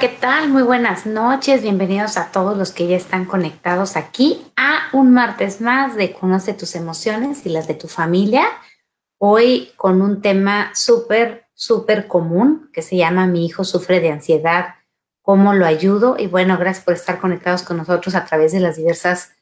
¿qué 0.00 0.08
tal? 0.08 0.48
Muy 0.48 0.62
buenas 0.62 1.04
noches. 1.04 1.60
Bienvenidos 1.60 2.16
a 2.16 2.32
todos 2.32 2.56
los 2.56 2.72
que 2.72 2.86
ya 2.86 2.96
están 2.96 3.26
conectados 3.26 3.98
aquí 3.98 4.40
a 4.56 4.88
un 4.94 5.12
martes 5.12 5.60
más 5.60 5.94
de 5.94 6.14
Conoce 6.14 6.54
tus 6.54 6.74
emociones 6.74 7.44
y 7.44 7.50
las 7.50 7.68
de 7.68 7.74
tu 7.74 7.86
familia. 7.86 8.46
Hoy 9.18 9.72
con 9.76 10.00
un 10.00 10.22
tema 10.22 10.70
súper, 10.74 11.44
súper 11.52 12.06
común 12.06 12.70
que 12.72 12.80
se 12.80 12.96
llama 12.96 13.26
Mi 13.26 13.44
hijo 13.44 13.62
sufre 13.62 14.00
de 14.00 14.10
ansiedad, 14.10 14.76
¿cómo 15.20 15.52
lo 15.52 15.66
ayudo? 15.66 16.16
Y 16.18 16.28
bueno, 16.28 16.56
gracias 16.56 16.82
por 16.82 16.94
estar 16.94 17.20
conectados 17.20 17.62
con 17.62 17.76
nosotros 17.76 18.14
a 18.14 18.24
través 18.24 18.52
de 18.52 18.60
las 18.60 18.76
diversas 18.76 19.32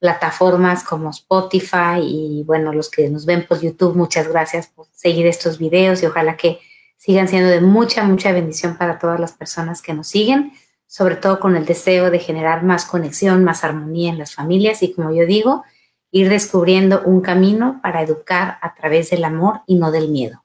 plataformas 0.00 0.82
como 0.82 1.10
Spotify 1.10 2.00
y 2.02 2.42
bueno, 2.42 2.72
los 2.72 2.90
que 2.90 3.08
nos 3.08 3.24
ven 3.24 3.46
por 3.46 3.60
YouTube, 3.60 3.94
muchas 3.94 4.26
gracias 4.26 4.66
por 4.66 4.86
seguir 4.90 5.28
estos 5.28 5.58
videos 5.58 6.02
y 6.02 6.06
ojalá 6.06 6.36
que 6.36 6.58
sigan 6.98 7.28
siendo 7.28 7.48
de 7.48 7.60
mucha, 7.60 8.02
mucha 8.04 8.32
bendición 8.32 8.76
para 8.76 8.98
todas 8.98 9.18
las 9.18 9.32
personas 9.32 9.80
que 9.80 9.94
nos 9.94 10.08
siguen, 10.08 10.52
sobre 10.86 11.16
todo 11.16 11.40
con 11.40 11.56
el 11.56 11.64
deseo 11.64 12.10
de 12.10 12.18
generar 12.18 12.64
más 12.64 12.84
conexión, 12.84 13.44
más 13.44 13.64
armonía 13.64 14.10
en 14.10 14.18
las 14.18 14.34
familias 14.34 14.82
y 14.82 14.92
como 14.92 15.14
yo 15.14 15.24
digo, 15.24 15.64
ir 16.10 16.28
descubriendo 16.28 17.02
un 17.04 17.20
camino 17.20 17.80
para 17.82 18.02
educar 18.02 18.58
a 18.60 18.74
través 18.74 19.10
del 19.10 19.24
amor 19.24 19.60
y 19.66 19.76
no 19.76 19.92
del 19.92 20.08
miedo. 20.08 20.44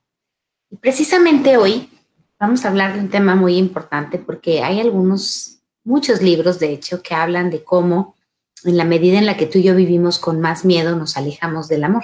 Y 0.70 0.78
precisamente 0.78 1.58
hoy 1.58 1.90
vamos 2.40 2.66
a 2.66 2.70
hablar 2.70 2.94
de 2.94 3.00
un 3.00 3.10
tema 3.10 3.36
muy 3.36 3.58
importante 3.58 4.20
porque 4.20 4.62
hay 4.62 4.80
algunos, 4.80 5.60
muchos 5.84 6.22
libros 6.22 6.60
de 6.60 6.72
hecho 6.72 7.02
que 7.02 7.16
hablan 7.16 7.50
de 7.50 7.64
cómo 7.64 8.16
en 8.64 8.78
la 8.78 8.86
medida 8.86 9.18
en 9.18 9.26
la 9.26 9.38
que 9.38 9.46
tú 9.48 9.60
y 9.60 9.64
yo 9.64 9.76
vivimos 9.76 10.20
con 10.20 10.40
más 10.40 10.66
miedo 10.66 10.96
nos 10.96 11.18
alejamos 11.18 11.68
del 11.68 11.84
amor. 11.84 12.04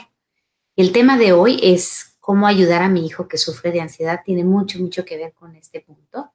El 0.76 0.92
tema 0.92 1.18
de 1.18 1.34
hoy 1.34 1.60
es 1.62 2.09
cómo 2.30 2.46
ayudar 2.46 2.84
a 2.84 2.90
mi 2.90 3.08
hijo 3.08 3.28
que 3.28 3.40
sufre 3.40 3.72
de 3.72 3.82
ansiedad 3.82 4.22
tiene 4.24 4.44
mucho, 4.44 4.78
mucho 4.78 5.04
que 5.04 5.18
ver 5.18 5.34
con 5.34 5.56
este 5.56 5.82
punto, 5.82 6.32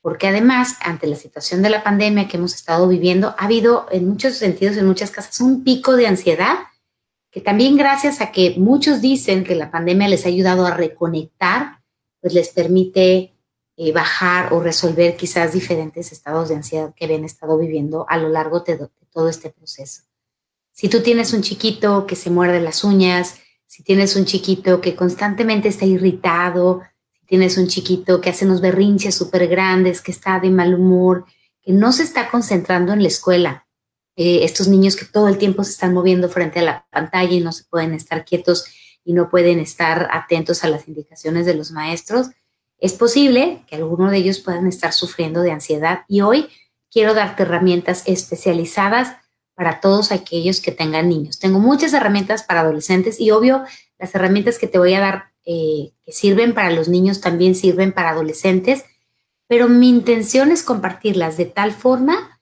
porque 0.00 0.28
además, 0.28 0.76
ante 0.80 1.06
la 1.06 1.16
situación 1.16 1.60
de 1.60 1.68
la 1.68 1.84
pandemia 1.84 2.26
que 2.26 2.38
hemos 2.38 2.54
estado 2.54 2.88
viviendo, 2.88 3.34
ha 3.36 3.44
habido 3.44 3.86
en 3.90 4.08
muchos 4.08 4.36
sentidos, 4.36 4.78
en 4.78 4.86
muchas 4.86 5.10
casas, 5.10 5.38
un 5.42 5.62
pico 5.62 5.94
de 5.94 6.06
ansiedad, 6.06 6.56
que 7.30 7.42
también 7.42 7.76
gracias 7.76 8.22
a 8.22 8.32
que 8.32 8.54
muchos 8.56 9.02
dicen 9.02 9.44
que 9.44 9.54
la 9.54 9.70
pandemia 9.70 10.08
les 10.08 10.24
ha 10.24 10.28
ayudado 10.28 10.64
a 10.64 10.70
reconectar, 10.70 11.82
pues 12.22 12.32
les 12.32 12.48
permite 12.48 13.34
eh, 13.76 13.92
bajar 13.92 14.54
o 14.54 14.60
resolver 14.60 15.18
quizás 15.18 15.52
diferentes 15.52 16.12
estados 16.12 16.48
de 16.48 16.54
ansiedad 16.54 16.94
que 16.94 17.04
habían 17.04 17.26
estado 17.26 17.58
viviendo 17.58 18.06
a 18.08 18.16
lo 18.16 18.30
largo 18.30 18.60
de 18.60 18.88
todo 19.10 19.28
este 19.28 19.50
proceso. 19.50 20.00
Si 20.72 20.88
tú 20.88 21.02
tienes 21.02 21.34
un 21.34 21.42
chiquito 21.42 22.06
que 22.06 22.16
se 22.16 22.30
muerde 22.30 22.58
las 22.58 22.84
uñas, 22.84 23.34
si 23.76 23.82
tienes 23.82 24.16
un 24.16 24.24
chiquito 24.24 24.80
que 24.80 24.96
constantemente 24.96 25.68
está 25.68 25.84
irritado, 25.84 26.80
si 27.12 27.26
tienes 27.26 27.58
un 27.58 27.68
chiquito 27.68 28.22
que 28.22 28.30
hace 28.30 28.46
unos 28.46 28.62
berrinches 28.62 29.14
súper 29.14 29.48
grandes, 29.48 30.00
que 30.00 30.12
está 30.12 30.40
de 30.40 30.48
mal 30.48 30.74
humor, 30.74 31.26
que 31.60 31.72
no 31.72 31.92
se 31.92 32.04
está 32.04 32.30
concentrando 32.30 32.94
en 32.94 33.02
la 33.02 33.08
escuela, 33.08 33.66
eh, 34.16 34.44
estos 34.44 34.68
niños 34.68 34.96
que 34.96 35.04
todo 35.04 35.28
el 35.28 35.36
tiempo 35.36 35.62
se 35.62 35.72
están 35.72 35.92
moviendo 35.92 36.30
frente 36.30 36.60
a 36.60 36.62
la 36.62 36.86
pantalla 36.90 37.34
y 37.34 37.40
no 37.40 37.52
se 37.52 37.64
pueden 37.64 37.92
estar 37.92 38.24
quietos 38.24 38.64
y 39.04 39.12
no 39.12 39.28
pueden 39.28 39.58
estar 39.58 40.08
atentos 40.10 40.64
a 40.64 40.70
las 40.70 40.88
indicaciones 40.88 41.44
de 41.44 41.52
los 41.52 41.70
maestros, 41.70 42.28
es 42.78 42.94
posible 42.94 43.62
que 43.66 43.76
alguno 43.76 44.10
de 44.10 44.16
ellos 44.16 44.38
puedan 44.38 44.66
estar 44.66 44.94
sufriendo 44.94 45.42
de 45.42 45.52
ansiedad. 45.52 46.04
Y 46.08 46.22
hoy 46.22 46.48
quiero 46.90 47.12
darte 47.12 47.42
herramientas 47.42 48.04
especializadas 48.06 49.16
para 49.56 49.80
todos 49.80 50.12
aquellos 50.12 50.60
que 50.60 50.70
tengan 50.70 51.08
niños. 51.08 51.40
Tengo 51.40 51.58
muchas 51.58 51.92
herramientas 51.94 52.44
para 52.44 52.60
adolescentes 52.60 53.20
y 53.20 53.32
obvio 53.32 53.64
las 53.98 54.14
herramientas 54.14 54.58
que 54.58 54.68
te 54.68 54.78
voy 54.78 54.94
a 54.94 55.00
dar 55.00 55.24
eh, 55.44 55.92
que 56.04 56.12
sirven 56.12 56.54
para 56.54 56.70
los 56.70 56.88
niños 56.88 57.20
también 57.20 57.54
sirven 57.54 57.92
para 57.92 58.10
adolescentes, 58.10 58.84
pero 59.48 59.68
mi 59.68 59.88
intención 59.88 60.52
es 60.52 60.62
compartirlas 60.62 61.36
de 61.36 61.46
tal 61.46 61.72
forma 61.72 62.40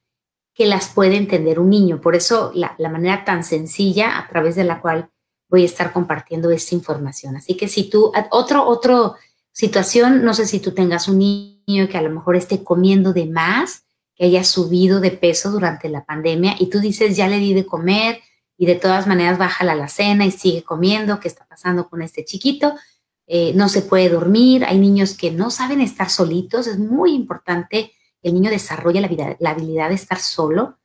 que 0.55 0.67
las 0.67 0.89
puede 0.89 1.17
entender 1.17 1.61
un 1.61 1.71
niño. 1.71 2.01
Por 2.01 2.17
eso 2.17 2.51
la, 2.55 2.75
la 2.79 2.89
manera 2.89 3.25
tan 3.25 3.45
sencilla 3.45 4.19
a 4.19 4.29
través 4.29 4.57
de 4.57 4.65
la 4.65 4.81
cual 4.81 5.11
voy 5.49 5.63
a 5.63 5.67
estar 5.67 5.93
compartiendo 5.93 6.51
esta 6.51 6.75
información. 6.75 7.37
Así 7.37 7.57
que 7.57 7.69
si 7.69 7.89
tú, 7.89 8.13
otro, 8.31 8.67
otro 8.67 9.15
situación, 9.53 10.25
no 10.25 10.35
sé 10.35 10.47
si 10.47 10.59
tú 10.59 10.73
tengas 10.73 11.07
un 11.09 11.19
niño 11.19 11.89
que 11.89 11.97
a 11.97 12.03
lo 12.03 12.11
mejor 12.11 12.35
esté 12.37 12.65
comiendo 12.65 13.13
de 13.13 13.27
más, 13.27 13.84
que 14.15 14.27
haya 14.27 14.45
subido 14.45 15.01
de 15.01 15.11
peso 15.11 15.51
durante 15.51 15.89
la 15.89 16.05
pandemia 16.05 16.55
y 16.59 16.67
tú 16.67 16.81
dices, 16.81 17.17
ya 17.17 17.29
le 17.29 17.39
di 17.39 17.55
de 17.55 17.67
comer 17.67 18.21
y 18.57 18.67
de 18.67 18.77
todas 18.77 19.07
maneras 19.07 19.39
baja 19.39 19.65
la 19.65 19.89
cena 19.89 20.25
y 20.25 20.31
sigue 20.31 20.63
comiendo, 20.63 21.19
¿qué 21.21 21.29
está 21.29 21.45
pasando 21.47 21.89
con 21.89 22.03
este 22.03 22.25
chiquito? 22.25 22.75
Eh, 23.27 23.53
no 23.55 23.69
se 23.69 23.83
puede 23.83 24.09
dormir, 24.09 24.65
hay 24.65 24.79
niños 24.79 25.17
que 25.17 25.31
no 25.31 25.51
saben 25.51 25.81
estar 25.81 26.11
solitos, 26.11 26.67
es 26.67 26.79
muy 26.79 27.15
importante 27.15 27.93
que 28.23 28.29
el 28.29 28.35
niño 28.35 28.51
desarrolle 28.51 29.01
la, 29.01 29.37
la 29.39 29.51
habilidad 29.51 29.89
de 29.89 29.95
estar 29.95 30.19
solo 30.19 30.79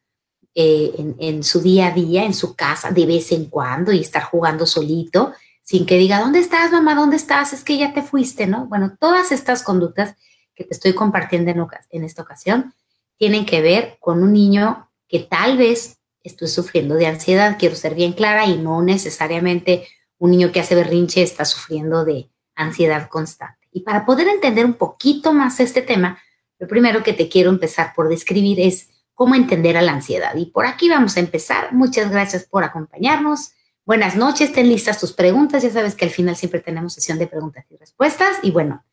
eh, 0.55 0.93
en, 0.97 1.15
en 1.19 1.43
su 1.43 1.61
día 1.61 1.87
a 1.87 1.91
día, 1.91 2.25
en 2.25 2.33
su 2.33 2.55
casa, 2.55 2.91
de 2.91 3.05
vez 3.05 3.31
en 3.31 3.45
cuando 3.45 3.91
y 3.91 3.99
estar 3.99 4.23
jugando 4.23 4.65
solito, 4.65 5.33
sin 5.61 5.85
que 5.85 5.97
diga, 5.97 6.19
¿dónde 6.19 6.39
estás, 6.39 6.71
mamá? 6.71 6.95
¿Dónde 6.95 7.17
estás? 7.17 7.53
Es 7.53 7.63
que 7.63 7.77
ya 7.77 7.93
te 7.93 8.01
fuiste, 8.01 8.47
¿no? 8.47 8.65
Bueno, 8.65 8.97
todas 8.99 9.31
estas 9.31 9.61
conductas 9.61 10.15
que 10.55 10.63
te 10.63 10.73
estoy 10.73 10.93
compartiendo 10.93 11.51
en, 11.51 11.67
en 11.91 12.03
esta 12.03 12.23
ocasión 12.23 12.73
tienen 13.19 13.45
que 13.45 13.61
ver 13.61 13.97
con 13.99 14.23
un 14.23 14.33
niño 14.33 14.89
que 15.07 15.19
tal 15.19 15.57
vez 15.57 15.99
estoy 16.23 16.47
sufriendo 16.47 16.95
de 16.95 17.05
ansiedad, 17.05 17.57
quiero 17.59 17.75
ser 17.75 17.93
bien 17.93 18.13
clara, 18.13 18.45
y 18.47 18.57
no 18.57 18.81
necesariamente 18.81 19.87
un 20.17 20.31
niño 20.31 20.51
que 20.51 20.61
hace 20.61 20.73
berrinche 20.73 21.21
está 21.21 21.45
sufriendo 21.45 22.05
de 22.05 22.31
ansiedad 22.55 23.09
constante. 23.09 23.67
Y 23.71 23.81
para 23.81 24.05
poder 24.05 24.27
entender 24.27 24.65
un 24.65 24.73
poquito 24.73 25.33
más 25.33 25.59
este 25.59 25.81
tema, 25.81 26.19
lo 26.57 26.67
primero 26.67 27.03
que 27.03 27.13
te 27.13 27.29
quiero 27.29 27.49
empezar 27.49 27.93
por 27.93 28.09
describir 28.09 28.59
es 28.59 28.89
cómo 29.13 29.35
entender 29.35 29.77
a 29.77 29.81
la 29.81 29.91
ansiedad. 29.91 30.35
Y 30.35 30.47
por 30.47 30.65
aquí 30.65 30.89
vamos 30.89 31.17
a 31.17 31.19
empezar. 31.19 31.73
Muchas 31.73 32.09
gracias 32.09 32.45
por 32.45 32.63
acompañarnos. 32.63 33.51
Buenas 33.85 34.15
noches, 34.15 34.53
ten 34.53 34.69
listas 34.69 34.99
tus 34.99 35.13
preguntas. 35.13 35.63
Ya 35.63 35.71
sabes 35.71 35.95
que 35.95 36.05
al 36.05 36.11
final 36.11 36.35
siempre 36.35 36.61
tenemos 36.61 36.93
sesión 36.93 37.19
de 37.19 37.27
preguntas 37.27 37.65
y 37.69 37.77
respuestas. 37.77 38.37
Y 38.43 38.51
bueno, 38.51 38.85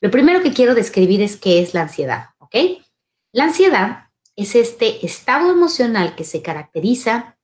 lo 0.00 0.10
primero 0.10 0.42
que 0.42 0.52
quiero 0.52 0.74
describir 0.74 1.22
es 1.22 1.36
qué 1.36 1.60
es 1.60 1.74
la 1.74 1.82
ansiedad, 1.82 2.30
¿ok? 2.38 2.54
La 3.32 3.44
ansiedad 3.44 4.04
es 4.36 4.54
este 4.54 5.04
estado 5.04 5.52
emocional 5.52 6.14
que 6.14 6.24
se 6.24 6.40
caracteriza 6.40 7.36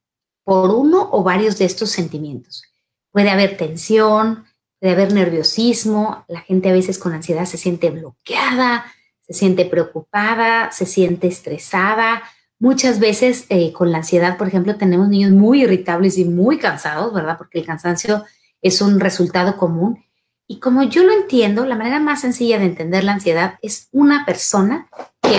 por 0.42 0.70
uno 0.70 1.10
o 1.12 1.22
varios 1.22 1.58
de 1.58 1.66
estos 1.66 1.90
sentimientos. 1.90 2.64
Puede 3.10 3.28
haber 3.28 3.58
tensión, 3.58 4.46
puede 4.80 4.94
haber 4.94 5.12
nerviosismo, 5.12 6.24
la 6.26 6.40
gente 6.40 6.70
a 6.70 6.72
veces 6.72 6.98
con 6.98 7.12
ansiedad 7.12 7.44
se 7.44 7.58
siente 7.58 7.90
bloqueada, 7.90 8.86
se 9.20 9.34
siente 9.34 9.66
preocupada, 9.66 10.70
se 10.72 10.86
siente 10.86 11.26
estresada. 11.26 12.22
Muchas 12.58 12.98
veces 12.98 13.44
eh, 13.50 13.72
con 13.72 13.92
la 13.92 13.98
ansiedad, 13.98 14.38
por 14.38 14.48
ejemplo, 14.48 14.76
tenemos 14.76 15.08
niños 15.08 15.32
muy 15.32 15.64
irritables 15.64 16.16
y 16.16 16.24
muy 16.24 16.58
cansados, 16.58 17.12
¿verdad? 17.12 17.36
Porque 17.36 17.58
el 17.58 17.66
cansancio 17.66 18.24
es 18.62 18.80
un 18.80 19.00
resultado 19.00 19.58
común. 19.58 20.02
Y 20.46 20.60
como 20.60 20.82
yo 20.82 21.04
lo 21.04 21.12
entiendo, 21.12 21.66
la 21.66 21.76
manera 21.76 22.00
más 22.00 22.22
sencilla 22.22 22.58
de 22.58 22.66
entender 22.66 23.04
la 23.04 23.12
ansiedad 23.12 23.58
es 23.60 23.88
una 23.92 24.24
persona 24.24 24.88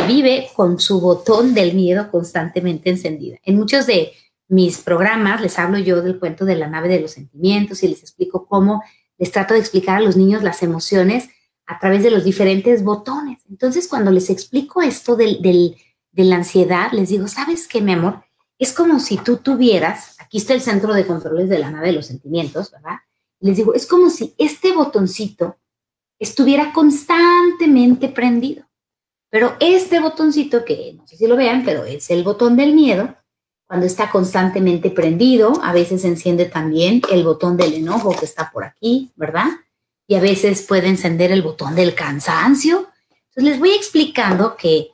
vive 0.03 0.49
con 0.55 0.79
su 0.79 0.99
botón 0.99 1.53
del 1.53 1.73
miedo 1.73 2.09
constantemente 2.11 2.89
encendida. 2.89 3.37
En 3.43 3.55
muchos 3.55 3.85
de 3.85 4.11
mis 4.47 4.79
programas 4.79 5.41
les 5.41 5.57
hablo 5.57 5.77
yo 5.79 6.01
del 6.01 6.19
cuento 6.19 6.45
de 6.45 6.55
la 6.55 6.67
nave 6.67 6.89
de 6.89 6.99
los 6.99 7.11
sentimientos 7.11 7.83
y 7.83 7.87
les 7.87 8.01
explico 8.01 8.45
cómo 8.45 8.83
les 9.17 9.31
trato 9.31 9.53
de 9.53 9.59
explicar 9.59 9.97
a 9.97 10.01
los 10.01 10.17
niños 10.17 10.43
las 10.43 10.61
emociones 10.61 11.29
a 11.65 11.79
través 11.79 12.03
de 12.03 12.11
los 12.11 12.23
diferentes 12.23 12.83
botones. 12.83 13.41
Entonces, 13.49 13.87
cuando 13.87 14.11
les 14.11 14.29
explico 14.29 14.81
esto 14.81 15.15
del, 15.15 15.41
de 15.41 16.23
la 16.23 16.35
ansiedad, 16.35 16.91
les 16.91 17.09
digo, 17.09 17.27
¿sabes 17.27 17.67
qué, 17.67 17.81
mi 17.81 17.93
amor? 17.93 18.23
Es 18.59 18.71
como 18.71 18.99
si 18.99 19.17
tú 19.17 19.37
tuvieras, 19.37 20.15
aquí 20.19 20.37
está 20.37 20.53
el 20.53 20.61
centro 20.61 20.93
de 20.93 21.07
controles 21.07 21.49
de 21.49 21.59
la 21.59 21.71
nave 21.71 21.87
de 21.87 21.93
los 21.93 22.05
sentimientos, 22.05 22.71
¿verdad? 22.71 22.99
Les 23.39 23.57
digo, 23.57 23.73
es 23.73 23.87
como 23.87 24.09
si 24.09 24.33
este 24.37 24.73
botoncito 24.73 25.57
estuviera 26.19 26.71
constantemente 26.71 28.09
prendido. 28.09 28.64
Pero 29.35 29.57
este 29.59 29.99
botoncito, 29.99 30.63
que 30.63 30.93
no 30.95 31.05
sé 31.05 31.17
si 31.17 31.27
lo 31.27 31.35
vean, 31.35 31.65
pero 31.65 31.83
es 31.83 32.09
el 32.09 32.23
botón 32.23 32.55
del 32.55 32.73
miedo, 32.73 33.17
cuando 33.67 33.85
está 33.85 34.09
constantemente 34.09 34.91
prendido, 34.91 35.59
a 35.61 35.73
veces 35.73 36.05
enciende 36.05 36.45
también 36.45 37.01
el 37.11 37.25
botón 37.25 37.57
del 37.57 37.73
enojo 37.73 38.15
que 38.17 38.23
está 38.23 38.49
por 38.49 38.63
aquí, 38.63 39.11
¿verdad? 39.17 39.47
Y 40.07 40.15
a 40.15 40.21
veces 40.21 40.61
puede 40.61 40.87
encender 40.87 41.33
el 41.33 41.41
botón 41.41 41.75
del 41.75 41.95
cansancio. 41.95 42.87
Entonces 43.09 43.43
les 43.43 43.59
voy 43.59 43.71
explicando 43.71 44.55
que 44.55 44.91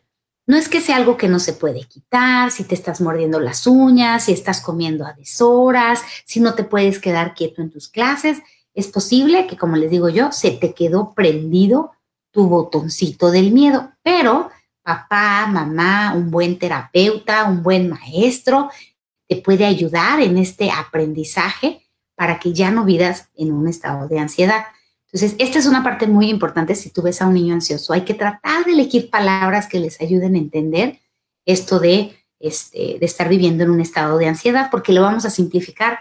no 0.47 0.57
es 0.57 0.69
que 0.69 0.81
sea 0.81 0.95
algo 0.95 1.17
que 1.17 1.27
no 1.27 1.37
se 1.37 1.53
puede 1.53 1.83
quitar, 1.83 2.49
si 2.49 2.63
te 2.63 2.73
estás 2.73 2.99
mordiendo 2.99 3.39
las 3.39 3.67
uñas, 3.67 4.25
si 4.25 4.31
estás 4.31 4.59
comiendo 4.59 5.05
a 5.05 5.13
deshoras, 5.13 6.01
si 6.25 6.39
no 6.39 6.55
te 6.55 6.63
puedes 6.63 6.97
quedar 6.97 7.35
quieto 7.35 7.61
en 7.61 7.69
tus 7.69 7.87
clases, 7.87 8.39
es 8.73 8.87
posible 8.87 9.45
que, 9.45 9.55
como 9.55 9.75
les 9.75 9.91
digo 9.91 10.09
yo, 10.09 10.31
se 10.31 10.49
te 10.49 10.73
quedó 10.73 11.13
prendido 11.13 11.91
tu 12.31 12.47
botoncito 12.47 13.29
del 13.31 13.51
miedo, 13.51 13.91
pero 14.01 14.49
papá, 14.81 15.47
mamá, 15.47 16.13
un 16.15 16.31
buen 16.31 16.57
terapeuta, 16.57 17.45
un 17.45 17.61
buen 17.61 17.89
maestro, 17.89 18.69
te 19.27 19.37
puede 19.37 19.65
ayudar 19.65 20.19
en 20.19 20.37
este 20.37 20.71
aprendizaje 20.71 21.81
para 22.15 22.39
que 22.39 22.53
ya 22.53 22.71
no 22.71 22.83
vivas 22.83 23.29
en 23.35 23.51
un 23.51 23.67
estado 23.67 24.07
de 24.07 24.19
ansiedad. 24.19 24.65
Entonces, 25.05 25.35
esta 25.39 25.59
es 25.59 25.65
una 25.65 25.83
parte 25.83 26.07
muy 26.07 26.29
importante 26.29 26.75
si 26.75 26.89
tú 26.89 27.01
ves 27.01 27.21
a 27.21 27.27
un 27.27 27.33
niño 27.33 27.53
ansioso. 27.53 27.93
Hay 27.93 28.01
que 28.01 28.13
tratar 28.13 28.65
de 28.65 28.73
elegir 28.73 29.09
palabras 29.09 29.67
que 29.67 29.79
les 29.79 29.99
ayuden 29.99 30.35
a 30.35 30.37
entender 30.37 30.99
esto 31.45 31.79
de, 31.79 32.17
este, 32.39 32.97
de 32.99 33.05
estar 33.05 33.27
viviendo 33.27 33.63
en 33.63 33.71
un 33.71 33.81
estado 33.81 34.17
de 34.17 34.27
ansiedad, 34.27 34.69
porque 34.71 34.93
lo 34.93 35.01
vamos 35.01 35.25
a 35.25 35.29
simplificar 35.29 35.99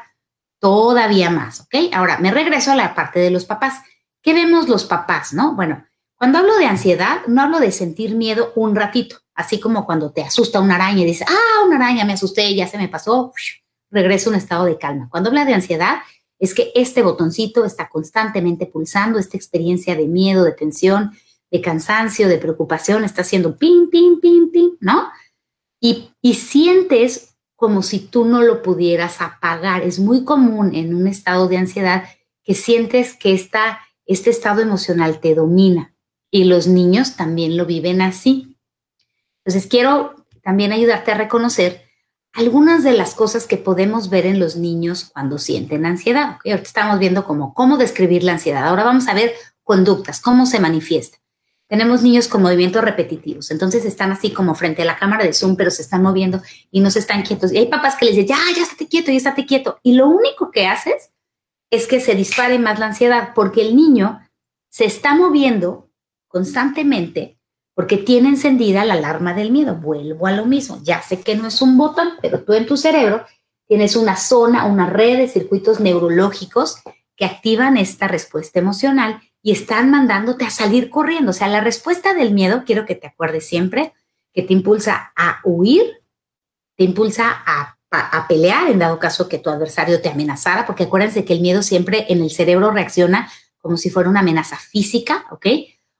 todavía 0.61 1.31
más, 1.31 1.61
¿ok? 1.61 1.93
Ahora, 1.93 2.19
me 2.19 2.31
regreso 2.31 2.71
a 2.71 2.77
la 2.77 2.95
parte 2.95 3.19
de 3.19 3.31
los 3.31 3.47
papás. 3.47 3.81
¿Qué 4.23 4.35
vemos 4.35 4.69
los 4.69 4.85
papás, 4.85 5.33
no? 5.33 5.55
Bueno, 5.57 5.85
cuando 6.21 6.37
hablo 6.37 6.59
de 6.59 6.67
ansiedad, 6.67 7.23
no 7.29 7.41
hablo 7.41 7.61
de 7.61 7.73
sentir 7.73 8.15
miedo 8.15 8.53
un 8.55 8.77
ratito, 8.77 9.17
así 9.35 9.59
como 9.59 9.87
cuando 9.87 10.13
te 10.13 10.21
asusta 10.21 10.61
una 10.61 10.75
araña 10.75 11.01
y 11.01 11.07
dices, 11.07 11.27
ah, 11.27 11.65
una 11.65 11.77
araña, 11.77 12.05
me 12.05 12.13
asusté, 12.13 12.55
ya 12.55 12.67
se 12.67 12.77
me 12.77 12.89
pasó, 12.89 13.33
regreso 13.91 14.29
a 14.29 14.33
un 14.35 14.37
estado 14.37 14.67
de 14.67 14.77
calma. 14.77 15.09
Cuando 15.11 15.31
habla 15.31 15.47
de 15.47 15.55
ansiedad, 15.55 16.01
es 16.39 16.53
que 16.53 16.73
este 16.75 17.01
botoncito 17.01 17.65
está 17.65 17.89
constantemente 17.89 18.67
pulsando, 18.67 19.19
esta 19.19 19.39
experiencia 19.39 19.97
de 19.97 20.09
miedo, 20.09 20.45
de 20.45 20.53
tensión, 20.53 21.13
de 21.51 21.63
cansancio, 21.63 22.29
de 22.29 22.37
preocupación, 22.37 23.03
está 23.03 23.23
haciendo 23.23 23.57
pim, 23.57 23.89
pim, 23.89 24.21
pim, 24.21 24.51
pim, 24.51 24.73
¿no? 24.79 25.09
Y, 25.81 26.11
y 26.21 26.35
sientes 26.35 27.35
como 27.57 27.81
si 27.81 27.99
tú 27.99 28.27
no 28.27 28.43
lo 28.43 28.61
pudieras 28.61 29.23
apagar. 29.23 29.85
Es 29.85 29.99
muy 29.99 30.25
común 30.25 30.75
en 30.75 30.95
un 30.95 31.07
estado 31.07 31.49
de 31.49 31.57
ansiedad 31.57 32.05
que 32.45 32.55
sientes 32.55 33.15
que 33.15 33.33
esta, 33.33 33.81
este 34.05 34.29
estado 34.29 34.61
emocional 34.61 35.19
te 35.21 35.35
domina 35.35 35.90
y 36.31 36.45
los 36.45 36.67
niños 36.67 37.17
también 37.17 37.57
lo 37.57 37.67
viven 37.67 38.03
así. 38.03 38.57
Entonces, 39.45 39.69
quiero 39.69 40.15
también 40.43 40.73
ayudarte 40.73 41.13
a 41.13 41.17
reconocer 41.17 41.83
algunas 42.33 42.85
de 42.85 42.93
las 42.93 43.15
cosas 43.15 43.47
que 43.47 43.57
podemos 43.57 44.09
ver 44.09 44.27
en 44.27 44.39
los 44.39 44.57
niños 44.57 45.11
cuando 45.13 45.39
sienten 45.39 45.85
ansiedad. 45.85 46.39
Ahorita 46.45 46.63
estamos 46.63 46.99
viendo 46.99 47.25
cómo, 47.25 47.55
cómo 47.55 47.77
describir 47.77 48.23
la 48.23 48.33
ansiedad. 48.33 48.67
Ahora 48.67 48.85
vamos 48.85 49.09
a 49.09 49.15
ver 49.15 49.33
conductas, 49.65 50.21
cómo 50.21 50.47
se 50.47 50.61
manifiesta. 50.61 51.19
Tenemos 51.67 52.03
niños 52.03 52.27
con 52.27 52.43
movimientos 52.43 52.83
repetitivos, 52.83 53.53
entonces 53.53 53.85
están 53.85 54.11
así 54.11 54.33
como 54.33 54.57
frente 54.57 54.83
a 54.83 54.85
la 54.85 54.99
cámara 54.99 55.23
de 55.23 55.33
Zoom, 55.33 55.55
pero 55.55 55.71
se 55.71 55.83
están 55.83 56.03
moviendo 56.03 56.43
y 56.73 56.81
no 56.81 56.91
se 56.91 56.99
están 56.99 57.23
quietos. 57.23 57.53
Y 57.53 57.59
hay 57.59 57.67
papás 57.67 57.95
que 57.97 58.07
les 58.07 58.17
dicen, 58.17 58.37
ya, 58.37 58.39
ya 58.57 58.63
estate 58.63 58.89
quieto, 58.89 59.13
ya 59.13 59.19
estate 59.19 59.47
quieto. 59.47 59.79
Y 59.85 59.93
lo 59.93 60.09
único 60.09 60.51
que 60.51 60.67
haces 60.67 61.11
es 61.71 61.87
que 61.87 62.01
se 62.01 62.17
dispare 62.17 62.59
más 62.59 62.81
la 62.81 62.87
ansiedad, 62.87 63.31
porque 63.37 63.61
el 63.61 63.77
niño 63.77 64.21
se 64.69 64.85
está 64.85 65.15
moviendo 65.15 65.90
constantemente 66.31 67.37
porque 67.75 67.97
tiene 67.97 68.29
encendida 68.29 68.85
la 68.85 68.95
alarma 68.95 69.35
del 69.35 69.51
miedo. 69.51 69.75
Vuelvo 69.75 70.27
a 70.27 70.33
lo 70.33 70.47
mismo. 70.47 70.81
Ya 70.83 71.03
sé 71.03 71.21
que 71.21 71.35
no 71.35 71.49
es 71.49 71.61
un 71.61 71.77
botón, 71.77 72.11
pero 72.23 72.43
tú 72.43 72.53
en 72.53 72.67
tu 72.67 72.77
cerebro 72.77 73.25
tienes 73.67 73.97
una 73.97 74.17
zona, 74.17 74.67
una 74.67 74.89
red 74.89 75.19
de 75.19 75.29
circuitos 75.29 75.81
neurológicos 75.81 76.77
que 77.17 77.25
activan 77.25 77.77
esta 77.77 78.09
respuesta 78.09 78.59
emocional 78.59 79.21
y 79.43 79.53
están 79.53 79.91
mandándote 79.91 80.45
a 80.45 80.51
salir 80.51 80.91
corriendo. 80.91 81.31
O 81.31 81.35
sea, 81.35 81.49
la 81.49 81.61
respuesta 81.61 82.15
del 82.15 82.33
miedo, 82.33 82.65
quiero 82.65 82.87
que 82.87 82.95
te 82.95 83.07
acuerdes 83.07 83.47
siempre, 83.47 83.93
que 84.33 84.43
te 84.43 84.53
impulsa 84.53 85.13
a 85.17 85.41
huir, 85.45 86.03
te 86.77 86.85
impulsa 86.85 87.43
a, 87.47 87.77
a, 87.91 88.29
pelear 88.29 88.71
en 88.71 88.79
dado 88.79 88.99
caso 88.99 89.29
que 89.29 89.39
tu 89.39 89.51
adversario 89.51 90.01
te 90.01 90.09
amenazara, 90.09 90.67
porque 90.67 90.85
acuérdense 90.85 91.25
que 91.25 91.33
el 91.33 91.41
miedo 91.41 91.63
siempre 91.63 92.07
en 92.09 92.23
el 92.23 92.31
cerebro 92.31 92.71
reacciona 92.71 93.31
como 93.59 93.77
si 93.77 93.91
fuera 93.91 94.09
una 94.09 94.21
amenaza 94.21 94.57
física, 94.57 95.27
¿ok? 95.31 95.47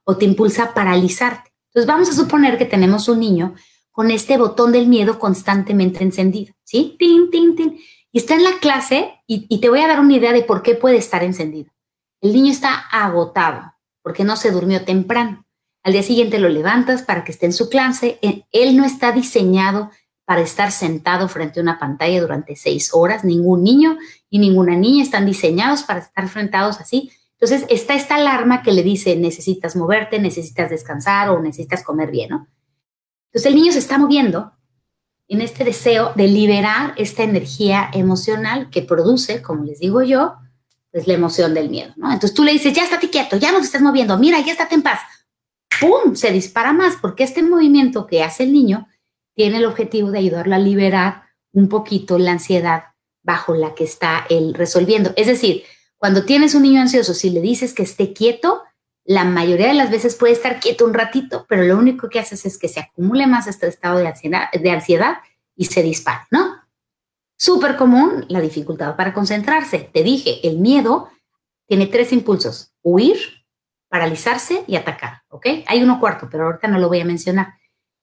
O 0.03 0.17
te 0.17 0.25
impulsa 0.25 0.63
a 0.63 0.73
paralizarte. 0.73 1.51
Entonces 1.67 1.87
vamos 1.87 2.09
a 2.09 2.13
suponer 2.13 2.57
que 2.57 2.65
tenemos 2.65 3.07
un 3.07 3.19
niño 3.19 3.55
con 3.91 4.11
este 4.11 4.37
botón 4.37 4.71
del 4.71 4.87
miedo 4.87 5.19
constantemente 5.19 6.03
encendido, 6.03 6.53
¿sí? 6.63 6.95
Tin, 6.97 7.29
tin, 7.29 7.55
tin. 7.55 7.79
Y 8.11 8.17
está 8.17 8.35
en 8.35 8.43
la 8.43 8.59
clase 8.59 9.13
y, 9.27 9.45
y 9.49 9.59
te 9.59 9.69
voy 9.69 9.81
a 9.81 9.87
dar 9.87 9.99
una 9.99 10.15
idea 10.15 10.33
de 10.33 10.43
por 10.43 10.61
qué 10.63 10.75
puede 10.75 10.97
estar 10.97 11.23
encendido. 11.23 11.71
El 12.21 12.33
niño 12.33 12.51
está 12.51 12.75
agotado 12.91 13.73
porque 14.01 14.23
no 14.23 14.35
se 14.35 14.51
durmió 14.51 14.83
temprano. 14.83 15.45
Al 15.83 15.93
día 15.93 16.03
siguiente 16.03 16.39
lo 16.39 16.49
levantas 16.49 17.01
para 17.01 17.23
que 17.23 17.31
esté 17.31 17.47
en 17.47 17.53
su 17.53 17.69
clase. 17.69 18.19
Eh, 18.21 18.43
él 18.51 18.77
no 18.77 18.85
está 18.85 19.11
diseñado 19.11 19.89
para 20.25 20.41
estar 20.41 20.71
sentado 20.71 21.27
frente 21.27 21.59
a 21.59 21.63
una 21.63 21.79
pantalla 21.79 22.21
durante 22.21 22.55
seis 22.55 22.91
horas. 22.93 23.23
Ningún 23.23 23.63
niño 23.63 23.97
y 24.29 24.39
ninguna 24.39 24.75
niña 24.75 25.03
están 25.03 25.25
diseñados 25.25 25.83
para 25.83 26.01
estar 26.01 26.23
enfrentados 26.23 26.79
así. 26.79 27.11
Entonces 27.41 27.65
está 27.69 27.95
esta 27.95 28.15
alarma 28.15 28.61
que 28.61 28.71
le 28.71 28.83
dice 28.83 29.15
necesitas 29.15 29.75
moverte, 29.75 30.19
necesitas 30.19 30.69
descansar 30.69 31.29
o 31.29 31.41
necesitas 31.41 31.83
comer 31.83 32.11
bien, 32.11 32.29
¿no? 32.29 32.47
Entonces 33.31 33.51
el 33.51 33.55
niño 33.55 33.71
se 33.71 33.79
está 33.79 33.97
moviendo 33.97 34.51
en 35.27 35.41
este 35.41 35.63
deseo 35.63 36.11
de 36.15 36.27
liberar 36.27 36.93
esta 36.97 37.23
energía 37.23 37.89
emocional 37.93 38.69
que 38.69 38.83
produce, 38.83 39.41
como 39.41 39.63
les 39.63 39.79
digo 39.79 40.03
yo, 40.03 40.35
pues 40.91 41.07
la 41.07 41.13
emoción 41.13 41.55
del 41.55 41.69
miedo, 41.69 41.93
¿no? 41.95 42.11
Entonces 42.11 42.35
tú 42.35 42.43
le 42.43 42.51
dices, 42.51 42.73
ya 42.73 42.83
estate 42.83 43.09
quieto, 43.09 43.37
ya 43.37 43.51
no 43.51 43.57
te 43.57 43.65
estés 43.65 43.81
moviendo, 43.81 44.17
mira, 44.19 44.39
ya 44.41 44.51
estate 44.51 44.75
en 44.75 44.83
paz. 44.83 44.99
¡Pum! 45.79 46.15
Se 46.15 46.31
dispara 46.31 46.73
más 46.73 46.97
porque 47.01 47.23
este 47.23 47.41
movimiento 47.41 48.05
que 48.05 48.21
hace 48.21 48.43
el 48.43 48.53
niño 48.53 48.87
tiene 49.33 49.57
el 49.57 49.65
objetivo 49.65 50.11
de 50.11 50.19
ayudarlo 50.19 50.53
a 50.53 50.59
liberar 50.59 51.23
un 51.53 51.69
poquito 51.69 52.19
la 52.19 52.33
ansiedad 52.33 52.83
bajo 53.23 53.55
la 53.55 53.73
que 53.73 53.85
está 53.85 54.27
él 54.29 54.53
resolviendo. 54.53 55.11
Es 55.15 55.25
decir, 55.25 55.63
cuando 56.01 56.25
tienes 56.25 56.55
un 56.55 56.63
niño 56.63 56.81
ansioso, 56.81 57.13
si 57.13 57.29
le 57.29 57.41
dices 57.41 57.75
que 57.75 57.83
esté 57.83 58.11
quieto, 58.11 58.63
la 59.05 59.23
mayoría 59.23 59.67
de 59.67 59.75
las 59.75 59.91
veces 59.91 60.15
puede 60.15 60.33
estar 60.33 60.59
quieto 60.59 60.83
un 60.83 60.95
ratito, 60.95 61.45
pero 61.47 61.61
lo 61.61 61.77
único 61.77 62.09
que 62.09 62.17
haces 62.17 62.43
es 62.43 62.57
que 62.57 62.69
se 62.69 62.79
acumule 62.79 63.27
más 63.27 63.45
este 63.45 63.67
estado 63.67 63.99
de 63.99 64.07
ansiedad, 64.07 64.49
de 64.51 65.15
y 65.55 65.65
se 65.65 65.83
dispara, 65.83 66.27
¿no? 66.31 66.55
Súper 67.37 67.77
común 67.77 68.25
la 68.29 68.41
dificultad 68.41 68.95
para 68.95 69.13
concentrarse. 69.13 69.91
Te 69.93 70.01
dije, 70.01 70.39
el 70.47 70.57
miedo 70.57 71.11
tiene 71.67 71.85
tres 71.85 72.11
impulsos, 72.13 72.73
huir, 72.81 73.45
paralizarse 73.87 74.63
y 74.65 74.77
atacar, 74.77 75.21
¿ok? 75.29 75.45
Hay 75.67 75.83
uno 75.83 75.99
cuarto, 75.99 76.29
pero 76.31 76.45
ahorita 76.45 76.67
no 76.67 76.79
lo 76.79 76.87
voy 76.87 77.01
a 77.01 77.05
mencionar. 77.05 77.59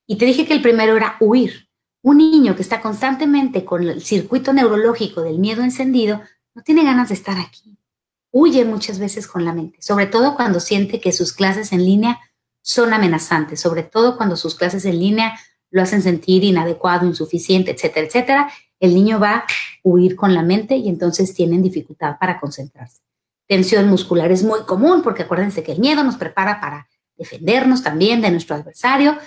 Y 0.07 0.17
te 0.17 0.23
dije 0.23 0.45
que 0.45 0.53
el 0.53 0.61
primero 0.61 0.95
era 0.95 1.17
huir. 1.19 1.67
Un 2.01 2.19
niño 2.19 2.55
que 2.55 2.61
está 2.61 2.79
constantemente 2.79 3.65
con 3.65 3.83
el 3.83 4.01
circuito 4.01 4.53
neurológico 4.53 5.21
del 5.21 5.37
miedo 5.37 5.63
encendido 5.63 6.21
no 6.55 6.63
tiene 6.63 6.85
ganas 6.85 7.09
de 7.09 7.15
estar 7.15 7.37
aquí 7.37 7.78
huye 8.31 8.65
muchas 8.65 8.99
veces 8.99 9.27
con 9.27 9.45
la 9.45 9.53
mente, 9.53 9.81
sobre 9.81 10.05
todo 10.05 10.35
cuando 10.35 10.59
siente 10.59 10.99
que 10.99 11.11
sus 11.11 11.33
clases 11.33 11.71
en 11.71 11.85
línea 11.85 12.19
son 12.61 12.93
amenazantes, 12.93 13.59
sobre 13.59 13.83
todo 13.83 14.17
cuando 14.17 14.35
sus 14.35 14.55
clases 14.55 14.85
en 14.85 14.99
línea 14.99 15.39
lo 15.71 15.81
hacen 15.81 16.01
sentir 16.01 16.43
inadecuado, 16.43 17.05
insuficiente, 17.05 17.71
etcétera, 17.71 18.07
etcétera. 18.07 18.51
El 18.79 18.95
niño 18.95 19.19
va 19.19 19.35
a 19.35 19.45
huir 19.83 20.15
con 20.15 20.33
la 20.33 20.41
mente 20.41 20.75
y 20.75 20.89
entonces 20.89 21.33
tienen 21.33 21.61
dificultad 21.61 22.17
para 22.19 22.39
concentrarse. 22.39 23.01
Tensión 23.47 23.87
muscular 23.87 24.31
es 24.31 24.43
muy 24.43 24.61
común 24.61 25.01
porque 25.01 25.23
acuérdense 25.23 25.63
que 25.63 25.71
el 25.71 25.79
miedo 25.79 26.03
nos 26.03 26.17
prepara 26.17 26.59
para 26.59 26.87
defendernos 27.17 27.83
también 27.83 28.21
de 28.21 28.31
nuestro 28.31 28.55
adversario 28.55 29.17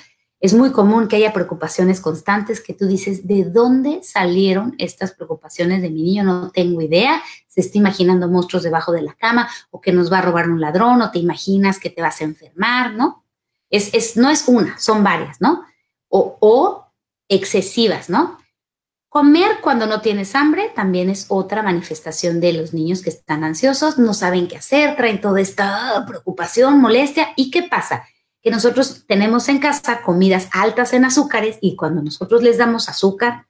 es 0.42 0.54
muy 0.54 0.72
común 0.72 1.06
que 1.06 1.14
haya 1.14 1.32
preocupaciones 1.32 2.00
constantes 2.00 2.60
que 2.60 2.74
tú 2.74 2.88
dices, 2.88 3.28
¿de 3.28 3.44
dónde 3.44 4.00
salieron 4.02 4.74
estas 4.76 5.12
preocupaciones 5.12 5.82
de 5.82 5.88
mi 5.88 6.02
niño? 6.02 6.24
No 6.24 6.50
tengo 6.50 6.82
idea. 6.82 7.22
Se 7.52 7.60
está 7.60 7.78
imaginando 7.78 8.28
monstruos 8.28 8.62
debajo 8.62 8.92
de 8.92 9.02
la 9.02 9.14
cama 9.14 9.48
o 9.70 9.80
que 9.80 9.92
nos 9.92 10.10
va 10.10 10.18
a 10.18 10.22
robar 10.22 10.48
un 10.48 10.60
ladrón 10.60 11.02
o 11.02 11.10
te 11.10 11.18
imaginas 11.18 11.78
que 11.78 11.90
te 11.90 12.00
vas 12.00 12.20
a 12.20 12.24
enfermar, 12.24 12.94
¿no? 12.94 13.24
Es, 13.68 13.92
es, 13.92 14.16
no 14.16 14.30
es 14.30 14.44
una, 14.46 14.78
son 14.78 15.02
varias, 15.02 15.40
¿no? 15.40 15.64
O, 16.08 16.38
o 16.40 16.86
excesivas, 17.28 18.08
¿no? 18.08 18.38
Comer 19.08 19.58
cuando 19.60 19.86
no 19.86 20.00
tienes 20.00 20.34
hambre 20.34 20.72
también 20.74 21.10
es 21.10 21.26
otra 21.28 21.62
manifestación 21.62 22.40
de 22.40 22.54
los 22.54 22.72
niños 22.72 23.02
que 23.02 23.10
están 23.10 23.44
ansiosos, 23.44 23.98
no 23.98 24.14
saben 24.14 24.48
qué 24.48 24.56
hacer, 24.56 24.96
traen 24.96 25.20
toda 25.20 25.40
esta 25.40 26.04
preocupación, 26.06 26.80
molestia. 26.80 27.34
¿Y 27.36 27.50
qué 27.50 27.64
pasa? 27.64 28.04
que 28.42 28.50
nosotros 28.50 29.04
tenemos 29.06 29.48
en 29.48 29.60
casa 29.60 30.02
comidas 30.02 30.48
altas 30.52 30.92
en 30.92 31.04
azúcares 31.04 31.58
y 31.60 31.76
cuando 31.76 32.02
nosotros 32.02 32.42
les 32.42 32.58
damos 32.58 32.88
azúcar, 32.88 33.46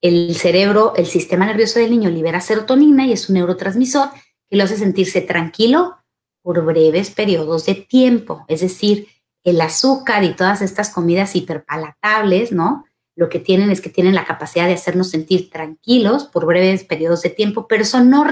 el 0.00 0.34
cerebro, 0.36 0.92
el 0.96 1.06
sistema 1.06 1.46
nervioso 1.46 1.78
del 1.78 1.90
niño 1.90 2.10
libera 2.10 2.40
serotonina 2.40 3.06
y 3.06 3.12
es 3.12 3.28
un 3.28 3.34
neurotransmisor 3.34 4.10
que 4.48 4.56
lo 4.56 4.64
hace 4.64 4.76
sentirse 4.76 5.20
tranquilo 5.20 5.96
por 6.42 6.64
breves 6.64 7.10
periodos 7.10 7.66
de 7.66 7.74
tiempo. 7.74 8.44
Es 8.48 8.60
decir, 8.60 9.08
el 9.44 9.60
azúcar 9.60 10.24
y 10.24 10.34
todas 10.34 10.62
estas 10.62 10.90
comidas 10.90 11.34
hiperpalatables, 11.34 12.52
¿no? 12.52 12.84
Lo 13.16 13.28
que 13.28 13.40
tienen 13.40 13.70
es 13.70 13.80
que 13.80 13.90
tienen 13.90 14.14
la 14.14 14.24
capacidad 14.24 14.66
de 14.66 14.74
hacernos 14.74 15.10
sentir 15.10 15.50
tranquilos 15.50 16.24
por 16.24 16.46
breves 16.46 16.84
periodos 16.84 17.22
de 17.22 17.30
tiempo, 17.30 17.66
pero 17.66 17.82
eso 17.82 18.02
no, 18.04 18.24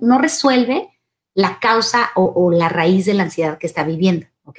no 0.00 0.18
resuelve 0.18 0.88
la 1.34 1.60
causa 1.60 2.10
o, 2.16 2.24
o 2.24 2.50
la 2.50 2.68
raíz 2.68 3.06
de 3.06 3.14
la 3.14 3.24
ansiedad 3.24 3.58
que 3.58 3.66
está 3.66 3.84
viviendo, 3.84 4.26
¿ok? 4.44 4.58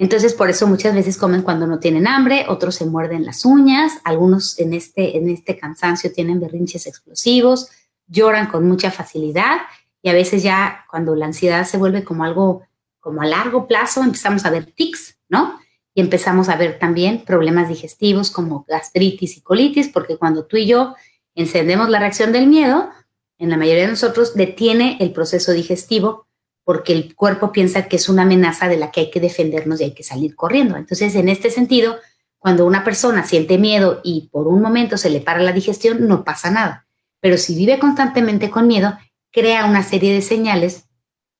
Entonces, 0.00 0.32
por 0.32 0.48
eso 0.48 0.66
muchas 0.66 0.94
veces 0.94 1.18
comen 1.18 1.42
cuando 1.42 1.66
no 1.66 1.78
tienen 1.78 2.06
hambre, 2.06 2.46
otros 2.48 2.74
se 2.74 2.86
muerden 2.86 3.26
las 3.26 3.44
uñas, 3.44 3.98
algunos 4.02 4.58
en 4.58 4.72
este, 4.72 5.18
en 5.18 5.28
este 5.28 5.58
cansancio 5.58 6.10
tienen 6.10 6.40
berrinches 6.40 6.86
explosivos, 6.86 7.68
lloran 8.06 8.46
con 8.46 8.66
mucha 8.66 8.90
facilidad 8.90 9.58
y 10.00 10.08
a 10.08 10.14
veces 10.14 10.42
ya 10.42 10.86
cuando 10.90 11.14
la 11.14 11.26
ansiedad 11.26 11.66
se 11.66 11.76
vuelve 11.76 12.02
como 12.02 12.24
algo 12.24 12.62
como 12.98 13.20
a 13.20 13.26
largo 13.26 13.66
plazo, 13.68 14.02
empezamos 14.02 14.46
a 14.46 14.50
ver 14.50 14.72
tics, 14.72 15.18
¿no? 15.28 15.60
Y 15.92 16.00
empezamos 16.00 16.48
a 16.48 16.56
ver 16.56 16.78
también 16.78 17.26
problemas 17.26 17.68
digestivos 17.68 18.30
como 18.30 18.64
gastritis 18.66 19.36
y 19.36 19.42
colitis, 19.42 19.88
porque 19.88 20.16
cuando 20.16 20.46
tú 20.46 20.56
y 20.56 20.64
yo 20.64 20.94
encendemos 21.34 21.90
la 21.90 21.98
reacción 21.98 22.32
del 22.32 22.46
miedo, 22.46 22.88
en 23.36 23.50
la 23.50 23.58
mayoría 23.58 23.82
de 23.82 23.90
nosotros 23.90 24.34
detiene 24.34 24.96
el 24.98 25.12
proceso 25.12 25.52
digestivo 25.52 26.26
porque 26.70 26.92
el 26.92 27.16
cuerpo 27.16 27.50
piensa 27.50 27.88
que 27.88 27.96
es 27.96 28.08
una 28.08 28.22
amenaza 28.22 28.68
de 28.68 28.76
la 28.76 28.92
que 28.92 29.00
hay 29.00 29.10
que 29.10 29.18
defendernos 29.18 29.80
y 29.80 29.82
hay 29.82 29.90
que 29.92 30.04
salir 30.04 30.36
corriendo. 30.36 30.76
Entonces, 30.76 31.16
en 31.16 31.28
este 31.28 31.50
sentido, 31.50 31.96
cuando 32.38 32.64
una 32.64 32.84
persona 32.84 33.24
siente 33.24 33.58
miedo 33.58 34.00
y 34.04 34.28
por 34.30 34.46
un 34.46 34.62
momento 34.62 34.96
se 34.96 35.10
le 35.10 35.20
para 35.20 35.40
la 35.40 35.50
digestión, 35.50 36.06
no 36.06 36.22
pasa 36.22 36.48
nada. 36.48 36.86
Pero 37.18 37.38
si 37.38 37.56
vive 37.56 37.80
constantemente 37.80 38.50
con 38.50 38.68
miedo, 38.68 38.96
crea 39.32 39.64
una 39.64 39.82
serie 39.82 40.14
de 40.14 40.22
señales 40.22 40.84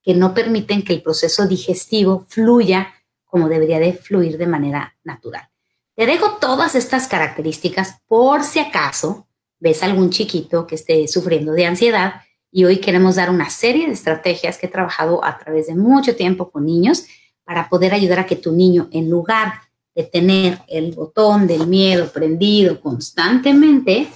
que 0.02 0.14
no 0.14 0.34
permiten 0.34 0.82
que 0.82 0.94
el 0.94 1.02
proceso 1.04 1.46
digestivo 1.46 2.26
fluya 2.28 2.92
como 3.24 3.48
debería 3.48 3.78
de 3.78 3.92
fluir 3.92 4.36
de 4.36 4.48
manera 4.48 4.96
natural. 5.04 5.48
Te 5.94 6.06
dejo 6.06 6.38
todas 6.40 6.74
estas 6.74 7.06
características 7.06 8.00
por 8.08 8.42
si 8.42 8.58
acaso 8.58 9.28
ves 9.60 9.84
algún 9.84 10.10
chiquito 10.10 10.66
que 10.66 10.74
esté 10.74 11.06
sufriendo 11.06 11.52
de 11.52 11.66
ansiedad 11.66 12.14
y 12.52 12.64
hoy 12.64 12.78
queremos 12.78 13.16
dar 13.16 13.30
una 13.30 13.50
serie 13.50 13.86
de 13.86 13.92
estrategias 13.92 14.58
que 14.58 14.66
he 14.66 14.70
trabajado 14.70 15.24
a 15.24 15.38
través 15.38 15.68
de 15.68 15.74
mucho 15.74 16.16
tiempo 16.16 16.50
con 16.50 16.66
niños 16.66 17.06
para 17.44 17.68
poder 17.68 17.94
ayudar 17.94 18.20
a 18.20 18.26
que 18.26 18.36
tu 18.36 18.52
niño, 18.52 18.88
en 18.92 19.10
lugar 19.10 19.54
de 19.94 20.04
tener 20.04 20.60
el 20.68 20.92
botón 20.92 21.46
del 21.46 21.66
miedo 21.66 22.10
prendido 22.12 22.80
constantemente, 22.80 24.08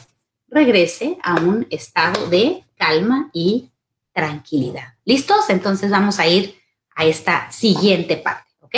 regrese 0.48 1.18
a 1.22 1.34
un 1.40 1.66
estado 1.70 2.28
de 2.28 2.64
calma 2.76 3.30
y 3.32 3.70
tranquilidad. 4.12 4.94
¿Listos? 5.04 5.50
Entonces 5.50 5.90
vamos 5.90 6.18
a 6.18 6.26
ir 6.26 6.54
a 6.94 7.04
esta 7.04 7.50
siguiente 7.50 8.16
parte, 8.16 8.50
¿ok? 8.60 8.76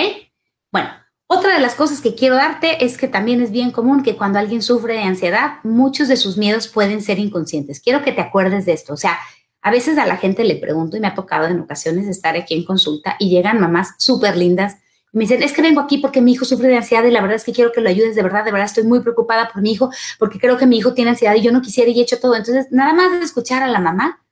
Bueno, 0.72 0.88
otra 1.28 1.54
de 1.54 1.60
las 1.60 1.74
cosas 1.74 2.00
que 2.00 2.14
quiero 2.14 2.36
darte 2.36 2.84
es 2.84 2.96
que 2.96 3.08
también 3.08 3.40
es 3.42 3.50
bien 3.50 3.72
común 3.72 4.02
que 4.02 4.16
cuando 4.16 4.38
alguien 4.38 4.62
sufre 4.62 4.94
de 4.94 5.02
ansiedad, 5.02 5.58
muchos 5.64 6.08
de 6.08 6.16
sus 6.16 6.36
miedos 6.36 6.68
pueden 6.68 7.02
ser 7.02 7.18
inconscientes. 7.18 7.80
Quiero 7.80 8.02
que 8.02 8.12
te 8.12 8.20
acuerdes 8.20 8.64
de 8.64 8.72
esto. 8.72 8.94
O 8.94 8.96
sea, 8.96 9.18
a 9.66 9.70
veces 9.72 9.98
a 9.98 10.06
la 10.06 10.16
gente 10.16 10.44
le 10.44 10.54
pregunto 10.54 10.96
y 10.96 11.00
me 11.00 11.08
ha 11.08 11.16
tocado 11.16 11.48
en 11.48 11.58
ocasiones 11.58 12.06
estar 12.06 12.36
aquí 12.36 12.54
en 12.54 12.64
consulta 12.64 13.16
y 13.18 13.30
llegan 13.30 13.60
mamás 13.60 13.96
súper 13.98 14.36
lindas 14.36 14.76
y 15.12 15.18
me 15.18 15.24
dicen, 15.24 15.42
es 15.42 15.52
que 15.52 15.60
vengo 15.60 15.80
aquí 15.80 15.98
porque 15.98 16.20
mi 16.20 16.34
hijo 16.34 16.44
sufre 16.44 16.68
de 16.68 16.76
ansiedad 16.76 17.02
y 17.02 17.10
la 17.10 17.20
verdad 17.20 17.34
es 17.34 17.42
que 17.42 17.52
quiero 17.52 17.72
que 17.72 17.80
lo 17.80 17.88
ayudes, 17.88 18.14
de 18.14 18.22
verdad, 18.22 18.44
de 18.44 18.52
verdad 18.52 18.66
estoy 18.66 18.84
muy 18.84 19.00
preocupada 19.00 19.50
por 19.52 19.62
mi 19.62 19.72
hijo 19.72 19.90
porque 20.20 20.38
creo 20.38 20.56
que 20.56 20.66
mi 20.66 20.78
hijo 20.78 20.94
tiene 20.94 21.10
ansiedad 21.10 21.34
y 21.34 21.42
yo 21.42 21.50
no 21.50 21.62
quisiera 21.62 21.90
y 21.90 21.98
he 21.98 22.02
hecho 22.04 22.20
todo. 22.20 22.36
Entonces, 22.36 22.68
nada 22.70 22.92
más 22.92 23.10
de 23.10 23.24
escuchar 23.24 23.64
a 23.64 23.66
la 23.66 23.80
mamá, 23.80 24.24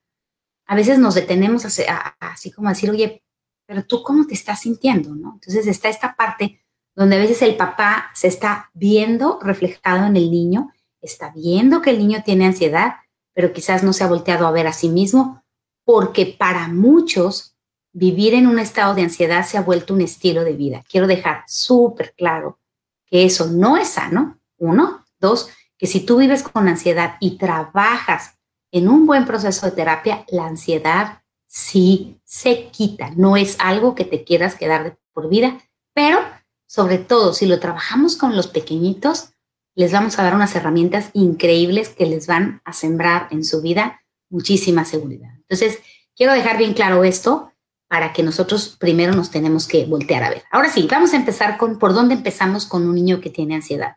a 0.66 0.76
veces 0.76 1.00
nos 1.00 1.16
detenemos 1.16 1.64
así, 1.64 2.52
como 2.52 2.68
a 2.68 2.72
decir, 2.72 2.92
oye, 2.92 3.24
pero 3.66 3.84
tú 3.84 4.04
cómo 4.04 4.28
te 4.28 4.34
estás 4.34 4.60
sintiendo, 4.60 5.16
¿no? 5.16 5.32
Entonces 5.34 5.66
está 5.66 5.88
esta 5.88 6.14
parte 6.14 6.60
donde 6.94 7.16
a 7.16 7.18
veces 7.18 7.42
el 7.42 7.56
papá 7.56 8.12
se 8.14 8.28
está 8.28 8.70
viendo 8.72 9.40
reflejado 9.42 10.06
en 10.06 10.14
el 10.14 10.30
niño, 10.30 10.70
está 11.00 11.32
viendo 11.34 11.82
que 11.82 11.90
el 11.90 11.98
niño 11.98 12.22
tiene 12.24 12.46
ansiedad, 12.46 12.98
pero 13.34 13.52
quizás 13.52 13.82
no 13.82 13.92
se 13.92 14.04
ha 14.04 14.08
volteado 14.08 14.46
a 14.46 14.52
ver 14.52 14.66
a 14.66 14.72
sí 14.72 14.88
mismo, 14.88 15.44
porque 15.84 16.26
para 16.38 16.68
muchos 16.68 17.56
vivir 17.92 18.34
en 18.34 18.46
un 18.46 18.58
estado 18.58 18.94
de 18.94 19.02
ansiedad 19.02 19.44
se 19.44 19.58
ha 19.58 19.62
vuelto 19.62 19.94
un 19.94 20.00
estilo 20.00 20.44
de 20.44 20.52
vida. 20.52 20.82
Quiero 20.88 21.06
dejar 21.06 21.44
súper 21.46 22.14
claro 22.16 22.58
que 23.06 23.24
eso 23.24 23.46
no 23.46 23.76
es 23.76 23.88
sano, 23.88 24.38
uno. 24.58 25.04
Dos, 25.20 25.48
que 25.78 25.86
si 25.86 26.00
tú 26.00 26.18
vives 26.18 26.42
con 26.42 26.68
ansiedad 26.68 27.16
y 27.20 27.38
trabajas 27.38 28.38
en 28.72 28.88
un 28.88 29.06
buen 29.06 29.24
proceso 29.24 29.66
de 29.66 29.72
terapia, 29.72 30.24
la 30.28 30.46
ansiedad 30.46 31.22
sí 31.46 32.20
se 32.24 32.68
quita. 32.70 33.10
No 33.16 33.36
es 33.36 33.56
algo 33.60 33.94
que 33.94 34.04
te 34.04 34.24
quieras 34.24 34.56
quedar 34.56 34.98
por 35.12 35.28
vida, 35.28 35.58
pero 35.94 36.18
sobre 36.66 36.98
todo 36.98 37.32
si 37.32 37.46
lo 37.46 37.60
trabajamos 37.60 38.16
con 38.16 38.36
los 38.36 38.48
pequeñitos, 38.48 39.33
les 39.74 39.92
vamos 39.92 40.18
a 40.18 40.22
dar 40.22 40.34
unas 40.34 40.54
herramientas 40.54 41.10
increíbles 41.12 41.88
que 41.88 42.06
les 42.06 42.26
van 42.26 42.62
a 42.64 42.72
sembrar 42.72 43.28
en 43.30 43.44
su 43.44 43.60
vida 43.60 44.02
muchísima 44.30 44.84
seguridad. 44.84 45.30
Entonces, 45.48 45.80
quiero 46.16 46.32
dejar 46.32 46.58
bien 46.58 46.74
claro 46.74 47.04
esto 47.04 47.52
para 47.88 48.12
que 48.12 48.22
nosotros 48.22 48.76
primero 48.78 49.14
nos 49.14 49.30
tenemos 49.30 49.68
que 49.68 49.84
voltear 49.84 50.24
a 50.24 50.30
ver. 50.30 50.42
Ahora 50.50 50.70
sí, 50.70 50.88
vamos 50.90 51.12
a 51.12 51.16
empezar 51.16 51.58
con 51.58 51.78
por 51.78 51.92
dónde 51.92 52.14
empezamos 52.14 52.66
con 52.66 52.88
un 52.88 52.94
niño 52.94 53.20
que 53.20 53.30
tiene 53.30 53.54
ansiedad. 53.54 53.96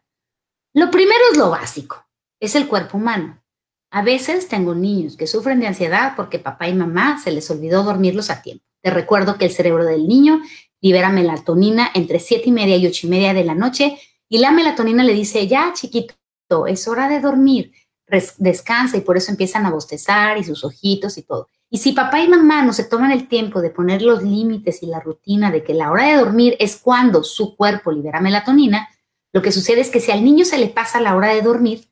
Lo 0.74 0.91
primero 0.91 1.22
es 1.31 1.38
lo 1.38 1.50
básico, 1.50 2.05
es 2.39 2.55
el 2.55 2.67
cuerpo 2.67 2.98
humano. 2.98 3.41
A 3.89 4.01
veces 4.01 4.48
tengo 4.48 4.75
niños 4.75 5.15
que 5.15 5.27
sufren 5.27 5.60
de 5.60 5.67
ansiedad 5.67 6.13
porque 6.15 6.39
papá 6.39 6.67
y 6.67 6.74
mamá 6.74 7.19
se 7.24 7.31
les 7.31 7.50
olvidó 7.50 7.84
dormirlos 7.84 8.29
a 8.29 8.41
tiempo. 8.41 8.65
Te 8.84 8.91
recuerdo 8.91 9.38
que 9.38 9.46
el 9.46 9.51
cerebro 9.51 9.86
del 9.86 10.07
niño 10.07 10.41
libera 10.81 11.10
melatonina 11.10 11.89
entre 11.93 12.19
siete 12.19 12.50
y 12.50 12.51
media 12.51 12.77
y 12.77 12.86
ocho 12.86 13.07
y 13.07 13.10
media 13.10 13.34
de 13.34 13.43
la 13.43 13.55
noche 13.55 13.98
y 14.29 14.39
la 14.39 14.51
melatonina 14.51 15.03
le 15.03 15.13
dice, 15.13 15.48
ya 15.48 15.72
chiquito, 15.74 16.15
es 16.67 16.88
hora 16.88 17.07
de 17.07 17.19
dormir, 17.19 17.72
descansa 18.38 18.98
y 18.98 19.01
por 19.01 19.17
eso 19.17 19.31
empiezan 19.31 19.65
a 19.65 19.72
bostezar 19.72 20.38
y 20.38 20.43
sus 20.43 20.63
ojitos 20.63 21.17
y 21.17 21.24
todo. 21.24 21.48
Y 21.69 21.79
si 21.79 21.91
papá 21.91 22.22
y 22.22 22.29
mamá 22.29 22.63
no 22.63 22.72
se 22.72 22.86
toman 22.86 23.12
el 23.12 23.27
tiempo 23.27 23.62
de 23.62 23.69
poner 23.69 24.01
los 24.01 24.24
límites 24.24 24.81
y 24.84 24.86
la 24.86 25.01
rutina 25.01 25.51
de 25.51 25.63
que 25.63 25.74
la 25.74 25.91
hora 25.91 26.07
de 26.07 26.15
dormir 26.15 26.55
es 26.60 26.77
cuando 26.77 27.24
su 27.24 27.57
cuerpo 27.57 27.91
libera 27.91 28.22
melatonina, 28.22 28.88
lo 29.34 29.41
que 29.41 29.51
sucede 29.51 29.81
es 29.81 29.89
que 29.89 30.00
si 30.00 30.12
al 30.12 30.24
niño 30.24 30.46
se 30.46 30.57
le 30.57 30.67
pasa 30.67 31.01
la 31.01 31.15
hora 31.15 31.34
de 31.34 31.41
dormir, 31.41 31.89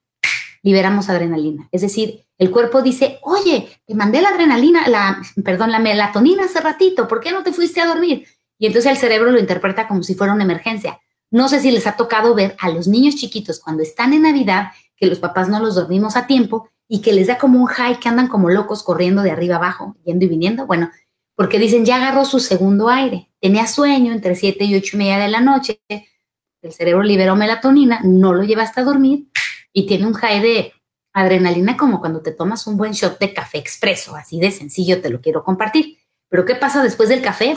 liberamos 0.63 1.09
adrenalina. 1.09 1.67
Es 1.71 1.81
decir, 1.81 2.25
el 2.37 2.51
cuerpo 2.51 2.81
dice, 2.81 3.19
oye, 3.21 3.69
te 3.85 3.93
mandé 3.93 4.21
la 4.21 4.29
adrenalina, 4.29 4.87
la, 4.87 5.21
perdón, 5.43 5.71
la 5.71 5.79
melatonina 5.79 6.45
hace 6.45 6.61
ratito, 6.61 7.07
¿por 7.07 7.19
qué 7.19 7.31
no 7.31 7.43
te 7.43 7.51
fuiste 7.51 7.81
a 7.81 7.85
dormir? 7.85 8.25
Y 8.57 8.67
entonces 8.67 8.91
el 8.91 8.97
cerebro 8.97 9.31
lo 9.31 9.39
interpreta 9.39 9.87
como 9.87 10.01
si 10.03 10.15
fuera 10.15 10.33
una 10.33 10.45
emergencia. 10.45 10.99
No 11.31 11.49
sé 11.49 11.59
si 11.59 11.71
les 11.71 11.87
ha 11.87 11.95
tocado 11.95 12.33
ver 12.35 12.55
a 12.59 12.69
los 12.69 12.87
niños 12.87 13.15
chiquitos 13.15 13.59
cuando 13.59 13.83
están 13.83 14.13
en 14.13 14.23
Navidad 14.23 14.71
que 14.95 15.07
los 15.07 15.19
papás 15.19 15.49
no 15.49 15.59
los 15.59 15.75
dormimos 15.75 16.15
a 16.15 16.27
tiempo 16.27 16.69
y 16.87 17.01
que 17.01 17.13
les 17.13 17.27
da 17.27 17.37
como 17.37 17.59
un 17.59 17.65
high 17.67 17.99
que 17.99 18.09
andan 18.09 18.27
como 18.27 18.49
locos 18.49 18.83
corriendo 18.83 19.21
de 19.21 19.31
arriba 19.31 19.57
abajo, 19.57 19.95
yendo 20.05 20.25
y 20.25 20.27
viniendo. 20.29 20.65
Bueno, 20.65 20.91
porque 21.35 21.59
dicen, 21.59 21.85
ya 21.85 21.97
agarró 21.97 22.25
su 22.25 22.39
segundo 22.39 22.89
aire, 22.89 23.29
tenía 23.41 23.67
sueño 23.67 24.13
entre 24.13 24.35
7 24.35 24.63
y 24.63 24.75
8 24.75 24.95
y 24.95 24.97
media 24.97 25.17
de 25.17 25.27
la 25.27 25.41
noche, 25.41 25.81
el 25.89 26.73
cerebro 26.73 27.03
liberó 27.03 27.35
melatonina, 27.35 27.99
no 28.03 28.33
lo 28.33 28.43
lleva 28.43 28.63
hasta 28.63 28.83
dormir 28.83 29.27
y 29.73 29.85
tiene 29.85 30.07
un 30.07 30.13
high 30.13 30.41
de 30.41 30.73
adrenalina 31.13 31.77
como 31.77 31.99
cuando 31.99 32.21
te 32.21 32.31
tomas 32.31 32.67
un 32.67 32.77
buen 32.77 32.93
shot 32.93 33.19
de 33.19 33.33
café 33.33 33.57
expreso, 33.57 34.15
así 34.15 34.39
de 34.39 34.51
sencillo 34.51 35.01
te 35.01 35.09
lo 35.09 35.21
quiero 35.21 35.43
compartir. 35.43 35.97
Pero 36.29 36.45
¿qué 36.45 36.55
pasa 36.55 36.81
después 36.81 37.09
del 37.09 37.21
café? 37.21 37.55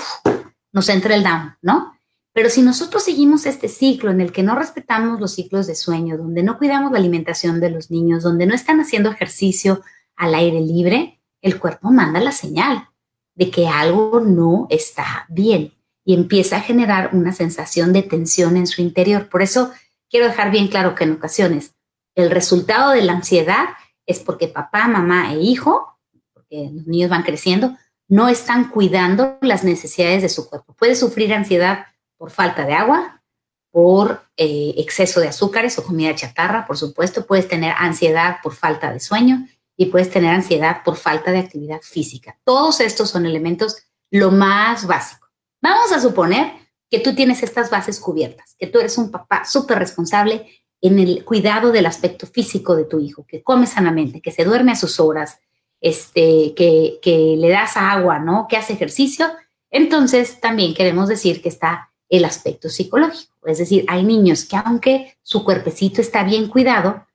nos 0.72 0.88
entra 0.88 1.14
el 1.14 1.22
down, 1.22 1.56
¿no? 1.62 1.97
Pero 2.38 2.50
si 2.50 2.62
nosotros 2.62 3.02
seguimos 3.02 3.46
este 3.46 3.66
ciclo 3.66 4.12
en 4.12 4.20
el 4.20 4.30
que 4.30 4.44
no 4.44 4.54
respetamos 4.54 5.18
los 5.18 5.32
ciclos 5.32 5.66
de 5.66 5.74
sueño, 5.74 6.16
donde 6.16 6.44
no 6.44 6.56
cuidamos 6.56 6.92
la 6.92 6.98
alimentación 6.98 7.58
de 7.58 7.68
los 7.68 7.90
niños, 7.90 8.22
donde 8.22 8.46
no 8.46 8.54
están 8.54 8.78
haciendo 8.78 9.10
ejercicio 9.10 9.82
al 10.14 10.36
aire 10.36 10.60
libre, 10.60 11.20
el 11.42 11.58
cuerpo 11.58 11.90
manda 11.90 12.20
la 12.20 12.30
señal 12.30 12.90
de 13.34 13.50
que 13.50 13.66
algo 13.66 14.20
no 14.20 14.68
está 14.70 15.26
bien 15.28 15.74
y 16.04 16.14
empieza 16.14 16.58
a 16.58 16.60
generar 16.60 17.10
una 17.12 17.32
sensación 17.32 17.92
de 17.92 18.04
tensión 18.04 18.56
en 18.56 18.68
su 18.68 18.82
interior. 18.82 19.28
Por 19.28 19.42
eso 19.42 19.72
quiero 20.08 20.26
dejar 20.26 20.52
bien 20.52 20.68
claro 20.68 20.94
que 20.94 21.02
en 21.02 21.14
ocasiones 21.14 21.74
el 22.14 22.30
resultado 22.30 22.92
de 22.92 23.02
la 23.02 23.14
ansiedad 23.14 23.70
es 24.06 24.20
porque 24.20 24.46
papá, 24.46 24.86
mamá 24.86 25.34
e 25.34 25.40
hijo, 25.40 25.98
porque 26.32 26.70
los 26.72 26.86
niños 26.86 27.10
van 27.10 27.24
creciendo, 27.24 27.76
no 28.06 28.28
están 28.28 28.70
cuidando 28.70 29.38
las 29.40 29.64
necesidades 29.64 30.22
de 30.22 30.28
su 30.28 30.48
cuerpo. 30.48 30.72
Puede 30.74 30.94
sufrir 30.94 31.34
ansiedad 31.34 31.86
por 32.18 32.30
falta 32.30 32.66
de 32.66 32.74
agua, 32.74 33.22
por 33.70 34.22
eh, 34.36 34.74
exceso 34.76 35.20
de 35.20 35.28
azúcares 35.28 35.78
o 35.78 35.84
comida 35.84 36.14
chatarra, 36.14 36.66
por 36.66 36.76
supuesto. 36.76 37.26
Puedes 37.26 37.48
tener 37.48 37.74
ansiedad 37.78 38.38
por 38.42 38.54
falta 38.54 38.92
de 38.92 39.00
sueño 39.00 39.46
y 39.76 39.86
puedes 39.86 40.10
tener 40.10 40.34
ansiedad 40.34 40.82
por 40.84 40.96
falta 40.96 41.30
de 41.30 41.38
actividad 41.38 41.80
física. 41.80 42.38
Todos 42.44 42.80
estos 42.80 43.08
son 43.10 43.24
elementos 43.24 43.84
lo 44.10 44.30
más 44.30 44.86
básico. 44.86 45.28
Vamos 45.62 45.92
a 45.92 46.00
suponer 46.00 46.52
que 46.90 46.98
tú 46.98 47.14
tienes 47.14 47.42
estas 47.42 47.70
bases 47.70 48.00
cubiertas, 48.00 48.54
que 48.58 48.66
tú 48.66 48.80
eres 48.80 48.98
un 48.98 49.10
papá 49.10 49.44
súper 49.44 49.78
responsable 49.78 50.46
en 50.80 50.98
el 50.98 51.24
cuidado 51.24 51.70
del 51.70 51.86
aspecto 51.86 52.26
físico 52.26 52.74
de 52.76 52.84
tu 52.84 53.00
hijo, 53.00 53.26
que 53.26 53.42
come 53.42 53.66
sanamente, 53.66 54.20
que 54.20 54.30
se 54.30 54.44
duerme 54.44 54.72
a 54.72 54.76
sus 54.76 55.00
horas, 55.00 55.38
este, 55.80 56.54
que, 56.56 56.98
que 57.02 57.36
le 57.36 57.50
das 57.50 57.76
agua, 57.76 58.18
¿no? 58.18 58.46
Que 58.48 58.56
hace 58.56 58.72
ejercicio. 58.72 59.26
Entonces, 59.70 60.40
también 60.40 60.74
queremos 60.74 61.08
decir 61.08 61.42
que 61.42 61.48
está 61.48 61.87
el 62.08 62.24
aspecto 62.24 62.68
psicológico. 62.68 63.46
Es 63.46 63.58
decir, 63.58 63.84
hay 63.88 64.04
niños 64.04 64.44
que 64.44 64.56
aunque 64.56 65.16
su 65.22 65.44
cuerpecito 65.44 66.00
está 66.00 66.24
bien 66.24 66.48
cuidado, 66.48 67.06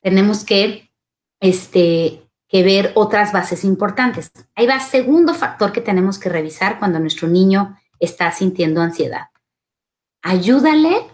tenemos 0.00 0.44
que, 0.44 0.90
este, 1.40 2.22
que 2.48 2.62
ver 2.62 2.92
otras 2.94 3.32
bases 3.32 3.64
importantes. 3.64 4.32
Ahí 4.54 4.66
va 4.66 4.80
segundo 4.80 5.34
factor 5.34 5.72
que 5.72 5.80
tenemos 5.80 6.18
que 6.18 6.28
revisar 6.28 6.78
cuando 6.78 6.98
nuestro 6.98 7.28
niño 7.28 7.78
está 7.98 8.32
sintiendo 8.32 8.80
ansiedad. 8.80 9.28
Ayúdale 10.22 11.06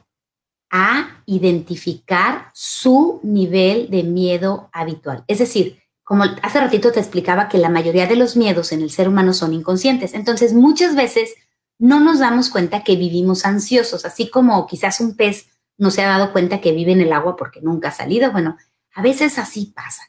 a 0.70 1.22
identificar 1.26 2.50
su 2.54 3.20
nivel 3.22 3.88
de 3.90 4.02
miedo 4.02 4.68
habitual. 4.72 5.24
Es 5.28 5.38
decir, 5.38 5.80
como 6.02 6.24
hace 6.42 6.60
ratito 6.60 6.92
te 6.92 7.00
explicaba 7.00 7.48
que 7.48 7.58
la 7.58 7.68
mayoría 7.68 8.06
de 8.06 8.16
los 8.16 8.36
miedos 8.36 8.72
en 8.72 8.80
el 8.80 8.90
ser 8.90 9.08
humano 9.08 9.32
son 9.32 9.52
inconscientes. 9.52 10.14
Entonces, 10.14 10.54
muchas 10.54 10.94
veces 10.94 11.34
no 11.78 12.00
nos 12.00 12.18
damos 12.18 12.50
cuenta 12.50 12.82
que 12.82 12.96
vivimos 12.96 13.44
ansiosos, 13.44 14.04
así 14.04 14.30
como 14.30 14.66
quizás 14.66 15.00
un 15.00 15.16
pez 15.16 15.48
no 15.78 15.90
se 15.90 16.02
ha 16.02 16.08
dado 16.08 16.32
cuenta 16.32 16.60
que 16.60 16.72
vive 16.72 16.92
en 16.92 17.00
el 17.00 17.12
agua 17.12 17.36
porque 17.36 17.60
nunca 17.60 17.88
ha 17.88 17.92
salido. 17.92 18.32
Bueno, 18.32 18.56
a 18.94 19.02
veces 19.02 19.38
así 19.38 19.72
pasa. 19.74 20.02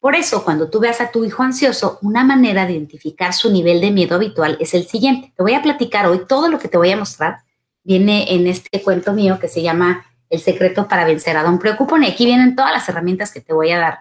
Por 0.00 0.14
eso, 0.14 0.44
cuando 0.44 0.70
tú 0.70 0.78
veas 0.78 1.00
a 1.00 1.10
tu 1.10 1.24
hijo 1.24 1.42
ansioso, 1.42 1.98
una 2.02 2.22
manera 2.22 2.66
de 2.66 2.74
identificar 2.74 3.32
su 3.32 3.50
nivel 3.50 3.80
de 3.80 3.90
miedo 3.90 4.14
habitual 4.14 4.56
es 4.60 4.74
el 4.74 4.86
siguiente. 4.86 5.32
Te 5.36 5.42
voy 5.42 5.54
a 5.54 5.62
platicar 5.62 6.06
hoy 6.06 6.22
todo 6.28 6.48
lo 6.48 6.60
que 6.60 6.68
te 6.68 6.78
voy 6.78 6.92
a 6.92 6.96
mostrar. 6.96 7.38
Viene 7.82 8.32
en 8.32 8.46
este 8.46 8.80
cuento 8.82 9.12
mío 9.12 9.40
que 9.40 9.48
se 9.48 9.60
llama 9.60 10.06
El 10.30 10.38
secreto 10.38 10.86
para 10.86 11.04
vencer 11.04 11.36
a 11.36 11.42
Don 11.42 11.58
Preocupón. 11.58 12.04
Aquí 12.04 12.26
vienen 12.26 12.54
todas 12.54 12.72
las 12.72 12.88
herramientas 12.88 13.32
que 13.32 13.40
te 13.40 13.52
voy 13.52 13.72
a 13.72 13.78
dar 13.78 13.98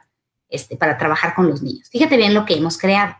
este, 0.49 0.77
para 0.77 0.99
trabajar 0.99 1.33
con 1.33 1.49
los 1.49 1.63
niños. 1.63 1.89
Fíjate 1.89 2.15
bien 2.15 2.35
lo 2.35 2.45
que 2.45 2.55
hemos 2.55 2.77
creado. 2.77 3.15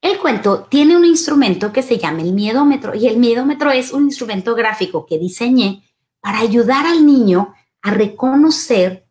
El 0.00 0.18
cuento 0.18 0.66
tiene 0.70 0.96
un 0.96 1.04
instrumento 1.04 1.72
que 1.72 1.82
se 1.82 1.98
llama 1.98 2.22
el 2.22 2.32
miedómetro 2.32 2.94
y 2.94 3.06
el 3.06 3.18
miedómetro 3.18 3.70
es 3.70 3.92
un 3.92 4.04
instrumento 4.04 4.54
gráfico 4.54 5.04
que 5.04 5.18
diseñé 5.18 5.82
para 6.20 6.38
ayudar 6.38 6.86
al 6.86 7.04
niño 7.04 7.54
a 7.82 7.90
reconocer 7.90 9.06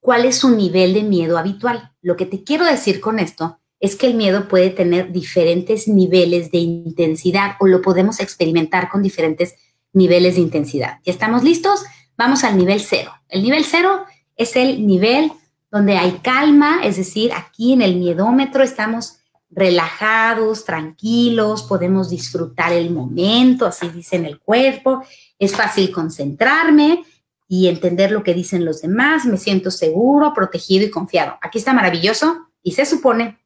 cuál 0.00 0.24
es 0.24 0.38
su 0.38 0.50
nivel 0.50 0.94
de 0.94 1.04
miedo 1.04 1.38
habitual. 1.38 1.92
Lo 2.00 2.16
que 2.16 2.26
te 2.26 2.42
quiero 2.42 2.64
decir 2.64 3.00
con 3.00 3.20
esto 3.20 3.60
es 3.78 3.94
que 3.94 4.08
el 4.08 4.14
miedo 4.14 4.48
puede 4.48 4.70
tener 4.70 5.12
diferentes 5.12 5.86
niveles 5.86 6.50
de 6.50 6.58
intensidad 6.58 7.56
o 7.60 7.68
lo 7.68 7.80
podemos 7.80 8.18
experimentar 8.18 8.88
con 8.88 9.02
diferentes 9.02 9.54
niveles 9.92 10.34
de 10.34 10.40
intensidad. 10.40 10.98
¿Ya 11.04 11.12
estamos 11.12 11.44
listos? 11.44 11.84
Vamos 12.16 12.42
al 12.42 12.56
nivel 12.56 12.80
cero. 12.80 13.12
El 13.28 13.42
nivel 13.42 13.64
cero 13.64 14.04
es 14.36 14.56
el 14.56 14.86
nivel 14.86 15.32
donde 15.70 15.96
hay 15.96 16.20
calma, 16.22 16.80
es 16.82 16.96
decir, 16.96 17.32
aquí 17.32 17.72
en 17.72 17.82
el 17.82 17.96
miedómetro 17.96 18.62
estamos 18.62 19.18
relajados, 19.54 20.64
tranquilos, 20.64 21.62
podemos 21.62 22.08
disfrutar 22.08 22.72
el 22.72 22.90
momento, 22.90 23.66
así 23.66 23.88
dice 23.90 24.16
en 24.16 24.24
el 24.24 24.40
cuerpo, 24.40 25.04
es 25.38 25.54
fácil 25.54 25.92
concentrarme 25.92 27.04
y 27.46 27.68
entender 27.68 28.10
lo 28.10 28.22
que 28.22 28.32
dicen 28.32 28.64
los 28.64 28.80
demás, 28.80 29.26
me 29.26 29.36
siento 29.36 29.70
seguro, 29.70 30.32
protegido 30.32 30.86
y 30.86 30.90
confiado. 30.90 31.36
Aquí 31.42 31.58
está 31.58 31.74
maravilloso 31.74 32.48
y 32.62 32.72
se 32.72 32.86
supone 32.86 33.38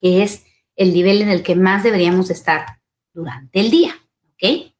que 0.00 0.24
es 0.24 0.44
el 0.74 0.92
nivel 0.92 1.22
en 1.22 1.28
el 1.28 1.44
que 1.44 1.54
más 1.54 1.84
deberíamos 1.84 2.30
estar 2.30 2.80
durante 3.12 3.60
el 3.60 3.70
día, 3.70 3.94
¿ok? 4.32 4.72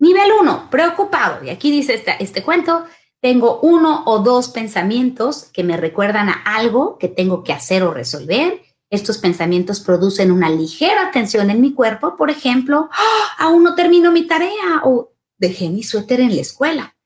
Nivel 0.00 0.30
1, 0.40 0.68
preocupado. 0.70 1.44
Y 1.44 1.50
aquí 1.50 1.70
dice 1.70 1.94
este, 1.94 2.16
este 2.18 2.42
cuento, 2.42 2.84
tengo 3.20 3.60
uno 3.60 4.02
o 4.06 4.18
dos 4.18 4.48
pensamientos 4.48 5.44
que 5.52 5.62
me 5.62 5.76
recuerdan 5.76 6.28
a 6.28 6.42
algo 6.44 6.98
que 6.98 7.08
tengo 7.08 7.44
que 7.44 7.52
hacer 7.52 7.84
o 7.84 7.92
resolver 7.92 8.65
estos 8.90 9.18
pensamientos 9.18 9.80
producen 9.80 10.30
una 10.30 10.48
ligera 10.48 11.10
tensión 11.10 11.50
en 11.50 11.60
mi 11.60 11.72
cuerpo, 11.72 12.16
por 12.16 12.30
ejemplo, 12.30 12.88
¡Ah! 12.92 13.44
aún 13.44 13.62
no 13.62 13.74
termino 13.74 14.12
mi 14.12 14.26
tarea 14.26 14.82
o 14.84 15.12
dejé 15.38 15.68
mi 15.68 15.82
suéter 15.82 16.20
en 16.20 16.34
la 16.34 16.42
escuela. 16.42 16.96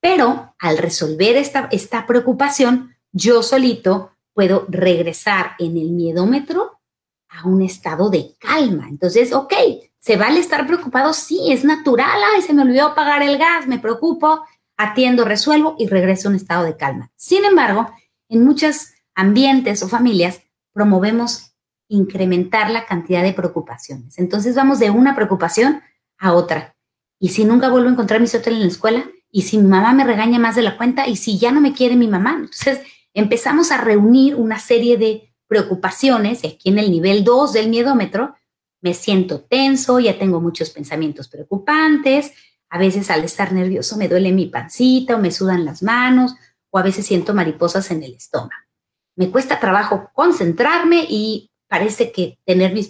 Pero 0.00 0.54
al 0.58 0.78
resolver 0.78 1.36
esta, 1.36 1.68
esta 1.70 2.06
preocupación, 2.06 2.96
yo 3.12 3.42
solito 3.42 4.12
puedo 4.32 4.66
regresar 4.68 5.52
en 5.58 5.76
el 5.76 5.90
miedómetro 5.90 6.80
a 7.28 7.46
un 7.46 7.62
estado 7.62 8.10
de 8.10 8.34
calma. 8.38 8.88
Entonces, 8.88 9.32
ok, 9.32 9.52
¿se 9.98 10.16
vale 10.16 10.40
estar 10.40 10.66
preocupado? 10.66 11.12
Sí, 11.12 11.52
es 11.52 11.64
natural. 11.64 12.18
Ay, 12.34 12.42
se 12.42 12.54
me 12.54 12.62
olvidó 12.62 12.88
apagar 12.88 13.22
el 13.22 13.38
gas, 13.38 13.66
me 13.66 13.78
preocupo, 13.78 14.44
atiendo, 14.76 15.24
resuelvo 15.24 15.76
y 15.78 15.86
regreso 15.86 16.28
a 16.28 16.30
un 16.30 16.36
estado 16.36 16.64
de 16.64 16.76
calma. 16.76 17.10
Sin 17.16 17.44
embargo, 17.44 17.90
en 18.28 18.44
muchos 18.44 18.88
ambientes 19.14 19.82
o 19.82 19.88
familias, 19.88 20.40
promovemos 20.72 21.50
incrementar 21.88 22.70
la 22.70 22.86
cantidad 22.86 23.22
de 23.22 23.32
preocupaciones. 23.32 24.18
Entonces 24.18 24.54
vamos 24.54 24.78
de 24.78 24.90
una 24.90 25.14
preocupación 25.14 25.82
a 26.18 26.32
otra. 26.32 26.76
Y 27.18 27.30
si 27.30 27.44
nunca 27.44 27.68
vuelvo 27.68 27.88
a 27.88 27.92
encontrar 27.92 28.20
mi 28.20 28.26
hotel 28.26 28.54
en 28.54 28.60
la 28.60 28.66
escuela, 28.66 29.10
y 29.30 29.42
si 29.42 29.58
mi 29.58 29.68
mamá 29.68 29.92
me 29.92 30.04
regaña 30.04 30.38
más 30.38 30.56
de 30.56 30.62
la 30.62 30.76
cuenta, 30.76 31.06
y 31.08 31.16
si 31.16 31.38
ya 31.38 31.52
no 31.52 31.60
me 31.60 31.72
quiere 31.72 31.96
mi 31.96 32.08
mamá. 32.08 32.36
Entonces 32.36 32.80
empezamos 33.12 33.72
a 33.72 33.78
reunir 33.78 34.36
una 34.36 34.58
serie 34.58 34.96
de 34.96 35.32
preocupaciones, 35.48 36.44
y 36.44 36.46
aquí 36.46 36.68
en 36.68 36.78
el 36.78 36.90
nivel 36.90 37.24
2 37.24 37.52
del 37.52 37.68
miedómetro, 37.68 38.34
me 38.80 38.94
siento 38.94 39.40
tenso, 39.40 40.00
ya 40.00 40.18
tengo 40.18 40.40
muchos 40.40 40.70
pensamientos 40.70 41.28
preocupantes, 41.28 42.32
a 42.70 42.78
veces 42.78 43.10
al 43.10 43.24
estar 43.24 43.52
nervioso 43.52 43.96
me 43.96 44.08
duele 44.08 44.32
mi 44.32 44.46
pancita 44.46 45.16
o 45.16 45.18
me 45.18 45.32
sudan 45.32 45.64
las 45.64 45.82
manos, 45.82 46.36
o 46.70 46.78
a 46.78 46.82
veces 46.82 47.04
siento 47.04 47.34
mariposas 47.34 47.90
en 47.90 48.04
el 48.04 48.14
estómago 48.14 48.69
me 49.16 49.30
cuesta 49.30 49.60
trabajo 49.60 50.10
concentrarme 50.14 51.06
y 51.08 51.50
parece 51.70 52.10
que 52.10 52.38
tener 52.44 52.72
mis, 52.74 52.88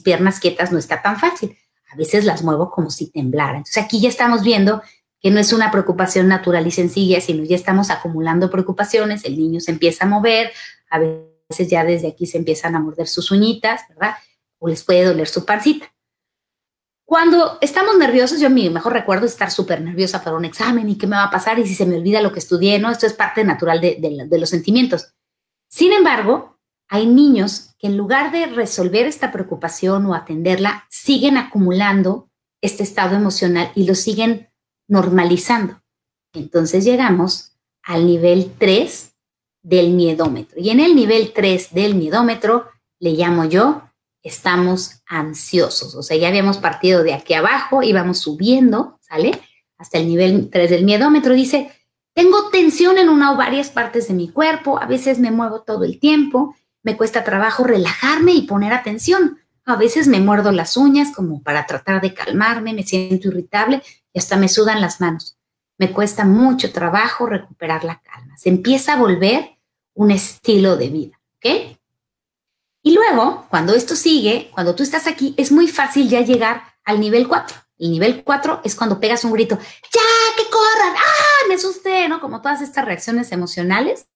piernas 0.00 0.38
quietas 0.38 0.70
no 0.70 0.78
está 0.78 1.00
tan 1.00 1.18
fácil. 1.18 1.56
A 1.90 1.96
veces 1.96 2.26
las 2.26 2.44
muevo 2.44 2.70
como 2.70 2.90
si 2.90 3.10
temblara. 3.10 3.56
Entonces 3.56 3.82
aquí 3.82 4.00
ya 4.00 4.10
estamos 4.10 4.42
viendo 4.42 4.82
que 5.20 5.30
no 5.30 5.40
es 5.40 5.52
una 5.52 5.70
preocupación 5.70 6.28
natural 6.28 6.66
y 6.66 6.70
sencilla, 6.70 7.20
sino 7.20 7.42
ya 7.42 7.56
estamos 7.56 7.90
acumulando 7.90 8.50
preocupaciones, 8.50 9.24
el 9.24 9.36
niño 9.36 9.60
se 9.60 9.72
empieza 9.72 10.04
a 10.04 10.08
mover, 10.08 10.52
a 10.90 10.98
veces 10.98 11.68
ya 11.68 11.84
desde 11.84 12.08
aquí 12.08 12.26
se 12.26 12.38
empiezan 12.38 12.76
a 12.76 12.80
morder 12.80 13.08
sus 13.08 13.30
uñitas, 13.30 13.80
¿verdad? 13.88 14.14
O 14.58 14.68
les 14.68 14.84
puede 14.84 15.04
doler 15.04 15.26
su 15.26 15.44
pancita. 15.44 15.92
Cuando 17.06 17.56
estamos 17.62 17.96
nerviosos, 17.96 18.38
yo 18.38 18.50
mi 18.50 18.68
mejor 18.68 18.92
recuerdo 18.92 19.24
es 19.24 19.32
estar 19.32 19.50
súper 19.50 19.80
nerviosa 19.80 20.22
para 20.22 20.36
un 20.36 20.44
examen 20.44 20.88
y 20.90 20.98
qué 20.98 21.06
me 21.06 21.16
va 21.16 21.24
a 21.24 21.30
pasar 21.30 21.58
y 21.58 21.66
si 21.66 21.74
se 21.74 21.86
me 21.86 21.96
olvida 21.96 22.20
lo 22.20 22.30
que 22.30 22.40
estudié, 22.40 22.78
¿no? 22.78 22.90
Esto 22.90 23.06
es 23.06 23.14
parte 23.14 23.42
natural 23.42 23.80
de 23.80 24.38
los 24.38 24.50
sentimientos. 24.50 25.14
Sin 25.68 25.92
embargo, 25.92 26.58
hay 26.88 27.06
niños 27.06 27.74
que 27.78 27.86
en 27.86 27.96
lugar 27.96 28.32
de 28.32 28.46
resolver 28.46 29.06
esta 29.06 29.30
preocupación 29.30 30.06
o 30.06 30.14
atenderla, 30.14 30.86
siguen 30.88 31.36
acumulando 31.36 32.30
este 32.60 32.82
estado 32.82 33.14
emocional 33.14 33.70
y 33.74 33.86
lo 33.86 33.94
siguen 33.94 34.48
normalizando. 34.88 35.80
Entonces 36.32 36.84
llegamos 36.84 37.52
al 37.82 38.06
nivel 38.06 38.52
3 38.58 39.14
del 39.62 39.90
miedómetro. 39.90 40.58
Y 40.60 40.70
en 40.70 40.80
el 40.80 40.96
nivel 40.96 41.32
3 41.32 41.72
del 41.72 41.94
miedómetro, 41.94 42.68
le 42.98 43.12
llamo 43.12 43.44
yo, 43.44 43.82
estamos 44.22 45.02
ansiosos. 45.06 45.94
O 45.94 46.02
sea, 46.02 46.16
ya 46.16 46.28
habíamos 46.28 46.58
partido 46.58 47.02
de 47.02 47.14
aquí 47.14 47.34
abajo, 47.34 47.82
íbamos 47.82 48.18
subiendo, 48.18 48.98
¿sale? 49.00 49.40
Hasta 49.76 49.98
el 49.98 50.08
nivel 50.08 50.50
3 50.50 50.70
del 50.70 50.84
miedómetro. 50.84 51.34
Dice, 51.34 51.70
tengo 52.18 52.48
tensión 52.50 52.98
en 52.98 53.10
una 53.10 53.30
o 53.30 53.36
varias 53.36 53.70
partes 53.70 54.08
de 54.08 54.14
mi 54.14 54.28
cuerpo, 54.28 54.82
a 54.82 54.86
veces 54.86 55.20
me 55.20 55.30
muevo 55.30 55.62
todo 55.62 55.84
el 55.84 56.00
tiempo, 56.00 56.56
me 56.82 56.96
cuesta 56.96 57.22
trabajo 57.22 57.62
relajarme 57.62 58.32
y 58.32 58.42
poner 58.42 58.72
atención. 58.72 59.38
A 59.64 59.76
veces 59.76 60.08
me 60.08 60.18
muerdo 60.18 60.50
las 60.50 60.76
uñas 60.76 61.14
como 61.14 61.44
para 61.44 61.64
tratar 61.64 62.00
de 62.00 62.14
calmarme, 62.14 62.74
me 62.74 62.82
siento 62.82 63.28
irritable 63.28 63.84
y 64.12 64.18
hasta 64.18 64.36
me 64.36 64.48
sudan 64.48 64.80
las 64.80 65.00
manos. 65.00 65.38
Me 65.78 65.92
cuesta 65.92 66.24
mucho 66.24 66.72
trabajo 66.72 67.26
recuperar 67.26 67.84
la 67.84 68.00
calma. 68.00 68.36
Se 68.36 68.48
empieza 68.48 68.94
a 68.94 68.98
volver 68.98 69.50
un 69.94 70.10
estilo 70.10 70.76
de 70.76 70.88
vida, 70.88 71.20
¿ok? 71.36 71.78
Y 72.82 72.94
luego, 72.94 73.46
cuando 73.48 73.74
esto 73.74 73.94
sigue, 73.94 74.50
cuando 74.52 74.74
tú 74.74 74.82
estás 74.82 75.06
aquí, 75.06 75.34
es 75.36 75.52
muy 75.52 75.68
fácil 75.68 76.08
ya 76.08 76.22
llegar 76.22 76.64
al 76.82 76.98
nivel 76.98 77.28
4. 77.28 77.56
El 77.78 77.90
nivel 77.90 78.24
4 78.24 78.62
es 78.64 78.74
cuando 78.74 78.98
pegas 78.98 79.24
un 79.24 79.32
grito, 79.32 79.56
¡ya, 79.56 80.36
que 80.36 80.50
corran! 80.50 80.96
¡Ah, 80.96 81.48
me 81.48 81.54
asusté! 81.54 82.08
¿No? 82.08 82.20
Como 82.20 82.40
todas 82.40 82.60
estas 82.60 82.84
reacciones 82.84 83.30
emocionales, 83.32 84.08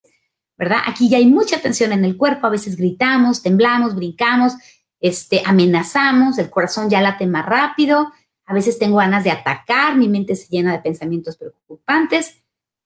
¿verdad? 0.57 0.79
Aquí 0.87 1.09
ya 1.09 1.19
hay 1.19 1.27
mucha 1.27 1.61
tensión 1.61 1.93
en 1.93 2.05
el 2.05 2.17
cuerpo, 2.17 2.47
a 2.47 2.51
veces 2.51 2.77
gritamos, 2.77 3.43
temblamos, 3.43 3.95
brincamos, 3.95 4.55
este, 5.01 5.43
amenazamos, 5.45 6.39
el 6.39 6.51
corazón 6.51 6.89
ya 6.89 7.01
late 7.01 7.27
más 7.27 7.47
rápido, 7.47 8.13
a 8.45 8.55
veces 8.55 8.79
tengo 8.79 8.97
ganas 8.97 9.25
de 9.25 9.31
atacar, 9.31 9.97
mi 9.97 10.09
mente 10.09 10.37
se 10.37 10.49
llena 10.49 10.73
de 10.73 10.79
pensamientos 10.79 11.37
preocupantes 11.37 12.43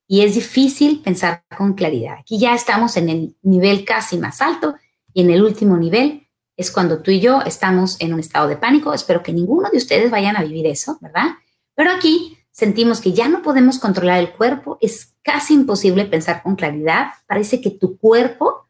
y 0.06 0.22
es 0.22 0.34
difícil 0.34 1.00
pensar 1.02 1.44
con 1.56 1.74
claridad. 1.74 2.18
Aquí 2.20 2.38
ya 2.38 2.54
estamos 2.54 2.96
en 2.96 3.08
el 3.08 3.36
nivel 3.42 3.84
casi 3.84 4.18
más 4.18 4.40
alto 4.40 4.76
y 5.12 5.22
en 5.22 5.30
el 5.30 5.42
último 5.42 5.76
nivel 5.76 6.25
es 6.56 6.70
cuando 6.70 6.98
tú 6.98 7.10
y 7.10 7.20
yo 7.20 7.42
estamos 7.42 7.96
en 8.00 8.14
un 8.14 8.20
estado 8.20 8.48
de 8.48 8.56
pánico. 8.56 8.94
Espero 8.94 9.22
que 9.22 9.32
ninguno 9.32 9.68
de 9.70 9.78
ustedes 9.78 10.10
vayan 10.10 10.36
a 10.36 10.42
vivir 10.42 10.66
eso, 10.66 10.98
¿verdad? 11.00 11.34
Pero 11.74 11.90
aquí 11.90 12.38
sentimos 12.50 13.00
que 13.00 13.12
ya 13.12 13.28
no 13.28 13.42
podemos 13.42 13.78
controlar 13.78 14.18
el 14.18 14.32
cuerpo, 14.32 14.78
es 14.80 15.14
casi 15.22 15.52
imposible 15.52 16.06
pensar 16.06 16.42
con 16.42 16.56
claridad, 16.56 17.08
parece 17.26 17.60
que 17.60 17.70
tu 17.70 17.98
cuerpo 17.98 18.68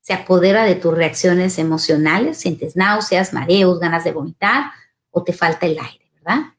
se 0.00 0.12
apodera 0.12 0.64
de 0.64 0.76
tus 0.76 0.94
reacciones 0.94 1.58
emocionales, 1.58 2.36
sientes 2.36 2.76
náuseas, 2.76 3.32
mareos, 3.32 3.80
ganas 3.80 4.04
de 4.04 4.12
vomitar 4.12 4.66
o 5.10 5.24
te 5.24 5.32
falta 5.32 5.66
el 5.66 5.78
aire, 5.78 6.10
¿verdad? 6.14 6.52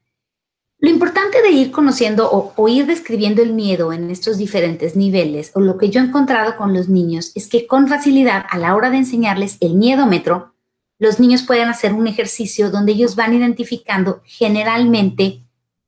Lo 0.78 0.90
importante 0.90 1.40
de 1.40 1.50
ir 1.50 1.70
conociendo 1.70 2.30
o, 2.30 2.52
o, 2.54 2.68
ir 2.68 2.84
describiendo 2.84 3.40
el 3.40 3.54
miedo 3.54 3.94
en 3.94 4.10
estos 4.10 4.36
diferentes 4.36 4.96
niveles, 4.96 5.52
o 5.54 5.60
lo 5.60 5.78
que 5.78 5.88
yo 5.88 6.00
he 6.00 6.04
encontrado 6.04 6.56
con 6.56 6.74
los 6.74 6.90
niños, 6.90 7.32
es 7.34 7.48
que 7.48 7.66
con 7.66 7.88
facilidad 7.88 8.44
a 8.50 8.58
la 8.58 8.74
hora 8.74 8.90
de 8.90 8.98
enseñarles 8.98 9.56
el 9.60 9.74
miedómetro, 9.74 10.55
los 10.98 11.20
niños 11.20 11.42
pueden 11.42 11.68
hacer 11.68 11.92
un 11.92 12.06
ejercicio 12.06 12.70
donde 12.70 12.92
ellos 12.92 13.16
van 13.16 13.34
identificando 13.34 14.22
generalmente 14.24 15.42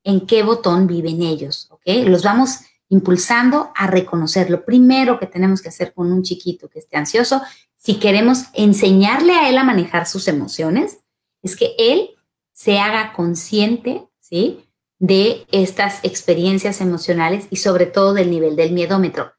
en 0.04 0.26
qué 0.26 0.42
botón 0.42 0.86
viven 0.86 1.22
ellos, 1.22 1.68
¿ok? 1.70 2.06
Los 2.06 2.22
vamos 2.22 2.60
impulsando 2.88 3.70
a 3.74 3.86
reconocer. 3.86 4.50
Lo 4.50 4.64
primero 4.64 5.18
que 5.18 5.26
tenemos 5.26 5.60
que 5.60 5.68
hacer 5.68 5.92
con 5.92 6.12
un 6.12 6.22
chiquito 6.22 6.68
que 6.68 6.78
esté 6.78 6.96
ansioso, 6.96 7.42
si 7.76 7.98
queremos 7.98 8.44
enseñarle 8.54 9.32
a 9.32 9.48
él 9.48 9.58
a 9.58 9.64
manejar 9.64 10.06
sus 10.06 10.28
emociones, 10.28 10.98
es 11.42 11.56
que 11.56 11.74
él 11.78 12.10
se 12.52 12.78
haga 12.78 13.12
consciente, 13.12 14.08
¿sí? 14.20 14.64
De 14.98 15.46
estas 15.52 16.00
experiencias 16.02 16.80
emocionales 16.80 17.46
y 17.50 17.56
sobre 17.56 17.86
todo 17.86 18.14
del 18.14 18.30
nivel 18.30 18.56
del 18.56 18.72
miedómetro. 18.72 19.32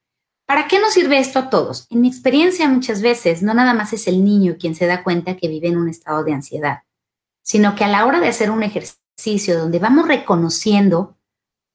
¿Para 0.50 0.68
qué 0.68 0.80
nos 0.80 0.94
sirve 0.94 1.20
esto 1.20 1.38
a 1.38 1.52
todos? 1.52 1.86
En 1.92 2.02
mi 2.02 2.08
experiencia 2.08 2.68
muchas 2.68 3.04
veces 3.04 3.44
no 3.44 3.54
nada 3.54 3.76
más 3.76 3.94
es 3.94 4.08
el 4.08 4.26
niño 4.26 4.56
quien 4.60 4.74
se 4.74 4.88
da 4.88 5.04
cuenta 5.04 5.38
que 5.38 5.48
vive 5.48 5.68
en 5.68 5.78
un 5.78 5.88
estado 5.88 6.24
de 6.24 6.34
ansiedad, 6.34 6.80
sino 7.44 7.76
que 7.76 7.84
a 7.84 7.88
la 7.88 8.04
hora 8.08 8.20
de 8.20 8.30
hacer 8.30 8.50
un 8.50 8.64
ejercicio 8.64 9.60
donde 9.60 9.78
vamos 9.78 10.08
reconociendo 10.08 11.20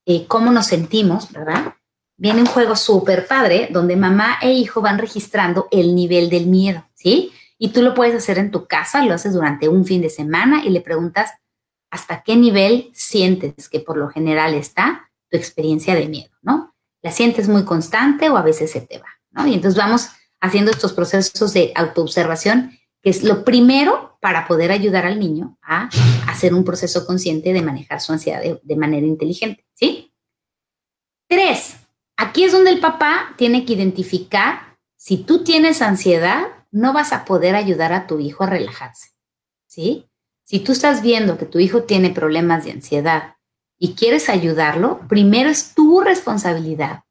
eh, 0.06 0.26
cómo 0.26 0.50
nos 0.50 0.66
sentimos, 0.66 1.30
¿verdad? 1.30 1.74
Viene 2.16 2.40
un 2.40 2.48
juego 2.48 2.74
súper 2.74 3.28
padre 3.28 3.68
donde 3.70 3.94
mamá 3.94 4.38
e 4.42 4.52
hijo 4.54 4.80
van 4.80 4.98
registrando 4.98 5.68
el 5.70 5.94
nivel 5.94 6.28
del 6.28 6.48
miedo, 6.48 6.84
¿sí? 6.94 7.30
Y 7.56 7.68
tú 7.68 7.80
lo 7.80 7.94
puedes 7.94 8.16
hacer 8.16 8.38
en 8.38 8.50
tu 8.50 8.66
casa, 8.66 9.04
lo 9.04 9.14
haces 9.14 9.34
durante 9.34 9.68
un 9.68 9.84
fin 9.84 10.02
de 10.02 10.10
semana 10.10 10.64
y 10.64 10.70
le 10.70 10.80
preguntas 10.80 11.30
hasta 11.92 12.24
qué 12.24 12.34
nivel 12.34 12.90
sientes 12.92 13.68
que 13.68 13.78
por 13.78 13.96
lo 13.96 14.08
general 14.08 14.52
está 14.52 15.12
tu 15.30 15.36
experiencia 15.36 15.94
de 15.94 16.08
miedo, 16.08 16.32
¿no? 16.42 16.73
La 17.04 17.12
sientes 17.12 17.48
muy 17.48 17.64
constante 17.64 18.30
o 18.30 18.36
a 18.38 18.42
veces 18.42 18.72
se 18.72 18.80
te 18.80 18.98
va, 18.98 19.08
¿no? 19.30 19.46
Y 19.46 19.52
entonces 19.52 19.78
vamos 19.78 20.08
haciendo 20.40 20.70
estos 20.70 20.94
procesos 20.94 21.52
de 21.52 21.70
autoobservación, 21.76 22.78
que 23.02 23.10
es 23.10 23.22
lo 23.22 23.44
primero 23.44 24.16
para 24.22 24.48
poder 24.48 24.72
ayudar 24.72 25.04
al 25.04 25.20
niño 25.20 25.58
a 25.62 25.90
hacer 26.26 26.54
un 26.54 26.64
proceso 26.64 27.04
consciente 27.06 27.52
de 27.52 27.60
manejar 27.60 28.00
su 28.00 28.14
ansiedad 28.14 28.40
de, 28.40 28.76
manera 28.76 29.06
inteligente, 29.06 29.66
¿sí? 29.74 30.14
Tres, 31.28 31.76
aquí 32.16 32.44
es 32.44 32.52
donde 32.52 32.70
el 32.70 32.80
papá 32.80 33.34
tiene 33.36 33.66
que 33.66 33.74
identificar 33.74 34.78
si 34.96 35.18
tú 35.18 35.44
tienes 35.44 35.82
ansiedad, 35.82 36.46
no 36.70 36.94
vas 36.94 37.12
a 37.12 37.26
poder 37.26 37.54
ayudar 37.54 37.92
a 37.92 38.06
tu 38.06 38.18
hijo 38.18 38.44
a 38.44 38.46
relajarse, 38.48 39.10
¿sí? 39.66 40.08
Si 40.42 40.60
tú 40.60 40.72
estás 40.72 41.02
viendo 41.02 41.36
que 41.36 41.44
tu 41.44 41.58
hijo 41.58 41.82
tiene 41.82 42.08
problemas 42.10 42.64
de 42.64 42.72
ansiedad 42.72 43.33
y 43.78 43.94
quieres 43.94 44.28
ayudarlo, 44.28 45.00
primero 45.08 45.50
es 45.50 45.74
tu 45.74 46.00
responsabilidad 46.00 47.04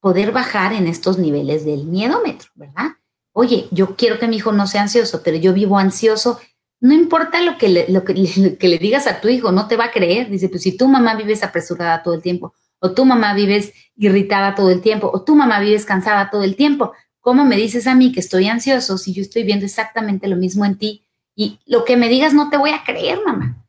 poder 0.00 0.32
bajar 0.32 0.72
en 0.72 0.88
estos 0.88 1.16
niveles 1.16 1.64
del 1.64 1.84
miedómetro, 1.84 2.50
¿verdad? 2.56 2.96
Oye, 3.32 3.68
yo 3.70 3.94
quiero 3.94 4.18
que 4.18 4.26
mi 4.26 4.36
hijo 4.36 4.50
no 4.50 4.66
sea 4.66 4.82
ansioso, 4.82 5.22
pero 5.22 5.36
yo 5.36 5.52
vivo 5.54 5.78
ansioso. 5.78 6.40
No 6.80 6.92
importa 6.92 7.40
lo 7.40 7.56
que 7.56 7.68
le, 7.68 7.88
lo 7.88 8.02
que, 8.02 8.56
que 8.58 8.68
le 8.68 8.78
digas 8.78 9.06
a 9.06 9.20
tu 9.20 9.28
hijo, 9.28 9.52
no 9.52 9.68
te 9.68 9.76
va 9.76 9.86
a 9.86 9.90
creer. 9.92 10.28
Dice, 10.28 10.48
pues 10.48 10.62
si 10.62 10.76
tu 10.76 10.88
mamá 10.88 11.14
vives 11.14 11.44
apresurada 11.44 12.02
todo 12.02 12.14
el 12.14 12.20
tiempo, 12.20 12.52
o 12.80 12.90
tu 12.90 13.04
mamá 13.04 13.32
vives 13.32 13.72
irritada 13.94 14.56
todo 14.56 14.70
el 14.70 14.80
tiempo, 14.80 15.08
o 15.14 15.22
tu 15.22 15.36
mamá 15.36 15.60
vives 15.60 15.86
cansada 15.86 16.30
todo 16.30 16.42
el 16.42 16.56
tiempo, 16.56 16.92
¿cómo 17.20 17.44
me 17.44 17.54
dices 17.54 17.86
a 17.86 17.94
mí 17.94 18.10
que 18.10 18.18
estoy 18.18 18.48
ansioso 18.48 18.98
si 18.98 19.12
yo 19.12 19.22
estoy 19.22 19.44
viendo 19.44 19.64
exactamente 19.64 20.26
lo 20.26 20.34
mismo 20.34 20.64
en 20.64 20.78
ti? 20.78 21.06
Y 21.36 21.60
lo 21.64 21.84
que 21.84 21.96
me 21.96 22.08
digas 22.08 22.34
no 22.34 22.50
te 22.50 22.56
voy 22.56 22.70
a 22.70 22.82
creer, 22.82 23.20
mamá 23.24 23.61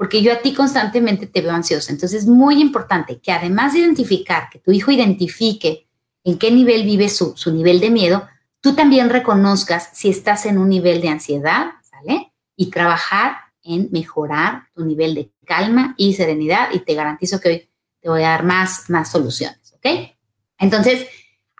porque 0.00 0.22
yo 0.22 0.32
a 0.32 0.38
ti 0.38 0.54
constantemente 0.54 1.26
te 1.26 1.42
veo 1.42 1.52
ansiosa. 1.52 1.92
Entonces 1.92 2.22
es 2.22 2.26
muy 2.26 2.58
importante 2.58 3.20
que 3.20 3.32
además 3.32 3.74
de 3.74 3.80
identificar, 3.80 4.48
que 4.50 4.58
tu 4.58 4.72
hijo 4.72 4.90
identifique 4.90 5.88
en 6.24 6.38
qué 6.38 6.50
nivel 6.50 6.84
vive 6.84 7.10
su, 7.10 7.34
nivel 7.52 7.80
de 7.80 7.90
miedo, 7.90 8.26
tú 8.62 8.74
también 8.74 9.10
reconozcas 9.10 9.90
si 9.92 10.08
estás 10.08 10.46
en 10.46 10.56
un 10.56 10.70
nivel 10.70 11.02
de 11.02 11.10
ansiedad, 11.10 11.72
¿sale? 11.82 12.32
Y 12.56 12.70
trabajar 12.70 13.36
en 13.62 13.90
mejorar 13.92 14.68
tu 14.74 14.86
nivel 14.86 15.14
de 15.14 15.32
calma 15.44 15.94
y 15.98 16.14
serenidad 16.14 16.70
y 16.72 16.78
te 16.78 16.94
garantizo 16.94 17.38
que 17.38 17.48
hoy 17.50 17.70
te 18.00 18.08
voy 18.08 18.22
a 18.22 18.30
dar 18.30 18.42
más, 18.42 18.88
más 18.88 19.10
soluciones, 19.10 19.74
¿ok? 19.74 20.14
Entonces, 20.58 21.08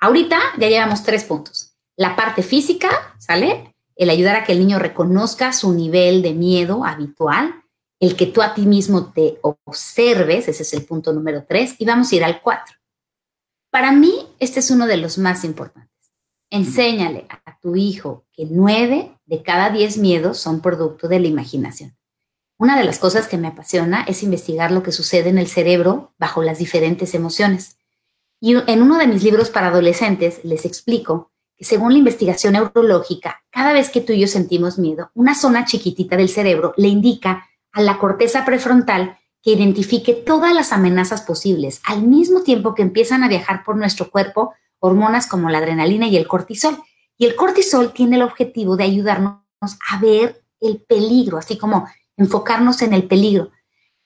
ahorita 0.00 0.40
ya 0.58 0.68
llevamos 0.70 1.02
tres 1.02 1.24
puntos. 1.24 1.74
La 1.94 2.16
parte 2.16 2.42
física, 2.42 2.88
¿sale? 3.18 3.74
El 3.96 4.08
ayudar 4.08 4.36
a 4.36 4.44
que 4.44 4.52
el 4.52 4.60
niño 4.60 4.78
reconozca 4.78 5.52
su 5.52 5.74
nivel 5.74 6.22
de 6.22 6.32
miedo 6.32 6.86
habitual, 6.86 7.59
el 8.00 8.16
que 8.16 8.26
tú 8.26 8.40
a 8.40 8.54
ti 8.54 8.62
mismo 8.62 9.12
te 9.12 9.38
observes, 9.42 10.48
ese 10.48 10.62
es 10.62 10.72
el 10.72 10.84
punto 10.84 11.12
número 11.12 11.44
tres, 11.46 11.76
y 11.78 11.84
vamos 11.84 12.10
a 12.10 12.16
ir 12.16 12.24
al 12.24 12.40
cuatro. 12.40 12.74
Para 13.70 13.92
mí, 13.92 14.26
este 14.40 14.60
es 14.60 14.70
uno 14.70 14.86
de 14.86 14.96
los 14.96 15.18
más 15.18 15.44
importantes. 15.44 15.90
Enséñale 16.50 17.26
a 17.44 17.60
tu 17.60 17.76
hijo 17.76 18.24
que 18.32 18.46
nueve 18.50 19.16
de 19.26 19.42
cada 19.42 19.70
diez 19.70 19.98
miedos 19.98 20.38
son 20.38 20.60
producto 20.60 21.06
de 21.06 21.20
la 21.20 21.28
imaginación. 21.28 21.96
Una 22.58 22.76
de 22.76 22.84
las 22.84 22.98
cosas 22.98 23.28
que 23.28 23.38
me 23.38 23.48
apasiona 23.48 24.02
es 24.02 24.22
investigar 24.22 24.72
lo 24.72 24.82
que 24.82 24.92
sucede 24.92 25.28
en 25.28 25.38
el 25.38 25.46
cerebro 25.46 26.14
bajo 26.18 26.42
las 26.42 26.58
diferentes 26.58 27.14
emociones. 27.14 27.76
Y 28.40 28.56
en 28.56 28.82
uno 28.82 28.98
de 28.98 29.06
mis 29.06 29.22
libros 29.22 29.50
para 29.50 29.68
adolescentes 29.68 30.40
les 30.42 30.64
explico 30.64 31.32
que 31.56 31.64
según 31.64 31.92
la 31.92 31.98
investigación 31.98 32.54
neurológica, 32.54 33.42
cada 33.50 33.72
vez 33.72 33.90
que 33.90 34.00
tú 34.00 34.14
y 34.14 34.20
yo 34.20 34.26
sentimos 34.26 34.78
miedo, 34.78 35.10
una 35.14 35.34
zona 35.34 35.66
chiquitita 35.66 36.16
del 36.16 36.30
cerebro 36.30 36.72
le 36.76 36.88
indica 36.88 37.49
a 37.72 37.82
la 37.82 37.98
corteza 37.98 38.44
prefrontal 38.44 39.18
que 39.42 39.52
identifique 39.52 40.12
todas 40.12 40.54
las 40.54 40.72
amenazas 40.72 41.22
posibles, 41.22 41.80
al 41.84 42.02
mismo 42.02 42.42
tiempo 42.42 42.74
que 42.74 42.82
empiezan 42.82 43.22
a 43.22 43.28
viajar 43.28 43.62
por 43.64 43.76
nuestro 43.76 44.10
cuerpo 44.10 44.54
hormonas 44.78 45.26
como 45.26 45.48
la 45.50 45.58
adrenalina 45.58 46.06
y 46.08 46.16
el 46.16 46.26
cortisol. 46.28 46.78
Y 47.16 47.26
el 47.26 47.36
cortisol 47.36 47.92
tiene 47.92 48.16
el 48.16 48.22
objetivo 48.22 48.76
de 48.76 48.84
ayudarnos 48.84 49.40
a 49.62 50.00
ver 50.00 50.42
el 50.60 50.82
peligro, 50.82 51.38
así 51.38 51.58
como 51.58 51.86
enfocarnos 52.16 52.82
en 52.82 52.92
el 52.92 53.04
peligro. 53.04 53.50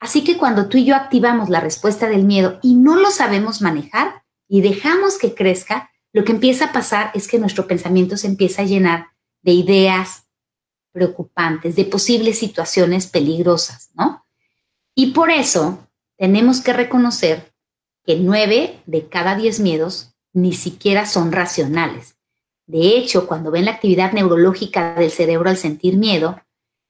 Así 0.01 0.23
que 0.23 0.37
cuando 0.37 0.69
tú 0.69 0.79
y 0.79 0.85
yo 0.85 0.97
activamos 0.97 1.49
la 1.49 1.61
respuesta 1.61 2.09
del 2.09 2.25
miedo 2.25 2.59
y 2.63 2.75
no 2.75 2.97
lo 2.97 3.11
sabemos 3.11 3.63
manejar 3.63 4.23
y 4.49 4.61
dejamos 4.61 5.19
que 5.19 5.35
crezca, 5.35 5.91
lo 6.13 6.25
que 6.25 6.33
empieza 6.33 6.67
a 6.67 6.73
pasar 6.73 7.11
es 7.15 7.27
que 7.27 7.39
nuestro 7.39 7.67
pensamiento 7.67 8.17
se 8.17 8.27
empieza 8.27 8.63
a 8.63 8.67
llenar 8.67 9.09
de 9.43 9.53
ideas, 9.53 10.24
preocupantes, 10.95 11.75
de 11.75 11.85
posibles 11.85 12.39
situaciones 12.39 13.09
peligrosas, 13.09 13.91
¿no? 13.95 14.25
Y 14.95 15.09
por 15.09 15.31
eso 15.31 15.89
tenemos 16.17 16.61
que 16.61 16.73
reconocer 16.73 17.53
que 18.07 18.17
nueve 18.17 18.81
de 18.87 19.09
cada 19.09 19.35
diez 19.35 19.59
miedos 19.59 20.15
ni 20.33 20.53
siquiera 20.53 21.05
son 21.05 21.33
racionales. 21.33 22.17
De 22.67 22.97
hecho, 22.97 23.27
cuando 23.27 23.51
ven 23.51 23.65
la 23.65 23.73
actividad 23.73 24.13
neurológica 24.13 24.95
del 24.95 25.11
cerebro 25.11 25.51
al 25.51 25.57
sentir 25.57 25.97
miedo, 25.97 26.41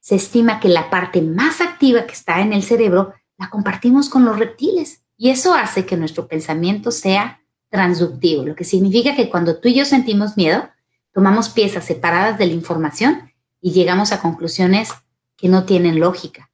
se 0.01 0.17
estima 0.17 0.61
que 0.61 0.69
la 0.69 0.91
parte 0.91 1.23
más 1.23 1.63
activa 1.63 2.05
que 2.07 2.13
está 2.13 2.43
en 2.43 2.53
el 2.53 2.63
cerebro 2.63 3.15
la 3.39 3.49
compartimos 3.49 4.11
con 4.11 4.27
los 4.27 4.39
reptiles. 4.39 5.03
Y 5.17 5.31
eso 5.31 5.55
hace 5.55 5.87
que 5.87 5.97
nuestro 5.97 6.29
pensamiento 6.29 6.91
sea 6.91 7.41
transductivo, 7.71 8.45
lo 8.45 8.55
que 8.55 8.65
significa 8.65 9.17
que 9.17 9.31
cuando 9.31 9.59
tú 9.59 9.69
y 9.69 9.75
yo 9.75 9.85
sentimos 9.85 10.37
miedo, 10.37 10.69
tomamos 11.13 11.49
piezas 11.49 11.87
separadas 11.87 12.39
de 12.39 12.47
la 12.47 12.53
información 12.53 13.33
y 13.65 13.73
llegamos 13.73 14.13
a 14.13 14.21
conclusiones 14.21 14.91
que 15.39 15.49
no 15.49 15.65
tienen 15.65 15.99
lógica. 15.99 16.51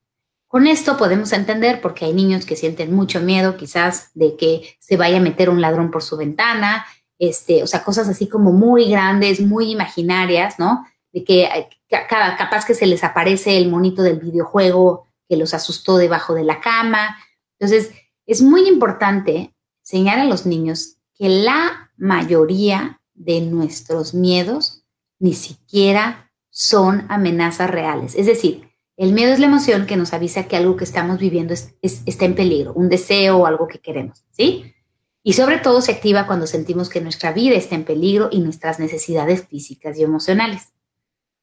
Con 0.47 0.69
esto 0.69 0.97
podemos 0.97 1.33
entender 1.33 1.81
porque 1.81 2.05
hay 2.05 2.13
niños 2.13 2.47
que 2.47 2.55
sienten 2.55 2.95
mucho 2.95 3.21
miedo 3.21 3.57
quizás 3.57 4.13
de 4.15 4.37
que 4.37 4.77
se 4.79 4.97
vaya 4.97 5.17
a 5.17 5.21
meter 5.21 5.51
un 5.51 5.61
ladrón 5.61 5.91
por 5.91 6.05
su 6.05 6.17
ventana, 6.17 6.87
este, 7.19 7.65
o 7.65 7.67
sea, 7.67 7.83
cosas 7.83 8.09
así 8.09 8.29
como 8.29 8.53
muy 8.53 8.89
grandes, 8.89 9.41
muy 9.41 9.73
imaginarias, 9.73 10.61
¿no? 10.61 10.87
De 11.13 11.25
que 11.25 11.49
capaz 11.89 12.65
que 12.65 12.75
se 12.75 12.87
les 12.87 13.03
aparece 13.03 13.59
el 13.59 13.69
monito 13.69 14.05
del 14.05 14.21
videojuego 14.21 15.09
que 15.29 15.37
los 15.37 15.53
asustó 15.53 15.97
debajo 15.97 16.35
de 16.35 16.45
la 16.45 16.61
cama. 16.61 17.19
Entonces, 17.59 17.91
es 18.25 18.41
muy 18.41 18.69
importante 18.69 19.53
enseñar 19.83 20.21
a 20.21 20.27
los 20.27 20.47
niños 20.47 20.99
que 21.19 21.29
la 21.29 21.91
mayoría 21.97 23.01
de 23.15 23.41
nuestros 23.41 24.15
miedos 24.15 24.85
ni 25.19 25.35
siquiera 25.35 26.30
son 26.61 27.07
amenazas 27.09 27.71
reales. 27.71 28.15
Es 28.15 28.27
decir, 28.27 28.69
el 28.99 29.15
miedo 29.15 29.33
es 29.33 29.39
la 29.39 29.47
emoción 29.47 29.87
que 29.87 29.97
nos 29.97 30.13
avisa 30.13 30.47
que 30.47 30.59
algo 30.59 30.77
que 30.77 30.85
estamos 30.85 31.19
viviendo 31.19 31.55
está 31.55 32.25
en 32.27 32.35
peligro, 32.35 32.75
un 32.75 32.91
deseo 32.91 33.39
o 33.39 33.47
algo 33.47 33.67
que 33.67 33.79
queremos, 33.79 34.27
¿sí? 34.31 34.75
Y 35.23 35.33
sobre 35.33 35.57
todo 35.57 35.81
se 35.81 35.93
activa 35.93 36.27
cuando 36.27 36.47
sentimos 36.47 36.91
que 36.91 37.01
nuestra 37.01 37.33
vida 37.33 37.57
está 37.57 37.77
en 37.77 37.85
peligro 37.85 38.29
y 38.31 38.41
nuestras 38.41 38.79
necesidades 38.79 39.47
físicas 39.49 39.97
y 39.97 40.03
emocionales. 40.03 40.75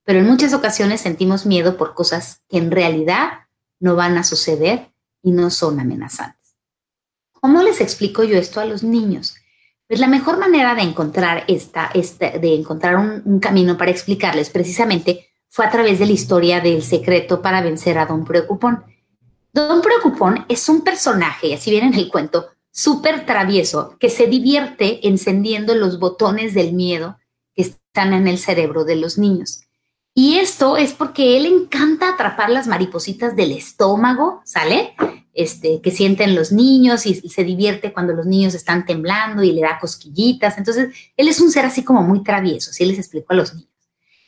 Pero 0.03 0.19
en 0.19 0.27
muchas 0.27 0.53
ocasiones 0.53 1.01
sentimos 1.01 1.47
miedo 1.47 1.77
por 1.77 1.95
cosas 1.95 2.43
que 2.47 2.59
en 2.59 2.69
realidad 2.69 3.47
no 3.79 3.95
van 3.95 4.19
a 4.19 4.23
suceder 4.23 4.91
y 5.23 5.31
no 5.31 5.49
son 5.49 5.79
amenazantes. 5.79 6.57
¿Cómo 7.31 7.63
les 7.63 7.81
explico 7.81 8.23
yo 8.23 8.37
esto 8.37 8.59
a 8.59 8.65
los 8.65 8.83
niños? 8.83 9.36
Pues 9.87 10.01
la 10.01 10.07
mejor 10.07 10.37
manera 10.37 10.75
de 10.75 10.81
encontrar 10.81 11.45
esta, 11.47 11.89
de 11.93 12.55
encontrar 12.55 12.97
un, 12.97 13.39
camino 13.39 13.77
para 13.77 13.91
explicarles 13.91 14.49
precisamente 14.49 15.29
fue 15.47 15.65
a 15.65 15.71
través 15.71 15.99
de 15.99 16.05
la 16.05 16.11
historia 16.11 16.59
del 16.59 16.83
secreto 16.83 17.41
para 17.41 17.61
vencer 17.61 17.97
a 17.97 18.05
Don 18.05 18.25
Preocupón. 18.25 18.83
Don 19.53 19.81
Preocupón 19.81 20.45
es 20.49 20.67
un 20.67 20.81
personaje, 20.81 21.53
así 21.53 21.71
viene 21.71 21.87
en 21.87 21.93
el 21.93 22.09
cuento, 22.09 22.47
súper 22.69 23.25
travieso, 23.25 23.95
que 23.97 24.09
se 24.09 24.27
divierte 24.27 25.07
encendiendo 25.07 25.73
los 25.73 25.99
botones 25.99 26.53
del 26.53 26.73
miedo 26.73 27.17
que 27.55 27.61
están 27.63 28.13
en 28.13 28.27
el 28.27 28.39
cerebro 28.39 28.83
de 28.83 28.97
los 28.97 29.17
niños. 29.17 29.66
Y 30.19 30.39
esto 30.39 30.77
es 30.77 30.93
porque 30.93 31.37
él 31.37 31.45
encanta 31.45 32.09
atrapar 32.09 32.49
las 32.49 32.65
maripositas 32.65 33.35
del 33.35 33.51
estómago, 33.51 34.41
¿sale? 34.45 34.95
Este, 35.31 35.79
que 35.79 35.91
sienten 35.91 36.33
los 36.33 36.51
niños 36.51 37.05
y, 37.05 37.13
se 37.13 37.43
divierte 37.43 37.93
cuando 37.93 38.13
los 38.13 38.25
niños 38.25 38.55
están 38.55 38.87
temblando 38.87 39.43
y 39.43 39.51
le 39.51 39.61
da 39.61 39.77
cosquillitas. 39.77 40.57
Entonces, 40.57 40.89
él 41.15 41.27
es 41.27 41.39
un 41.39 41.51
ser 41.51 41.65
así 41.65 41.83
como 41.83 42.01
muy 42.01 42.23
travieso, 42.23 42.71
así 42.71 42.83
les 42.83 42.97
explico 42.97 43.27
a 43.29 43.35
los 43.35 43.53
niños. 43.53 43.69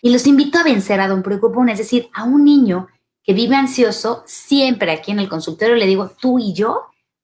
Y 0.04 0.12
los 0.12 0.28
invito 0.28 0.60
a 0.60 0.64
vencer 0.64 1.02
a 1.02 1.08
Don 1.08 1.24
Preocupón, 1.24 1.70
es 1.70 1.80
decir, 1.80 2.08
a 2.14 2.24
un 2.24 2.44
niño 2.44 2.88
que 3.24 3.34
vive 3.34 3.56
ansioso, 3.56 4.22
siempre 4.28 4.92
aquí 4.92 5.10
en 5.10 5.18
el 5.18 5.28
consultorio 5.28 5.74
le 5.74 5.88
digo, 5.88 6.12
tú 6.22 6.38
y 6.38 6.54
yo 6.54 6.84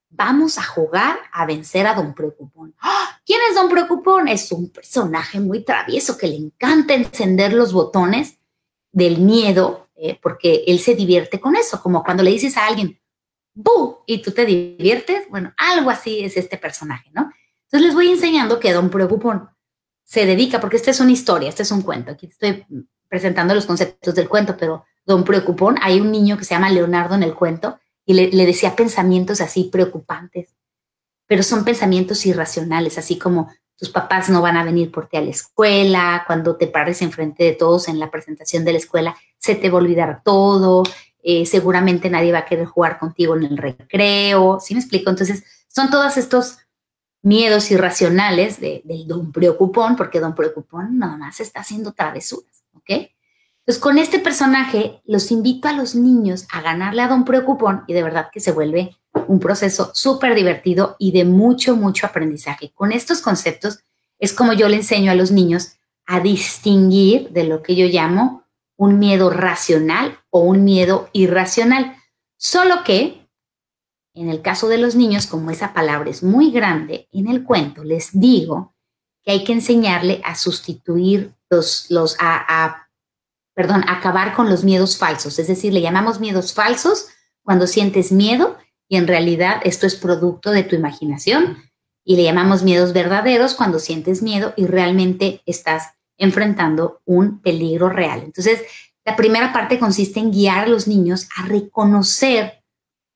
vamos 0.10 0.58
a 0.58 0.64
jugar 0.64 1.20
a 1.32 1.46
vencer 1.46 1.86
a 1.86 1.94
Don 1.94 2.16
Preocupón. 2.16 2.74
¡Ah! 2.82 3.20
¿Quién 3.24 3.42
es 3.48 3.54
Don 3.54 3.70
Preocupón? 3.70 4.28
Es 4.28 4.52
un 4.52 4.72
personaje 4.72 5.40
muy 5.40 5.64
travieso 5.64 6.18
que 6.18 6.26
le 6.26 6.38
encanta 6.38 6.96
encender 6.96 7.54
los 7.54 7.72
botones 7.72 8.40
del 8.96 9.20
miedo, 9.20 9.90
eh, 9.98 10.18
porque 10.22 10.64
él 10.68 10.80
se 10.80 10.96
divierte 10.96 11.42
con 11.42 11.58
eso, 11.58 11.82
como 11.82 12.02
cuando 12.02 12.24
le 12.24 12.32
dices 12.32 12.56
a 12.56 12.66
alguien, 12.66 12.98
¡bu! 13.54 13.98
y 14.08 14.22
tú 14.22 14.32
te 14.32 14.46
diviertes, 14.46 15.30
bueno, 15.30 15.54
algo 15.58 15.90
así 15.90 16.24
es 16.24 16.38
este 16.38 16.58
personaje, 16.58 17.10
¿no? 17.14 17.30
Entonces 17.66 17.88
les 17.88 17.94
voy 17.94 18.10
enseñando 18.10 18.58
que 18.58 18.72
Don 18.72 18.90
Preocupón 18.90 19.50
se 20.06 20.26
dedica, 20.26 20.62
porque 20.62 20.78
esta 20.78 20.92
es 20.92 21.02
una 21.02 21.12
historia, 21.12 21.50
este 21.50 21.64
es 21.64 21.72
un 21.72 21.82
cuento, 21.82 22.12
aquí 22.12 22.28
estoy 22.28 22.66
presentando 23.10 23.54
los 23.54 23.66
conceptos 23.66 24.16
del 24.16 24.30
cuento, 24.30 24.56
pero 24.58 24.86
Don 25.06 25.26
Preocupón, 25.26 25.76
hay 25.82 26.00
un 26.00 26.10
niño 26.10 26.38
que 26.38 26.46
se 26.46 26.56
llama 26.56 26.70
Leonardo 26.70 27.16
en 27.16 27.24
el 27.24 27.36
cuento 27.36 27.78
y 28.06 28.14
le, 28.14 28.30
le 28.30 28.46
decía 28.46 28.78
pensamientos 28.78 29.42
así 29.42 29.66
preocupantes, 29.66 30.56
pero 31.28 31.44
son 31.44 31.66
pensamientos 31.66 32.26
irracionales, 32.26 32.98
así 32.98 33.20
como 33.20 33.52
tus 33.78 33.90
papás 33.90 34.30
no 34.30 34.42
van 34.42 34.58
a 34.58 34.64
venir 34.64 34.92
por 34.92 35.08
ti 35.08 35.18
a 35.18 35.22
la 35.22 35.30
escuela, 35.30 36.24
cuando 36.26 36.56
te 36.56 36.68
pares 36.68 37.02
enfrente 37.02 37.44
de 37.44 37.54
todos 37.54 37.88
en 37.88 38.00
la 38.00 38.10
presentación 38.10 38.64
de 38.64 38.72
la 38.72 38.78
escuela, 38.78 39.18
se 39.38 39.56
te 39.56 39.70
va 39.70 39.80
a 39.80 39.82
olvidar 39.82 40.22
todo, 40.24 40.84
eh, 41.22 41.46
seguramente 41.46 42.10
nadie 42.10 42.32
va 42.32 42.40
a 42.40 42.46
querer 42.46 42.66
jugar 42.66 43.00
contigo 43.00 43.36
en 43.36 43.44
el 43.44 43.58
recreo, 43.58 44.60
¿sí 44.60 44.74
me 44.74 44.80
explico? 44.80 45.10
Entonces, 45.10 45.44
son 45.68 45.90
todos 45.90 46.18
estos 46.18 46.60
miedos 47.22 47.72
irracionales 47.72 48.60
de, 48.60 48.82
del 48.86 49.08
don 49.08 49.32
preocupón, 49.32 49.96
porque 49.96 50.20
don 50.20 50.36
preocupón 50.36 51.00
nada 51.00 51.18
más 51.18 51.40
está 51.40 51.62
haciendo 51.62 51.92
travesuras, 51.92 52.64
¿ok? 52.74 53.10
Entonces, 53.66 53.82
con 53.82 53.98
este 53.98 54.20
personaje, 54.20 55.02
los 55.06 55.32
invito 55.32 55.68
a 55.68 55.74
los 55.74 55.96
niños 55.96 56.46
a 56.52 56.62
ganarle 56.62 57.02
a 57.02 57.08
don 57.08 57.26
preocupón 57.26 57.84
y 57.88 57.94
de 57.94 58.04
verdad 58.04 58.30
que 58.32 58.40
se 58.40 58.52
vuelve 58.52 58.96
un 59.28 59.40
proceso 59.40 59.90
súper 59.96 60.36
divertido 60.36 60.96
y 61.00 61.12
de 61.12 61.26
mucho, 61.26 61.76
mucho 61.76 62.06
aprendizaje. 62.06 62.72
Con 62.76 62.92
estos 62.92 63.22
conceptos 63.22 63.80
es 64.20 64.34
como 64.34 64.54
yo 64.54 64.70
le 64.70 64.78
enseño 64.78 65.12
a 65.12 65.16
los 65.16 65.32
niños 65.32 65.78
a 66.06 66.20
distinguir 66.20 67.32
de 67.32 67.46
lo 67.46 67.64
que 67.64 67.76
yo 67.76 67.88
llamo 67.88 68.44
un 68.78 69.00
miedo 69.00 69.32
racional 69.32 70.20
o 70.30 70.42
un 70.42 70.64
miedo 70.64 71.10
irracional. 71.12 71.96
Solo 72.38 72.84
que, 72.84 73.28
en 74.14 74.30
el 74.30 74.44
caso 74.44 74.68
de 74.68 74.78
los 74.78 74.96
niños, 74.96 75.26
como 75.26 75.50
esa 75.50 75.74
palabra 75.74 76.12
es 76.12 76.22
muy 76.22 76.52
grande, 76.52 77.08
en 77.12 77.30
el 77.30 77.44
cuento 77.44 77.84
les 77.84 78.12
digo 78.20 78.76
que 79.24 79.32
hay 79.32 79.44
que 79.44 79.54
enseñarle 79.54 80.22
a 80.24 80.36
sustituir 80.36 81.34
los, 81.50 81.88
los 81.90 82.16
a, 82.20 82.66
a 82.66 82.85
perdón, 83.56 83.84
acabar 83.88 84.36
con 84.36 84.50
los 84.50 84.64
miedos 84.64 84.98
falsos. 84.98 85.40
Es 85.40 85.48
decir, 85.48 85.74
le 85.74 85.82
llamamos 85.82 86.20
miedos 86.20 86.54
falsos 86.54 87.08
cuando 87.42 87.66
sientes 87.66 88.12
miedo 88.12 88.58
y 88.88 88.98
en 88.98 89.08
realidad 89.08 89.62
esto 89.64 89.88
es 89.88 89.96
producto 89.96 90.52
de 90.52 90.64
tu 90.64 90.76
imaginación 90.76 91.58
y 92.04 92.18
le 92.18 92.24
llamamos 92.24 92.62
miedos 92.62 92.94
verdaderos 92.94 93.56
cuando 93.56 93.80
sientes 93.80 94.22
miedo 94.22 94.54
y 94.56 94.68
realmente 94.68 95.42
estás 95.46 95.94
enfrentando 96.18 97.02
un 97.06 97.42
peligro 97.42 97.90
real. 97.90 98.22
Entonces, 98.24 98.62
la 99.06 99.16
primera 99.16 99.54
parte 99.54 99.80
consiste 99.80 100.20
en 100.20 100.32
guiar 100.32 100.66
a 100.66 100.68
los 100.68 100.88
niños 100.88 101.28
a 101.38 101.46
reconocer 101.48 102.64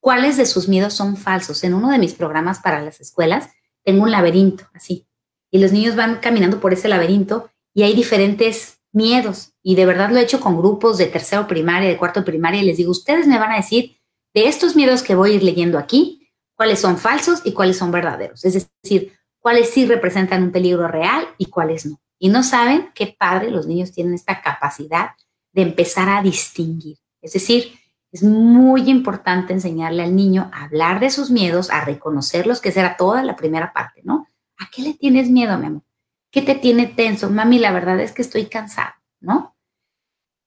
cuáles 0.00 0.36
de 0.36 0.46
sus 0.46 0.68
miedos 0.68 0.94
son 0.94 1.16
falsos. 1.16 1.62
En 1.64 1.74
uno 1.74 1.90
de 1.90 1.98
mis 1.98 2.14
programas 2.14 2.58
para 2.60 2.80
las 2.80 3.00
escuelas 3.00 3.50
tengo 3.84 4.02
un 4.02 4.10
laberinto 4.10 4.64
así 4.74 5.06
y 5.50 5.58
los 5.58 5.72
niños 5.72 5.96
van 5.96 6.16
caminando 6.16 6.60
por 6.60 6.72
ese 6.72 6.88
laberinto 6.88 7.50
y 7.74 7.82
hay 7.82 7.94
diferentes 7.94 8.79
miedos 8.92 9.52
y 9.62 9.74
de 9.74 9.86
verdad 9.86 10.10
lo 10.10 10.18
he 10.18 10.22
hecho 10.22 10.40
con 10.40 10.58
grupos 10.58 10.98
de 10.98 11.06
tercero 11.06 11.46
primaria, 11.46 11.88
de 11.88 11.96
cuarto 11.96 12.24
primaria 12.24 12.62
y 12.62 12.66
les 12.66 12.76
digo, 12.76 12.90
ustedes 12.90 13.26
me 13.26 13.38
van 13.38 13.52
a 13.52 13.56
decir 13.56 13.96
de 14.34 14.48
estos 14.48 14.76
miedos 14.76 15.02
que 15.02 15.14
voy 15.14 15.32
a 15.32 15.34
ir 15.34 15.42
leyendo 15.42 15.78
aquí, 15.78 16.32
cuáles 16.54 16.80
son 16.80 16.98
falsos 16.98 17.40
y 17.44 17.52
cuáles 17.52 17.78
son 17.78 17.90
verdaderos. 17.90 18.44
Es 18.44 18.68
decir, 18.82 19.12
cuáles 19.38 19.70
sí 19.70 19.86
representan 19.86 20.42
un 20.42 20.52
peligro 20.52 20.86
real 20.88 21.26
y 21.38 21.46
cuáles 21.46 21.86
no. 21.86 22.00
Y 22.18 22.28
no 22.28 22.42
saben 22.42 22.90
qué 22.94 23.16
padre 23.18 23.50
los 23.50 23.66
niños 23.66 23.92
tienen 23.92 24.14
esta 24.14 24.42
capacidad 24.42 25.10
de 25.52 25.62
empezar 25.62 26.08
a 26.08 26.22
distinguir. 26.22 26.98
Es 27.22 27.32
decir, 27.32 27.72
es 28.12 28.22
muy 28.22 28.90
importante 28.90 29.52
enseñarle 29.52 30.02
al 30.02 30.14
niño 30.14 30.50
a 30.52 30.64
hablar 30.64 31.00
de 31.00 31.10
sus 31.10 31.30
miedos, 31.30 31.70
a 31.70 31.84
reconocerlos, 31.84 32.60
que 32.60 32.72
será 32.72 32.96
toda 32.96 33.22
la 33.22 33.36
primera 33.36 33.72
parte, 33.72 34.02
¿no? 34.04 34.26
¿A 34.58 34.68
qué 34.70 34.82
le 34.82 34.94
tienes 34.94 35.30
miedo, 35.30 35.56
mi 35.58 35.66
amor? 35.66 35.82
¿Qué 36.30 36.42
te 36.42 36.54
tiene 36.54 36.86
tenso? 36.86 37.30
Mami, 37.30 37.58
la 37.58 37.72
verdad 37.72 38.00
es 38.00 38.12
que 38.12 38.22
estoy 38.22 38.46
cansado, 38.46 38.94
¿no? 39.20 39.56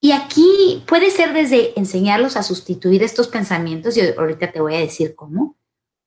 Y 0.02 0.12
aquí 0.12 0.84
puede 0.86 1.10
ser 1.12 1.34
desde 1.34 1.78
enseñarlos 1.80 2.36
a 2.36 2.43
sustituir 2.43 3.04
estos 3.04 3.28
pensamientos, 3.28 3.96
y 3.96 4.02
ahorita 4.02 4.52
te 4.52 4.60
voy 4.60 4.76
a 4.76 4.80
decir 4.80 5.15
cómo, 5.15 5.58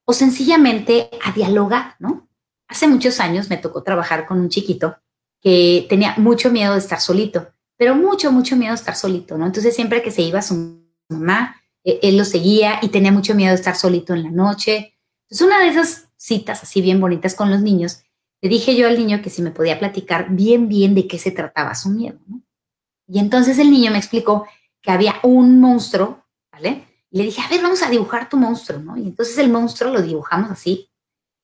o 0.05 0.13
sencillamente 0.13 1.11
a 1.25 1.33
dialogar, 1.33 1.97
¿no? 1.99 2.29
Hace 2.69 2.89
muchos 2.89 3.21
años 3.21 3.49
me 3.49 3.57
tocó 3.57 3.83
trabajar 3.83 4.27
con 4.27 4.41
un 4.41 4.49
chiquito 4.49 4.97
que 5.41 5.87
tenía 5.89 6.15
mucho 6.19 6.51
miedo 6.51 6.73
de 6.73 6.79
estar 6.79 7.01
solito, 7.01 7.53
pero 7.77 7.95
mucho, 7.95 8.33
mucho 8.33 8.57
miedo 8.57 8.73
de 8.73 8.77
estar 8.79 8.97
solito, 8.97 9.39
¿no? 9.39 9.47
Entonces 9.47 9.75
siempre 9.75 10.03
que 10.03 10.11
se 10.11 10.23
iba 10.23 10.43
su 10.43 10.83
mamá, 11.09 11.61
e, 11.85 12.01
él 12.03 12.17
lo 12.17 12.25
seguía 12.25 12.79
y 12.83 12.89
tenía 12.89 13.13
mucho 13.13 13.35
miedo 13.35 13.51
de 13.51 13.57
estar 13.57 13.77
solito 13.77 14.15
en 14.15 14.25
la 14.25 14.31
noche. 14.31 14.95
Entonces 15.23 15.47
una 15.47 15.61
de 15.61 15.69
esas 15.69 16.09
citas 16.17 16.63
así 16.63 16.81
bien 16.81 17.01
bonitas 17.01 17.35
con 17.35 17.51
los 17.51 17.63
niños, 17.63 18.03
le 18.47 18.51
dije 18.51 18.77
yo 18.77 18.87
al 18.87 18.97
niño 18.97 19.23
que 19.23 19.29
si 19.29 19.43
me 19.43 19.51
podía 19.51 19.77
platicar 19.77 20.29
bien, 20.31 20.69
bien 20.69 20.95
de 20.95 21.09
qué 21.09 21.19
se 21.19 21.33
trataba 21.33 21.75
su 21.75 21.89
miedo, 21.89 22.21
¿no? 22.29 22.43
Y 23.09 23.19
entonces 23.19 23.59
el 23.59 23.73
niño 23.73 23.91
me 23.91 23.99
explicó 23.99 24.47
que 24.81 24.93
había 24.93 25.17
un 25.25 25.59
monstruo, 25.59 26.25
¿vale? 26.53 26.87
Y 27.11 27.19
le 27.19 27.25
dije, 27.25 27.43
a 27.43 27.49
ver, 27.49 27.61
vamos 27.61 27.83
a 27.83 27.91
dibujar 27.91 28.29
tu 28.29 28.37
monstruo, 28.37 28.79
¿no? 28.79 28.97
Y 28.97 29.03
entonces 29.09 29.37
el 29.39 29.51
monstruo 29.51 29.93
lo 29.93 30.01
dibujamos 30.01 30.49
así. 30.53 30.89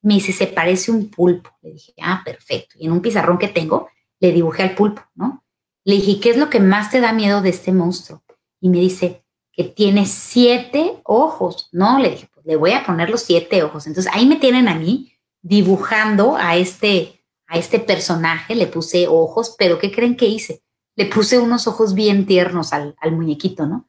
Me 0.00 0.14
dice, 0.14 0.32
se 0.32 0.46
parece 0.46 0.92
un 0.92 1.08
pulpo. 1.08 1.50
Le 1.60 1.72
dije, 1.72 1.92
ah, 2.00 2.22
perfecto. 2.24 2.76
Y 2.78 2.86
en 2.86 2.92
un 2.92 3.02
pizarrón 3.02 3.36
que 3.36 3.48
tengo, 3.48 3.88
le 4.20 4.30
dibujé 4.30 4.62
al 4.62 4.76
pulpo, 4.76 5.02
¿no? 5.16 5.42
Le 5.82 5.96
dije, 5.96 6.20
¿qué 6.20 6.30
es 6.30 6.36
lo 6.36 6.50
que 6.50 6.60
más 6.60 6.92
te 6.92 7.00
da 7.00 7.12
miedo 7.12 7.42
de 7.42 7.48
este 7.50 7.72
monstruo? 7.72 8.22
Y 8.60 8.68
me 8.68 8.78
dice, 8.78 9.24
que 9.52 9.64
tiene 9.64 10.06
siete 10.06 11.00
ojos. 11.02 11.68
No, 11.72 11.98
le 11.98 12.10
dije, 12.10 12.28
pues 12.32 12.46
le 12.46 12.54
voy 12.54 12.70
a 12.70 12.86
poner 12.86 13.10
los 13.10 13.22
siete 13.22 13.64
ojos. 13.64 13.88
Entonces 13.88 14.12
ahí 14.14 14.24
me 14.24 14.36
tienen 14.36 14.68
a 14.68 14.76
mí 14.76 15.11
dibujando 15.42 16.36
a 16.36 16.56
este, 16.56 17.24
a 17.46 17.58
este 17.58 17.78
personaje, 17.78 18.54
le 18.54 18.66
puse 18.66 19.06
ojos, 19.08 19.54
pero 19.58 19.78
¿qué 19.78 19.92
creen 19.92 20.16
que 20.16 20.26
hice? 20.26 20.62
le 20.96 21.06
puse 21.06 21.38
unos 21.38 21.66
ojos 21.66 21.94
bien 21.94 22.26
tiernos 22.26 22.72
al, 22.72 22.94
muñequito, 23.10 23.66
¿no? 23.66 23.88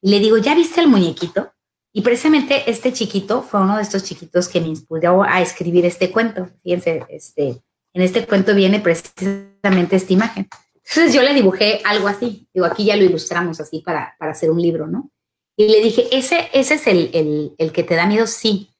Y 0.00 0.10
le 0.10 0.20
digo, 0.20 0.38
¿ya 0.38 0.54
viste 0.54 0.80
el 0.80 0.88
muñequito? 0.88 1.52
Y 1.92 2.02
precisamente 2.02 2.70
este 2.70 2.92
chiquito 2.92 3.42
fue 3.42 3.60
uno 3.60 3.76
de 3.76 3.82
estos 3.82 4.04
chiquitos 4.04 4.48
que 4.48 4.60
me 4.60 4.68
inspiró 4.68 5.22
a 5.22 5.40
escribir 5.40 5.84
este 5.84 6.10
cuento. 6.10 6.48
Fíjense, 6.62 7.04
este, 7.08 7.62
en 7.92 8.02
este 8.02 8.26
cuento 8.26 8.54
viene 8.54 8.80
precisamente 8.80 9.96
esta 9.96 10.12
imagen. 10.12 10.48
Entonces 10.74 11.14
yo 11.14 11.22
le 11.22 11.34
dibujé 11.34 11.80
algo 11.84 12.08
así. 12.08 12.48
Digo, 12.52 12.66
aquí 12.66 12.84
ya 12.84 12.96
lo 12.96 13.04
ilustramos 13.04 13.60
así 13.60 13.80
para, 13.80 14.16
para 14.18 14.32
hacer 14.32 14.50
un 14.50 14.60
libro, 14.60 14.86
¿no? 14.86 15.10
Y 15.56 15.68
le 15.68 15.80
dije, 15.80 16.08
¿ese, 16.10 16.48
ese 16.52 16.74
es 16.74 16.86
el, 16.86 17.10
el, 17.12 17.54
el 17.58 17.72
que 17.72 17.82
te 17.82 17.94
da 17.94 18.06
miedo? 18.06 18.26
Sí. 18.26 18.70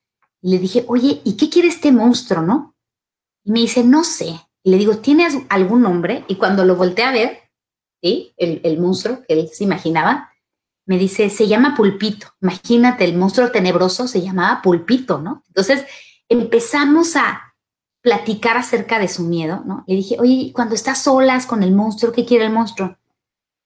Y 0.43 0.51
le 0.51 0.59
dije, 0.59 0.83
oye, 0.89 1.21
¿y 1.23 1.37
qué 1.37 1.49
quiere 1.49 1.69
este 1.69 1.93
monstruo, 1.93 2.41
no? 2.41 2.75
Y 3.45 3.51
me 3.51 3.61
dice, 3.61 3.81
no 3.83 4.03
sé. 4.03 4.41
Y 4.61 4.71
le 4.71 4.77
digo, 4.77 4.97
¿tienes 4.97 5.37
algún 5.47 5.81
nombre? 5.81 6.25
Y 6.27 6.35
cuando 6.35 6.65
lo 6.65 6.75
volteé 6.75 7.05
a 7.05 7.11
ver, 7.13 7.39
el, 8.01 8.77
monstruo 8.77 9.21
que 9.25 9.33
él 9.33 9.49
se 9.53 9.63
imaginaba, 9.63 10.31
me 10.85 10.97
dice, 10.97 11.29
se 11.29 11.47
llama 11.47 11.75
pulpito. 11.75 12.27
Imagínate, 12.41 13.05
el 13.05 13.17
monstruo 13.17 13.51
tenebroso 13.51 14.05
se 14.05 14.21
llamaba 14.21 14.61
pulpito, 14.61 15.19
¿no? 15.19 15.43
Entonces 15.47 15.85
empezamos 16.27 17.15
a 17.15 17.55
platicar 18.01 18.57
acerca 18.57 18.99
de 18.99 19.07
su 19.07 19.23
miedo, 19.23 19.63
¿no? 19.65 19.85
Le 19.87 19.95
dije, 19.95 20.17
oye, 20.19 20.51
cuando 20.53 20.75
estás 20.75 21.03
solas 21.03 21.45
con 21.45 21.63
el 21.63 21.71
monstruo, 21.71 22.11
¿qué 22.11 22.25
quiere 22.25 22.45
el 22.45 22.51
monstruo? 22.51 22.97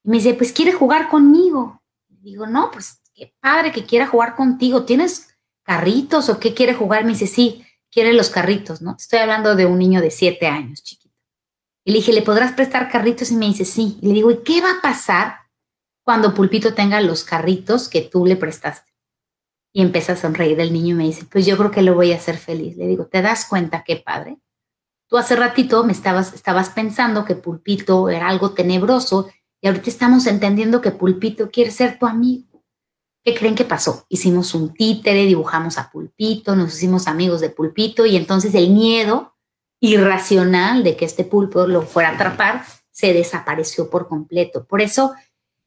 Y 0.04 0.10
me 0.10 0.18
dice, 0.18 0.36
pues 0.36 0.54
quiere 0.54 0.74
jugar 0.74 1.10
conmigo. 1.10 1.82
digo, 2.08 2.46
no, 2.46 2.70
pues 2.70 3.02
qué 3.16 3.34
padre 3.40 3.72
que 3.72 3.86
quiera 3.86 4.06
jugar 4.06 4.36
contigo. 4.36 4.84
¿Tienes 4.84 5.37
carritos 5.68 6.30
o 6.30 6.40
qué 6.40 6.54
quiere 6.54 6.74
jugar? 6.74 7.04
Me 7.04 7.12
dice, 7.12 7.28
sí, 7.28 7.66
quiere 7.92 8.14
los 8.14 8.30
carritos, 8.30 8.82
¿no? 8.82 8.96
Estoy 8.98 9.20
hablando 9.20 9.54
de 9.54 9.66
un 9.66 9.78
niño 9.78 10.00
de 10.00 10.12
siete 10.12 10.48
años, 10.48 10.82
chiquito. 10.82 11.14
Y 11.84 11.92
le 11.92 11.98
dije, 11.98 12.14
¿le 12.14 12.22
podrás 12.22 12.54
prestar 12.54 12.90
carritos? 12.90 13.32
Y 13.32 13.36
me 13.36 13.48
dice, 13.48 13.66
sí. 13.66 14.00
Y 14.02 14.08
le 14.08 14.14
digo, 14.14 14.32
¿y 14.32 14.44
qué 14.44 14.62
va 14.62 14.72
a 14.72 14.82
pasar 14.82 15.40
cuando 16.04 16.34
Pulpito 16.34 16.74
tenga 16.74 17.02
los 17.02 17.26
carritos 17.26 17.90
que 17.90 18.02
tú 18.02 18.26
le 18.26 18.38
prestaste? 18.38 18.94
Y 19.74 19.82
empieza 19.82 20.14
a 20.14 20.16
sonreír 20.16 20.58
el 20.62 20.72
niño 20.72 20.96
y 20.96 20.98
me 20.98 21.04
dice, 21.04 21.26
pues 21.26 21.46
yo 21.46 21.58
creo 21.58 21.70
que 21.70 21.82
lo 21.82 21.96
voy 21.96 22.14
a 22.14 22.16
hacer 22.16 22.38
feliz. 22.38 22.78
Le 22.78 22.88
digo, 22.88 23.08
¿te 23.08 23.22
das 23.22 23.46
cuenta 23.46 23.84
qué 23.84 23.98
padre? 23.98 24.40
Tú 25.10 25.18
hace 25.18 25.36
ratito 25.36 25.84
me 25.84 25.92
estabas, 25.92 26.34
estabas 26.34 26.70
pensando 26.70 27.26
que 27.26 27.36
Pulpito 27.36 28.10
era 28.10 28.30
algo 28.30 28.54
tenebroso 28.54 29.30
y 29.60 29.68
ahorita 29.68 29.90
estamos 29.90 30.28
entendiendo 30.28 30.80
que 30.80 30.92
Pulpito 30.92 31.52
quiere 31.52 31.72
ser 31.72 32.00
tu 32.00 32.06
amigo. 32.06 32.57
¿Qué 33.28 33.36
creen 33.36 33.56
que 33.56 33.66
pasó? 33.66 34.06
Hicimos 34.08 34.56
un 34.56 34.74
títere, 34.74 35.26
dibujamos 35.26 35.78
a 35.78 35.92
Pulpito, 35.92 36.56
nos 36.56 36.74
hicimos 36.74 37.08
amigos 37.08 37.42
de 37.42 37.50
Pulpito 37.50 38.06
y 38.06 38.16
entonces 38.16 38.56
el 38.56 38.70
miedo 38.70 39.36
irracional 39.82 40.82
de 40.82 40.96
que 40.96 41.04
este 41.04 41.26
pulpo 41.26 41.68
lo 41.68 41.82
fuera 41.82 42.08
a 42.08 42.14
atrapar 42.14 42.64
se 42.90 43.12
desapareció 43.12 43.90
por 43.90 44.08
completo. 44.08 44.66
Por 44.66 44.80
eso, 44.80 45.12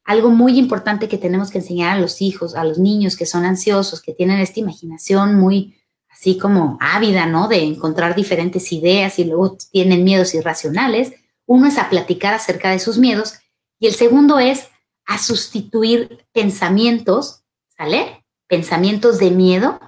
algo 0.03 0.31
muy 0.31 0.57
importante 0.57 1.07
que 1.07 1.19
tenemos 1.19 1.51
que 1.51 1.59
enseñar 1.59 1.95
a 1.95 2.01
los 2.01 2.23
hijos, 2.23 2.55
a 2.55 2.63
los 2.63 2.79
niños 2.79 3.15
que 3.15 3.27
son 3.27 3.45
ansiosos, 3.45 4.01
que 4.01 4.15
tienen 4.15 4.39
esta 4.39 4.59
imaginación 4.59 5.35
muy 5.35 5.75
así 6.09 6.39
como 6.39 6.79
ávida, 6.81 7.27
¿no? 7.27 7.47
De 7.47 7.61
encontrar 7.61 8.15
diferentes 8.15 8.71
ideas 8.71 9.19
y 9.19 9.25
luego 9.25 9.55
tienen 9.71 10.03
miedos 10.03 10.33
irracionales. 10.33 11.13
Uno 11.45 11.67
es 11.67 11.77
a 11.77 11.91
platicar 11.91 12.33
acerca 12.33 12.71
de 12.71 12.79
sus 12.79 12.97
miedos 12.97 13.35
y 13.77 13.85
el 13.85 13.93
segundo 13.93 14.39
es 14.39 14.67
a 15.05 15.19
sustituir 15.19 16.25
pensamientos, 16.31 17.40
¿sale? 17.81 18.23
Pensamientos 18.47 19.17
de 19.17 19.31
miedo 19.31 19.79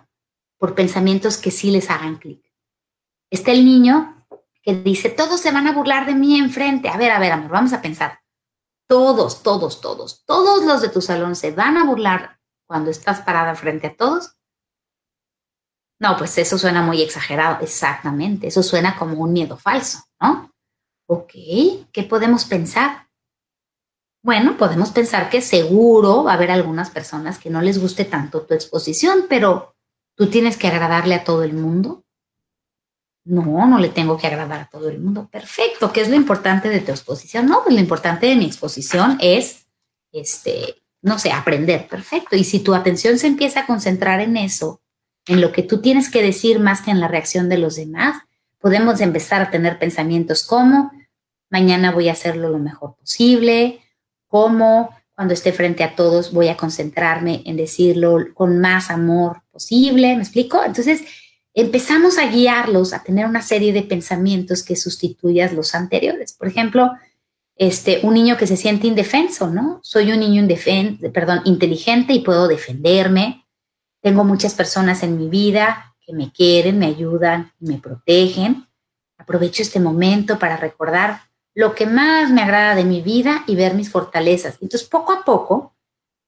por 0.57 0.73
pensamientos 0.73 1.37
que 1.37 1.51
sí 1.51 1.69
les 1.69 1.91
hagan 1.91 2.17
clic. 2.17 2.43
Está 3.29 3.51
el 3.51 3.65
niño 3.65 4.25
que 4.63 4.73
dice, 4.73 5.09
todos 5.09 5.39
se 5.39 5.51
van 5.51 5.67
a 5.67 5.73
burlar 5.73 6.07
de 6.07 6.15
mí 6.15 6.39
enfrente. 6.39 6.89
A 6.89 6.97
ver, 6.97 7.11
a 7.11 7.19
ver, 7.19 7.33
amor, 7.33 7.51
vamos 7.51 7.71
a 7.71 7.83
pensar. 7.83 8.21
Todos, 8.87 9.43
todos, 9.43 9.79
todos, 9.79 10.25
todos 10.25 10.65
los 10.65 10.81
de 10.81 10.89
tu 10.89 11.01
salón 11.01 11.35
se 11.35 11.51
van 11.51 11.77
a 11.77 11.83
burlar 11.83 12.39
cuando 12.65 12.89
estás 12.89 13.21
parada 13.21 13.53
frente 13.53 13.87
a 13.87 13.95
todos. 13.95 14.37
No, 15.99 16.17
pues 16.17 16.35
eso 16.39 16.57
suena 16.57 16.81
muy 16.81 16.99
exagerado, 17.03 17.61
exactamente. 17.61 18.47
Eso 18.47 18.63
suena 18.63 18.97
como 18.97 19.21
un 19.21 19.33
miedo 19.33 19.55
falso, 19.55 19.99
¿no? 20.19 20.51
Ok, 21.07 21.33
¿qué 21.91 22.03
podemos 22.09 22.45
pensar? 22.45 23.07
Bueno, 24.23 24.55
podemos 24.55 24.91
pensar 24.91 25.29
que 25.29 25.41
seguro 25.41 26.23
va 26.23 26.31
a 26.31 26.35
haber 26.35 26.49
algunas 26.49 26.89
personas 26.89 27.37
que 27.37 27.49
no 27.49 27.61
les 27.61 27.79
guste 27.79 28.05
tanto 28.05 28.43
tu 28.43 28.53
exposición, 28.53 29.25
pero 29.27 29.75
tú 30.15 30.27
tienes 30.27 30.55
que 30.55 30.67
agradarle 30.67 31.15
a 31.15 31.25
todo 31.25 31.43
el 31.43 31.53
mundo. 31.53 32.05
No, 33.25 33.67
no 33.67 33.79
le 33.79 33.89
tengo 33.89 34.17
que 34.17 34.27
agradar 34.27 34.61
a 34.61 34.69
todo 34.69 34.87
el 34.87 34.99
mundo. 34.99 35.27
Perfecto. 35.29 35.91
¿Qué 35.91 36.01
es 36.01 36.09
lo 36.09 36.15
importante 36.15 36.69
de 36.69 36.79
tu 36.79 36.91
exposición? 36.91 37.47
No, 37.47 37.63
pues 37.63 37.75
lo 37.75 37.81
importante 37.81 38.27
de 38.27 38.37
mi 38.37 38.45
exposición 38.45 39.17
es, 39.19 39.67
este, 40.13 40.83
no 41.01 41.19
sé, 41.19 41.33
aprender. 41.33 41.89
Perfecto. 41.89 42.37
Y 42.37 42.45
si 42.45 42.59
tu 42.59 42.73
atención 42.73 43.19
se 43.19 43.27
empieza 43.27 43.61
a 43.61 43.65
concentrar 43.65 44.21
en 44.21 44.37
eso, 44.37 44.81
en 45.27 45.41
lo 45.41 45.51
que 45.51 45.63
tú 45.63 45.81
tienes 45.81 46.09
que 46.09 46.23
decir 46.23 46.59
más 46.59 46.81
que 46.81 46.91
en 46.91 47.01
la 47.01 47.09
reacción 47.09 47.49
de 47.49 47.57
los 47.57 47.75
demás, 47.75 48.23
podemos 48.59 49.01
empezar 49.01 49.41
a 49.41 49.51
tener 49.51 49.79
pensamientos 49.79 50.45
como, 50.45 50.93
mañana 51.49 51.91
voy 51.91 52.07
a 52.07 52.13
hacerlo 52.13 52.47
lo 52.49 52.59
mejor 52.59 52.95
posible, 52.95 53.82
como 54.33 54.89
cuando 55.13 55.35
esté 55.35 55.53
frente 55.53 55.83
a 55.83 55.95
todos 55.95 56.33
voy 56.33 56.47
a 56.47 56.57
concentrarme 56.57 57.43
en 57.45 57.55
decirlo 57.55 58.17
con 58.33 58.59
más 58.59 58.89
amor 58.89 59.43
posible, 59.51 60.15
¿me 60.15 60.23
explico? 60.23 60.63
Entonces, 60.65 61.01
empezamos 61.53 62.17
a 62.17 62.25
guiarlos 62.25 62.93
a 62.93 63.03
tener 63.03 63.27
una 63.27 63.43
serie 63.43 63.71
de 63.73 63.83
pensamientos 63.83 64.63
que 64.63 64.75
sustituyas 64.75 65.53
los 65.53 65.75
anteriores. 65.75 66.33
Por 66.33 66.47
ejemplo, 66.47 66.93
este, 67.57 67.99
un 68.01 68.15
niño 68.15 68.35
que 68.35 68.47
se 68.47 68.57
siente 68.57 68.87
indefenso, 68.87 69.51
¿no? 69.51 69.79
Soy 69.83 70.11
un 70.11 70.21
niño 70.21 70.47
perdón, 71.13 71.41
inteligente 71.45 72.13
y 72.13 72.21
puedo 72.21 72.47
defenderme. 72.47 73.45
Tengo 74.01 74.23
muchas 74.23 74.55
personas 74.55 75.03
en 75.03 75.15
mi 75.15 75.29
vida 75.29 75.95
que 76.03 76.11
me 76.11 76.31
quieren, 76.31 76.79
me 76.79 76.87
ayudan, 76.87 77.51
me 77.59 77.77
protegen. 77.77 78.65
Aprovecho 79.19 79.61
este 79.61 79.79
momento 79.79 80.39
para 80.39 80.57
recordar 80.57 81.21
lo 81.55 81.75
que 81.75 81.85
más 81.85 82.31
me 82.31 82.41
agrada 82.41 82.75
de 82.75 82.83
mi 82.83 83.01
vida 83.01 83.43
y 83.47 83.55
ver 83.55 83.75
mis 83.75 83.89
fortalezas. 83.89 84.57
Entonces, 84.61 84.87
poco 84.87 85.11
a 85.11 85.23
poco, 85.23 85.75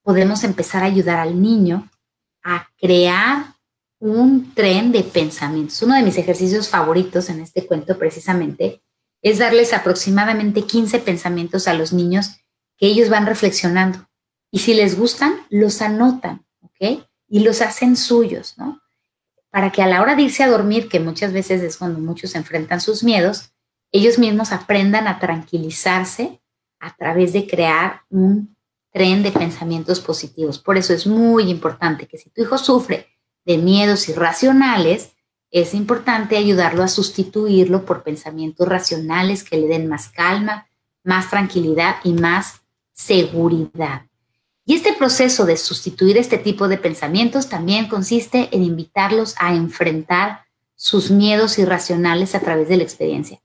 podemos 0.03 0.43
empezar 0.43 0.83
a 0.83 0.87
ayudar 0.87 1.19
al 1.19 1.41
niño 1.41 1.89
a 2.43 2.69
crear 2.77 3.55
un 3.99 4.53
tren 4.53 4.91
de 4.91 5.01
pensamientos. 5.03 5.81
Uno 5.81 5.95
de 5.95 6.03
mis 6.03 6.17
ejercicios 6.17 6.69
favoritos 6.69 7.29
en 7.29 7.39
este 7.39 7.65
cuento 7.65 7.97
precisamente 7.97 8.83
es 9.21 9.39
darles 9.39 9.73
aproximadamente 9.73 10.61
15 10.61 10.99
pensamientos 10.99 11.67
a 11.67 11.73
los 11.73 11.91
niños 11.91 12.35
que 12.77 12.85
ellos 12.85 13.09
van 13.09 13.25
reflexionando. 13.25 14.07
Y 14.51 14.59
si 14.59 14.75
les 14.75 14.97
gustan, 14.97 15.33
los 15.49 15.81
anotan, 15.81 16.45
¿ok? 16.61 17.03
Y 17.27 17.39
los 17.39 17.61
hacen 17.61 17.97
suyos, 17.97 18.55
¿no? 18.57 18.79
Para 19.49 19.71
que 19.71 19.81
a 19.81 19.87
la 19.87 20.01
hora 20.01 20.15
de 20.15 20.23
irse 20.23 20.43
a 20.43 20.49
dormir, 20.49 20.87
que 20.87 20.99
muchas 20.99 21.33
veces 21.33 21.63
es 21.63 21.77
cuando 21.77 21.99
muchos 21.99 22.35
enfrentan 22.35 22.81
sus 22.81 23.03
miedos, 23.03 23.54
ellos 23.95 24.19
mismos 24.19 24.51
aprendan 24.51 25.07
a 25.07 25.19
tranquilizarse 25.19 26.41
a 26.79 26.93
través 26.97 27.31
de 27.31 27.47
crear 27.47 28.01
un 28.09 28.53
tren 28.91 29.23
de 29.23 29.31
pensamientos 29.31 30.01
positivos. 30.01 30.59
Por 30.59 30.77
eso 30.77 30.93
es 30.93 31.07
muy 31.07 31.49
importante 31.49 32.05
que 32.05 32.17
si 32.17 32.29
tu 32.29 32.41
hijo 32.41 32.57
sufre 32.57 33.07
de 33.45 33.57
miedos 33.57 34.09
irracionales, 34.09 35.13
es 35.49 35.73
importante 35.73 36.35
ayudarlo 36.35 36.83
a 36.83 36.89
sustituirlo 36.89 37.85
por 37.85 38.03
pensamientos 38.03 38.67
racionales 38.67 39.45
que 39.45 39.57
le 39.57 39.67
den 39.67 39.87
más 39.87 40.09
calma, 40.09 40.67
más 41.05 41.29
tranquilidad 41.29 41.95
y 42.03 42.11
más 42.11 42.63
seguridad. 42.91 44.07
Y 44.65 44.73
este 44.75 44.91
proceso 44.91 45.45
de 45.45 45.55
sustituir 45.55 46.17
este 46.17 46.37
tipo 46.37 46.67
de 46.67 46.77
pensamientos 46.77 47.47
también 47.47 47.87
consiste 47.87 48.49
en 48.51 48.61
invitarlos 48.61 49.35
a 49.39 49.55
enfrentar 49.55 50.41
sus 50.75 51.11
miedos 51.11 51.57
irracionales 51.59 52.35
a 52.35 52.41
través 52.41 52.67
de 52.67 52.75
la 52.75 52.83
experiencia. 52.83 53.39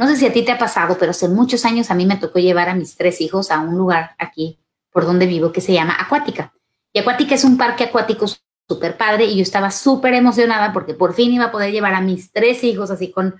No 0.00 0.08
sé 0.08 0.16
si 0.16 0.24
a 0.24 0.32
ti 0.32 0.42
te 0.42 0.50
ha 0.50 0.56
pasado, 0.56 0.96
pero 0.98 1.10
hace 1.10 1.28
muchos 1.28 1.66
años 1.66 1.90
a 1.90 1.94
mí 1.94 2.06
me 2.06 2.16
tocó 2.16 2.38
llevar 2.38 2.70
a 2.70 2.74
mis 2.74 2.96
tres 2.96 3.20
hijos 3.20 3.50
a 3.50 3.60
un 3.60 3.76
lugar 3.76 4.12
aquí 4.16 4.58
por 4.90 5.04
donde 5.04 5.26
vivo 5.26 5.52
que 5.52 5.60
se 5.60 5.74
llama 5.74 5.94
Acuática. 6.00 6.54
Y 6.90 7.00
Acuática 7.00 7.34
es 7.34 7.44
un 7.44 7.58
parque 7.58 7.84
acuático 7.84 8.24
súper 8.66 8.96
padre 8.96 9.26
y 9.26 9.36
yo 9.36 9.42
estaba 9.42 9.70
súper 9.70 10.14
emocionada 10.14 10.72
porque 10.72 10.94
por 10.94 11.12
fin 11.12 11.34
iba 11.34 11.44
a 11.44 11.52
poder 11.52 11.70
llevar 11.70 11.92
a 11.92 12.00
mis 12.00 12.32
tres 12.32 12.64
hijos 12.64 12.90
así 12.90 13.12
con 13.12 13.34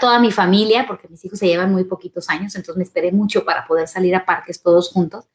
toda 0.00 0.18
mi 0.20 0.32
familia, 0.32 0.86
porque 0.86 1.06
mis 1.06 1.22
hijos 1.22 1.38
se 1.38 1.48
llevan 1.48 1.70
muy 1.70 1.84
poquitos 1.84 2.30
años, 2.30 2.54
entonces 2.54 2.78
me 2.78 2.84
esperé 2.84 3.12
mucho 3.12 3.44
para 3.44 3.66
poder 3.66 3.86
salir 3.86 4.16
a 4.16 4.24
parques 4.24 4.62
todos 4.62 4.90
juntos. 4.90 5.26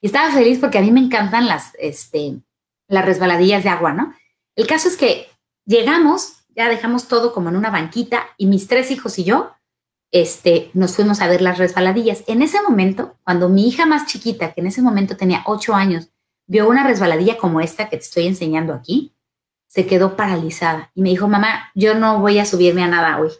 Y 0.00 0.06
estaba 0.06 0.32
feliz 0.32 0.58
porque 0.58 0.78
a 0.78 0.80
mí 0.80 0.90
me 0.90 1.00
encantan 1.00 1.46
las, 1.46 1.72
este, 1.78 2.40
las 2.86 3.04
resbaladillas 3.04 3.62
de 3.62 3.68
agua, 3.68 3.92
¿no? 3.92 4.14
El 4.56 4.66
caso 4.66 4.88
es 4.88 4.96
que 4.96 5.26
llegamos, 5.66 6.44
ya 6.56 6.70
dejamos 6.70 7.08
todo 7.08 7.34
como 7.34 7.50
en 7.50 7.56
una 7.56 7.68
banquita 7.68 8.22
y 8.38 8.46
mis 8.46 8.68
tres 8.68 8.90
hijos 8.90 9.18
y 9.18 9.24
yo 9.24 9.52
este, 10.10 10.70
nos 10.74 10.96
fuimos 10.96 11.20
a 11.20 11.28
ver 11.28 11.42
las 11.42 11.58
resbaladillas. 11.58 12.24
En 12.26 12.42
ese 12.42 12.62
momento, 12.62 13.16
cuando 13.24 13.48
mi 13.48 13.68
hija 13.68 13.86
más 13.86 14.06
chiquita, 14.06 14.52
que 14.52 14.60
en 14.60 14.66
ese 14.66 14.82
momento 14.82 15.16
tenía 15.16 15.42
ocho 15.46 15.74
años, 15.74 16.10
vio 16.46 16.68
una 16.68 16.86
resbaladilla 16.86 17.36
como 17.36 17.60
esta 17.60 17.88
que 17.88 17.96
te 17.96 18.02
estoy 18.02 18.26
enseñando 18.26 18.72
aquí, 18.72 19.14
se 19.66 19.86
quedó 19.86 20.16
paralizada 20.16 20.90
y 20.94 21.02
me 21.02 21.10
dijo, 21.10 21.28
mamá, 21.28 21.70
yo 21.74 21.94
no 21.94 22.20
voy 22.20 22.38
a 22.38 22.46
subirme 22.46 22.82
a 22.82 22.88
nada 22.88 23.20
hoy, 23.20 23.30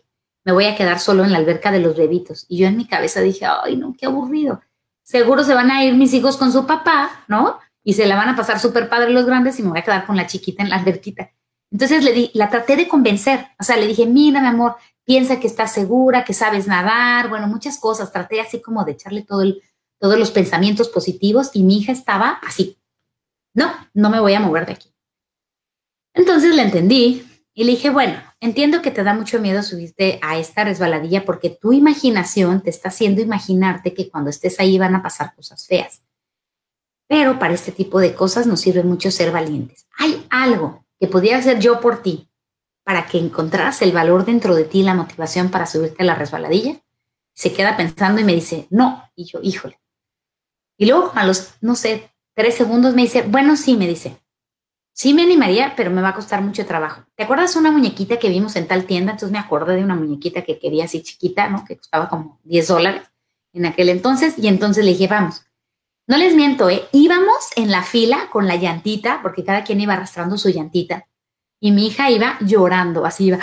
me 0.45 0.53
voy 0.53 0.67
a 0.67 0.77
quedar 0.77 1.01
solo 1.01 1.25
en 1.25 1.33
la 1.33 1.39
alberca 1.39 1.73
de 1.73 1.81
los 1.81 1.97
bebitos. 1.97 2.45
Y 2.49 2.59
yo 2.59 2.67
en 2.67 2.77
mi 2.77 2.87
cabeza 2.87 3.21
dije, 3.21 3.47
ay, 3.47 3.77
no, 3.77 3.95
qué 3.99 4.07
aburrido. 4.07 4.61
Seguro 5.03 5.43
se 5.43 5.55
van 5.55 5.71
a 5.71 5.85
ir 5.85 5.95
mis 5.95 6.13
hijos 6.13 6.37
con 6.37 6.53
su 6.53 6.67
papá, 6.67 7.25
¿no? 7.29 7.59
Y 7.83 7.95
se 7.95 8.07
la 8.07 8.17
van 8.17 8.29
a 8.29 8.37
pasar 8.37 8.61
súper 8.61 8.91
padre 8.91 9.11
los 9.11 9.25
grandes 9.25 9.59
y 9.59 9.63
me 9.63 9.71
voy 9.71 9.79
a 9.79 9.83
quedar 9.83 10.07
con 10.07 10.17
la 10.17 10.27
chiquita 10.27 10.63
en 10.63 10.69
la 10.69 10.77
alberquita. 10.77 11.31
Entonces 11.71 12.03
le 12.03 12.13
di, 12.13 12.31
la 12.35 12.49
traté 12.49 12.77
de 12.77 12.89
convencer, 12.89 13.47
o 13.59 13.65
sea, 13.65 13.77
le 13.77 13.87
dije, 13.87 14.07
mira, 14.07 14.41
mi 14.41 14.47
amor, 14.47 14.77
piensa 15.05 15.41
que 15.41 15.47
estás 15.47 15.73
segura, 15.73 16.25
que 16.25 16.35
sabes 16.35 16.67
nadar, 16.67 17.29
bueno, 17.29 17.47
muchas 17.47 17.79
cosas. 17.79 18.13
Traté 18.13 18.41
así 18.41 18.61
como 18.61 18.85
de 18.85 18.93
echarle 18.93 19.23
todo 19.23 19.43
el, 19.43 19.63
todos 19.99 20.19
los 20.19 20.31
pensamientos 20.31 20.89
positivos 20.89 21.51
y 21.55 21.63
mi 21.63 21.79
hija 21.79 21.93
estaba 21.93 22.39
así. 22.47 22.79
No, 23.55 23.73
no 23.95 24.11
me 24.11 24.21
voy 24.21 24.35
a 24.35 24.41
mover 24.41 24.67
de 24.67 24.73
aquí. 24.73 24.95
Entonces 26.15 26.55
le 26.55 26.63
entendí 26.63 27.27
y 27.55 27.65
le 27.65 27.73
dije, 27.73 27.91
bueno, 27.91 28.23
entiendo 28.41 28.83
que 28.83 28.91
te 28.91 29.03
da 29.03 29.15
mucho 29.15 29.41
miedo 29.41 29.63
subirte 29.63 30.19
a 30.23 30.39
esta 30.39 30.65
resbaladilla 30.65 31.25
porque 31.25 31.51
tu 31.51 31.73
imaginación 31.73 32.63
te 32.63 32.71
está 32.71 32.89
haciendo 32.89 33.21
imaginarte 33.21 33.95
que 33.95 34.11
cuando 34.11 34.31
estés 34.31 34.61
ahí 34.61 34.79
van 34.79 34.95
a 34.95 35.03
pasar 35.03 35.35
cosas 35.35 35.67
feas. 35.67 36.03
Pero 37.09 37.39
para 37.39 37.55
este 37.55 37.73
tipo 37.73 37.99
de 37.99 38.15
cosas 38.15 38.47
nos 38.47 38.61
sirve 38.61 38.83
mucho 38.83 39.11
ser 39.11 39.33
valientes. 39.33 39.87
Hay 39.97 40.27
algo 40.29 40.85
que 40.99 41.07
podría 41.07 41.39
hacer 41.39 41.59
yo 41.59 41.81
por 41.81 42.03
ti 42.03 42.29
para 42.85 43.07
que 43.07 43.19
encontraras 43.19 43.83
el 43.83 43.93
valor 43.93 44.25
dentro 44.25 44.55
de 44.55 44.65
ti, 44.65 44.83
la 44.83 44.95
motivación 44.95 45.51
para 45.51 45.67
subirte 45.67 46.03
a 46.03 46.07
la 46.07 46.15
resbaladilla. 46.15 46.81
Se 47.35 47.53
queda 47.53 47.77
pensando 47.77 48.21
y 48.21 48.25
me 48.25 48.35
dice, 48.35 48.67
no. 48.71 49.11
Y 49.15 49.27
yo, 49.27 49.41
híjole. 49.43 49.79
Y 50.79 50.87
luego 50.87 51.13
a 51.15 51.27
los, 51.27 51.55
no 51.61 51.75
sé, 51.75 52.11
tres 52.35 52.55
segundos 52.55 52.95
me 52.95 53.03
dice, 53.03 53.23
bueno, 53.23 53.57
sí, 53.57 53.77
me 53.77 53.87
dice. 53.87 54.17
Sí 54.95 55.13
me 55.13 55.23
animaría, 55.23 55.75
pero 55.77 55.91
me 55.91 56.01
va 56.03 56.09
a 56.09 56.15
costar 56.15 56.41
mucho 56.41 56.65
trabajo. 56.65 57.05
¿Te 57.15 57.25
acuerdas 57.25 57.55
una 57.57 57.71
muñequita 57.71 58.19
que 58.19 58.31
vimos 58.31 58.57
en 58.57 58.67
tal 58.67 58.85
tienda? 58.85 59.13
Entonces 59.13 59.33
me 59.33 59.39
acordé 59.39 59.77
de 59.77 59.85
una 59.85 59.95
muñequita 59.95 60.43
que 60.43 60.59
quería 60.59 60.87
así 60.87 61.03
chiquita, 61.03 61.49
¿no? 61.51 61.65
Que 61.65 61.77
costaba 61.77 62.09
como 62.09 62.41
10 62.45 62.69
dólares 62.69 63.03
en 63.53 63.67
aquel 63.67 63.91
entonces. 63.91 64.39
Y 64.39 64.49
entonces 64.49 64.85
le 64.85 64.93
dije, 64.93 65.09
vamos. 65.09 65.43
No 66.09 66.17
les 66.17 66.35
miento, 66.35 66.71
¿eh? 66.71 66.89
Íbamos 66.93 67.51
en 67.55 67.71
la 67.71 67.83
fila 67.83 68.31
con 68.33 68.49
la 68.49 68.57
llantita, 68.57 69.21
porque 69.23 69.45
cada 69.45 69.63
quien 69.63 69.79
iba 69.83 69.93
arrastrando 69.93 70.39
su 70.39 70.49
llantita. 70.49 71.07
Y 71.61 71.71
mi 71.71 71.87
hija 71.87 72.11
iba 72.11 72.39
llorando, 72.41 73.05
así 73.05 73.27
iba 73.27 73.39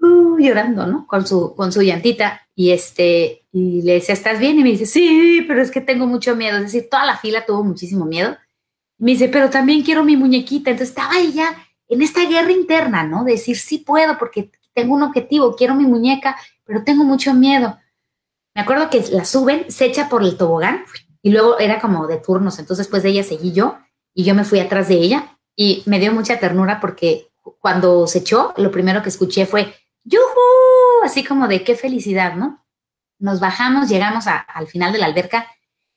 llorando, 0.38 0.86
¿no? 0.86 1.06
Con 1.06 1.26
su, 1.26 1.54
con 1.54 1.70
su 1.70 1.82
llantita. 1.82 2.48
Y 2.54 2.70
este, 2.70 3.44
y 3.52 3.82
le 3.82 3.94
decía, 3.94 4.14
¿estás 4.14 4.38
bien? 4.38 4.58
Y 4.58 4.62
me 4.62 4.70
dice, 4.70 4.86
sí, 4.86 5.44
pero 5.46 5.60
es 5.60 5.70
que 5.70 5.82
tengo 5.82 6.06
mucho 6.06 6.34
miedo. 6.34 6.56
Es 6.56 6.72
decir, 6.72 6.88
toda 6.90 7.04
la 7.04 7.18
fila 7.18 7.44
tuvo 7.44 7.62
muchísimo 7.62 8.06
miedo. 8.06 8.38
me 8.96 9.10
dice, 9.10 9.28
pero 9.28 9.50
también 9.50 9.82
quiero 9.82 10.02
mi 10.02 10.16
muñequita. 10.16 10.70
Entonces 10.70 10.96
estaba 10.96 11.18
ella 11.18 11.54
en 11.88 12.00
esta 12.00 12.24
guerra 12.24 12.52
interna, 12.52 13.04
¿no? 13.04 13.22
De 13.24 13.32
decir, 13.32 13.58
sí 13.58 13.78
puedo 13.78 14.16
porque 14.16 14.50
tengo 14.72 14.94
un 14.94 15.02
objetivo, 15.02 15.54
quiero 15.54 15.74
mi 15.74 15.84
muñeca, 15.84 16.38
pero 16.64 16.84
tengo 16.84 17.04
mucho 17.04 17.34
miedo. 17.34 17.76
Me 18.54 18.62
acuerdo 18.62 18.88
que 18.88 19.04
la 19.10 19.26
suben, 19.26 19.70
se 19.70 19.84
echa 19.84 20.08
por 20.08 20.22
el 20.22 20.38
tobogán 20.38 20.84
y 21.22 21.30
luego 21.30 21.58
era 21.58 21.80
como 21.80 22.06
de 22.06 22.18
turnos. 22.18 22.58
Entonces, 22.58 22.86
después 22.86 23.02
de 23.02 23.10
ella 23.10 23.22
seguí 23.22 23.52
yo 23.52 23.78
y 24.14 24.24
yo 24.24 24.34
me 24.34 24.44
fui 24.44 24.60
atrás 24.60 24.88
de 24.88 24.94
ella 24.94 25.38
y 25.56 25.82
me 25.86 25.98
dio 25.98 26.12
mucha 26.12 26.38
ternura 26.38 26.80
porque 26.80 27.28
cuando 27.60 28.06
se 28.06 28.18
echó, 28.18 28.54
lo 28.56 28.70
primero 28.70 29.02
que 29.02 29.08
escuché 29.08 29.46
fue, 29.46 29.74
¡yuhu! 30.04 31.04
Así 31.04 31.24
como 31.24 31.48
de 31.48 31.64
qué 31.64 31.74
felicidad, 31.74 32.34
¿no? 32.34 32.64
Nos 33.18 33.40
bajamos, 33.40 33.88
llegamos 33.88 34.26
al 34.26 34.66
final 34.66 34.92
de 34.92 34.98
la 34.98 35.06
alberca. 35.06 35.46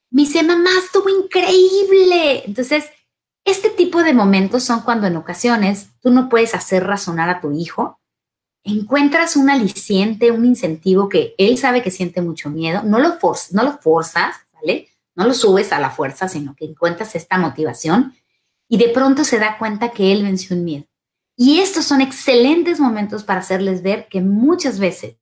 Me 0.10 0.24
dice, 0.24 0.44
mamá, 0.44 0.72
estuvo 0.84 1.10
increíble. 1.10 2.44
Entonces, 2.46 2.86
este 3.46 3.70
tipo 3.70 4.04
de 4.04 4.14
momentos 4.14 4.64
son 4.64 4.82
cuando 4.82 5.08
en 5.08 5.18
ocasiones 5.18 5.90
tú 6.02 6.12
no 6.12 6.30
puedes 6.30 6.54
hacer 6.54 6.86
razonar 6.86 7.30
a 7.30 7.42
tu 7.42 7.52
hijo, 7.52 8.00
encuentras 8.64 9.36
un 9.36 9.50
aliciente, 9.50 10.32
un 10.32 10.46
incentivo 10.46 11.10
que 11.10 11.34
él 11.38 11.58
sabe 11.58 11.82
que 11.82 11.92
siente 11.92 12.22
mucho 12.22 12.50
miedo, 12.50 12.84
no 12.84 13.00
lo, 13.00 13.18
no 13.52 13.64
lo 13.64 13.78
forzas, 13.80 14.36
¿vale? 14.54 14.91
No 15.16 15.26
lo 15.26 15.34
subes 15.34 15.72
a 15.72 15.80
la 15.80 15.90
fuerza, 15.90 16.28
sino 16.28 16.56
que 16.56 16.66
encuentras 16.66 17.16
esta 17.16 17.38
motivación 17.38 18.16
y 18.68 18.78
de 18.78 18.90
pronto 18.90 19.24
se 19.24 19.40
da 19.40 19.58
cuenta 19.58 19.92
que 19.92 20.12
él 20.12 20.24
venció 20.24 20.56
un 20.56 20.64
miedo. 20.64 20.86
Y 21.36 21.60
estos 21.60 21.86
son 21.86 22.02
excelentes 22.02 22.80
momentos 22.80 23.24
para 23.24 23.40
hacerles 23.40 23.82
ver 23.82 24.08
que 24.10 24.22
muchas 24.22 24.80
veces 24.80 25.18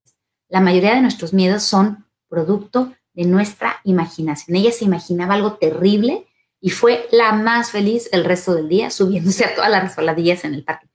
la 0.47 0.61
mayoría 0.61 0.95
de 0.95 1.01
nuestros 1.01 1.33
miedos 1.33 1.63
son 1.63 2.05
producto 2.27 2.93
de 3.13 3.25
nuestra 3.25 3.77
imaginación. 3.83 4.55
Ella 4.55 4.71
se 4.71 4.85
imaginaba 4.85 5.35
algo 5.35 5.53
terrible 5.53 6.27
y 6.61 6.71
fue 6.71 7.07
la 7.11 7.31
más 7.33 7.71
feliz 7.71 8.09
el 8.11 8.25
resto 8.25 8.53
del 8.53 8.69
día 8.69 8.91
subiéndose 8.91 9.45
a 9.45 9.55
todas 9.55 9.71
las 9.71 9.83
resbaladillas 9.83 10.43
en 10.45 10.53
el 10.53 10.63
parque. 10.63 10.87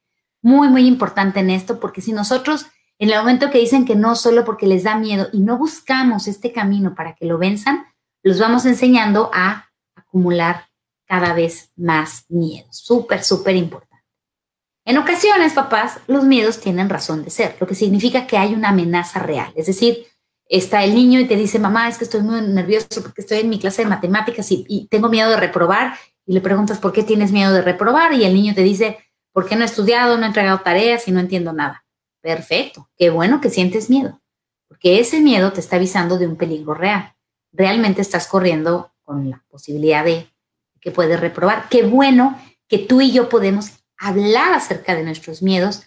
Muy, 0.42 0.68
muy 0.68 0.86
importante 0.86 1.40
en 1.40 1.51
esto, 1.51 1.80
porque 1.80 2.03
si 2.03 2.12
nosotros 2.12 2.66
en 2.99 3.11
el 3.11 3.18
momento 3.18 3.51
que 3.51 3.59
dicen 3.59 3.84
que 3.84 3.97
no 3.97 4.14
solo 4.14 4.45
porque 4.45 4.66
les 4.66 4.84
da 4.84 4.97
miedo 4.97 5.28
y 5.32 5.40
no 5.40 5.59
buscamos 5.59 6.28
este 6.28 6.53
camino 6.53 6.95
para 6.95 7.14
que 7.14 7.26
lo 7.26 7.38
venzan, 7.38 7.84
los 8.25 8.39
vamos 8.39 8.64
enseñando 8.64 9.31
a 9.33 9.70
acumular 9.95 10.66
cada 11.07 11.35
vez 11.35 11.70
más 11.77 12.25
miedo. 12.29 12.66
Súper, 12.70 13.22
súper 13.22 13.55
importante. 13.55 14.03
En 14.87 14.99
ocasiones, 14.99 15.53
papás, 15.53 16.01
los 16.07 16.25
miedos 16.25 16.59
tienen 16.59 16.89
razón 16.89 17.22
de 17.22 17.31
ser, 17.31 17.57
lo 17.61 17.66
que 17.66 17.75
significa 17.75 18.27
que 18.27 18.39
hay 18.39 18.55
una 18.55 18.70
amenaza 18.70 19.20
real. 19.20 19.53
Es 19.55 19.66
decir, 19.66 20.07
está 20.47 20.85
el 20.85 20.95
niño 20.95 21.20
y 21.20 21.27
te 21.27 21.37
dice, 21.37 21.59
mamá, 21.59 21.89
es 21.89 21.99
que 21.99 22.05
estoy 22.05 22.22
muy 22.22 22.41
nervioso 22.41 23.03
porque 23.03 23.20
estoy 23.20 23.39
en 23.39 23.51
mi 23.51 23.59
clase 23.59 23.83
de 23.83 23.89
matemáticas 23.89 24.51
y, 24.51 24.89
tengo 24.91 25.09
miedo 25.09 25.31
de 25.31 25.37
reprobar. 25.37 25.95
Y 26.27 26.33
le 26.33 26.41
preguntas, 26.41 26.79
¿por 26.79 26.93
qué 26.93 27.03
tienes 27.03 27.31
miedo 27.31 27.53
de 27.53 27.61
reprobar? 27.61 28.14
Y 28.14 28.25
el 28.25 28.33
niño 28.33 28.55
te 28.55 28.62
dice, 28.62 28.99
¿por 29.33 29.47
qué 29.47 29.57
no 29.57 29.62
he 29.62 29.66
estudiado, 29.66 30.16
no 30.16 30.25
he 30.25 30.29
entregado 30.29 30.61
tareas 30.61 31.07
y 31.09 31.12
no 31.12 31.20
entiendo 31.20 31.53
nada? 31.53 31.85
Perfecto, 32.22 32.89
qué 32.97 33.11
bueno 33.11 33.43
que 33.43 33.51
sientes 33.51 33.91
miedo, 33.91 34.22
porque 34.66 34.99
ese 34.99 35.20
miedo 35.20 35.53
te 35.53 35.61
está 35.61 35.77
avisando 35.77 36.16
de 36.16 36.27
un 36.27 36.37
peligro 36.37 36.72
real. 36.72 37.14
Realmente 37.55 38.03
estás 38.03 38.27
corriendo 38.27 38.93
con 39.05 39.31
la 39.31 39.43
posibilidad 39.49 40.05
de 40.05 40.29
que 40.81 40.91
puedes 40.91 41.19
reprobar. 41.21 41.69
Qué 41.71 41.85
bueno 41.85 42.39
que 42.69 42.79
tú 42.79 43.01
y 43.01 43.13
yo 43.13 43.29
podemos 43.29 43.71
hablar 43.97 44.53
acerca 44.53 44.95
de 44.95 45.05
nuestros 45.05 45.41
miedos 45.41 45.85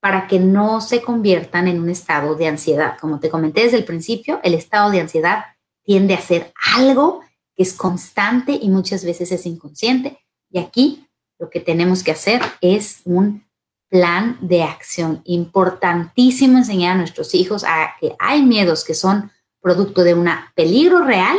para 0.00 0.26
que 0.26 0.38
no 0.38 0.80
se 0.80 1.02
conviertan 1.02 1.68
en 1.68 1.78
un 1.78 1.90
estado 1.90 2.34
de 2.34 2.48
ansiedad. 2.48 2.96
Como 2.98 3.20
te 3.20 3.28
comenté 3.28 3.64
desde 3.64 3.76
el 3.76 3.84
principio, 3.84 4.40
el 4.42 4.54
estado 4.54 4.90
de 4.90 5.00
ansiedad 5.00 5.44
tiende 5.84 6.14
a 6.14 6.20
ser 6.20 6.52
algo 6.74 7.20
que 7.54 7.62
es 7.62 7.74
constante 7.74 8.58
y 8.60 8.70
muchas 8.70 9.04
veces 9.04 9.30
es 9.30 9.44
inconsciente. 9.44 10.18
Y 10.50 10.58
aquí 10.58 11.06
lo 11.38 11.50
que 11.50 11.60
tenemos 11.60 12.02
que 12.02 12.12
hacer 12.12 12.40
es 12.62 13.02
un 13.04 13.44
plan 13.90 14.38
de 14.40 14.62
acción. 14.62 15.20
Importantísimo 15.24 16.56
enseñar 16.56 16.94
a 16.94 16.98
nuestros 16.98 17.34
hijos 17.34 17.64
a 17.64 17.94
que 18.00 18.14
hay 18.18 18.42
miedos 18.42 18.84
que 18.84 18.94
son 18.94 19.30
producto 19.60 20.02
de 20.02 20.14
un 20.14 20.28
peligro 20.54 21.04
real 21.04 21.38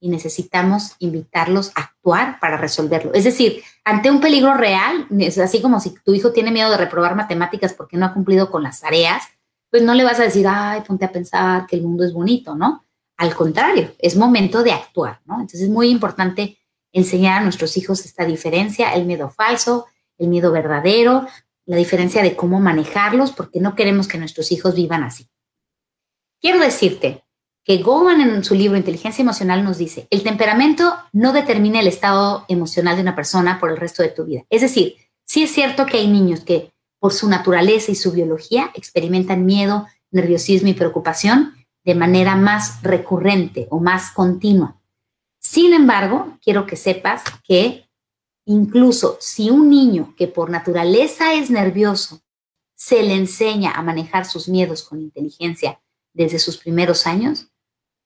y 0.00 0.08
necesitamos 0.08 0.96
invitarlos 0.98 1.72
a 1.74 1.82
actuar 1.82 2.40
para 2.40 2.56
resolverlo. 2.56 3.12
Es 3.12 3.24
decir, 3.24 3.62
ante 3.84 4.10
un 4.10 4.20
peligro 4.20 4.54
real, 4.54 5.06
es 5.18 5.38
así 5.38 5.60
como 5.60 5.78
si 5.78 5.94
tu 6.02 6.14
hijo 6.14 6.32
tiene 6.32 6.50
miedo 6.50 6.70
de 6.70 6.78
reprobar 6.78 7.14
matemáticas 7.14 7.74
porque 7.74 7.96
no 7.98 8.06
ha 8.06 8.14
cumplido 8.14 8.50
con 8.50 8.62
las 8.62 8.80
tareas, 8.80 9.24
pues 9.70 9.82
no 9.82 9.94
le 9.94 10.04
vas 10.04 10.18
a 10.18 10.24
decir, 10.24 10.46
ay, 10.48 10.80
ponte 10.80 11.04
a 11.04 11.12
pensar 11.12 11.66
que 11.66 11.76
el 11.76 11.82
mundo 11.82 12.04
es 12.04 12.12
bonito, 12.12 12.54
¿no? 12.54 12.84
Al 13.18 13.34
contrario, 13.34 13.92
es 13.98 14.16
momento 14.16 14.62
de 14.62 14.72
actuar, 14.72 15.20
¿no? 15.26 15.34
Entonces 15.34 15.62
es 15.62 15.68
muy 15.68 15.90
importante 15.90 16.58
enseñar 16.92 17.40
a 17.40 17.44
nuestros 17.44 17.76
hijos 17.76 18.04
esta 18.04 18.24
diferencia, 18.24 18.94
el 18.94 19.04
miedo 19.04 19.28
falso, 19.28 19.86
el 20.18 20.28
miedo 20.28 20.50
verdadero, 20.50 21.26
la 21.66 21.76
diferencia 21.76 22.22
de 22.22 22.34
cómo 22.34 22.58
manejarlos, 22.58 23.32
porque 23.32 23.60
no 23.60 23.74
queremos 23.74 24.08
que 24.08 24.18
nuestros 24.18 24.50
hijos 24.50 24.74
vivan 24.74 25.04
así. 25.04 25.28
Quiero 26.40 26.58
decirte 26.58 27.22
que 27.64 27.82
Goldman 27.82 28.20
en 28.20 28.44
su 28.44 28.54
libro 28.54 28.76
Inteligencia 28.76 29.22
Emocional 29.22 29.62
nos 29.64 29.78
dice, 29.78 30.06
el 30.10 30.22
temperamento 30.22 30.94
no 31.12 31.32
determina 31.32 31.80
el 31.80 31.86
estado 31.86 32.44
emocional 32.48 32.96
de 32.96 33.02
una 33.02 33.14
persona 33.14 33.60
por 33.60 33.70
el 33.70 33.76
resto 33.76 34.02
de 34.02 34.08
tu 34.08 34.24
vida. 34.24 34.44
Es 34.50 34.62
decir, 34.62 34.96
sí 35.24 35.42
es 35.42 35.52
cierto 35.52 35.86
que 35.86 35.98
hay 35.98 36.08
niños 36.08 36.40
que 36.40 36.72
por 36.98 37.12
su 37.12 37.28
naturaleza 37.28 37.92
y 37.92 37.94
su 37.94 38.12
biología 38.12 38.70
experimentan 38.74 39.46
miedo, 39.46 39.86
nerviosismo 40.10 40.68
y 40.68 40.74
preocupación 40.74 41.54
de 41.84 41.94
manera 41.94 42.36
más 42.36 42.82
recurrente 42.82 43.66
o 43.70 43.80
más 43.80 44.10
continua. 44.10 44.80
Sin 45.38 45.72
embargo, 45.72 46.38
quiero 46.42 46.66
que 46.66 46.76
sepas 46.76 47.22
que 47.42 47.88
incluso 48.44 49.16
si 49.20 49.50
un 49.50 49.70
niño 49.70 50.14
que 50.16 50.28
por 50.28 50.50
naturaleza 50.50 51.34
es 51.34 51.50
nervioso 51.50 52.20
se 52.74 53.02
le 53.02 53.14
enseña 53.14 53.72
a 53.72 53.82
manejar 53.82 54.24
sus 54.26 54.48
miedos 54.48 54.82
con 54.82 55.00
inteligencia 55.00 55.80
desde 56.12 56.38
sus 56.38 56.56
primeros 56.56 57.06
años, 57.06 57.49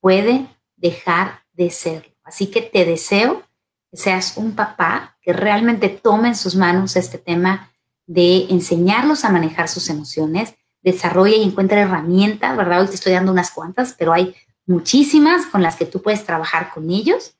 puede 0.05 0.45
dejar 0.75 1.41
de 1.53 1.71
serlo. 1.71 2.13
Así 2.23 2.51
que 2.51 2.61
te 2.61 2.85
deseo 2.85 3.41
que 3.89 3.97
seas 3.97 4.37
un 4.37 4.53
papá 4.53 5.17
que 5.19 5.33
realmente 5.33 5.89
tome 5.89 6.27
en 6.27 6.35
sus 6.35 6.53
manos 6.53 6.95
este 6.95 7.17
tema 7.17 7.71
de 8.05 8.45
enseñarlos 8.51 9.25
a 9.25 9.31
manejar 9.31 9.67
sus 9.67 9.89
emociones, 9.89 10.53
desarrolle 10.83 11.37
y 11.37 11.43
encuentre 11.43 11.79
herramientas, 11.79 12.55
¿verdad? 12.55 12.81
Hoy 12.81 12.87
te 12.87 12.93
estoy 12.93 13.13
dando 13.13 13.31
unas 13.31 13.49
cuantas, 13.49 13.95
pero 13.97 14.13
hay 14.13 14.35
muchísimas 14.67 15.47
con 15.47 15.63
las 15.63 15.75
que 15.75 15.87
tú 15.87 16.03
puedes 16.03 16.23
trabajar 16.23 16.69
con 16.71 16.91
ellos. 16.91 17.33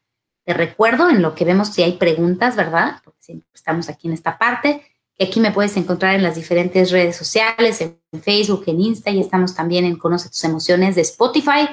Te 0.44 0.56
recuerdo 0.56 1.12
en 1.12 1.22
lo 1.22 1.36
que 1.36 1.46
vemos 1.46 1.68
si 1.68 1.84
hay 1.84 1.98
preguntas, 1.98 2.56
¿verdad? 2.56 3.00
Porque 3.04 3.22
siempre 3.22 3.48
estamos 3.54 3.90
aquí 3.90 4.08
en 4.08 4.16
esta 4.16 4.40
parte, 4.40 4.82
que 5.16 5.26
aquí 5.26 5.40
me 5.40 5.52
puedes 5.52 5.78
encontrar 5.78 6.16
en 6.16 6.24
las 6.24 6.34
diferentes 6.34 6.90
redes 6.90 7.16
sociales, 7.16 7.80
en 7.82 8.00
Facebook, 8.24 8.64
en 8.66 8.82
Insta, 8.82 9.12
y 9.12 9.20
estamos 9.20 9.54
también 9.54 9.86
en 9.86 10.00
Conoce 10.00 10.30
tus 10.30 10.44
emociones 10.44 10.96
de 10.96 11.02
Spotify 11.02 11.70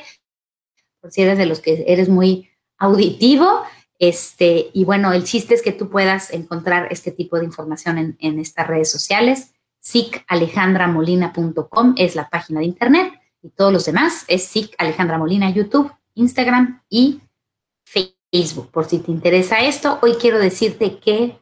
por 1.03 1.11
si 1.11 1.21
eres 1.21 1.37
de 1.37 1.45
los 1.47 1.61
que 1.61 1.85
eres 1.87 2.09
muy 2.09 2.49
auditivo. 2.79 3.63
Este, 3.99 4.71
y 4.73 4.85
bueno, 4.85 5.13
el 5.13 5.25
chiste 5.25 5.55
es 5.55 5.63
que 5.63 5.73
tú 5.73 5.91
puedas 5.91 6.33
encontrar 6.33 6.89
este 6.91 7.11
tipo 7.11 7.39
de 7.39 7.45
información 7.45 8.17
en, 8.19 8.39
estas 8.39 8.67
redes 8.67 8.91
sociales. 8.91 9.53
SICAlejandramolina.com 9.81 11.95
es 11.99 12.15
la 12.15 12.31
página 12.31 12.61
de 12.61 12.67
internet 12.67 13.13
y 13.43 13.51
todos 13.51 13.73
los 13.73 13.85
demás 13.85 14.25
es 14.29 14.45
SIC 14.45 14.75
Alejandra 14.79 15.19
Molina, 15.19 15.51
YouTube, 15.51 15.93
Instagram 16.15 16.83
y 16.89 17.21
Facebook. 17.85 18.71
Por 18.71 18.87
si 18.87 19.01
te 19.01 19.11
interesa 19.11 19.61
esto, 19.61 19.99
hoy 20.03 20.15
quiero 20.15 20.39
decirte 20.39 20.99
que 20.99 21.39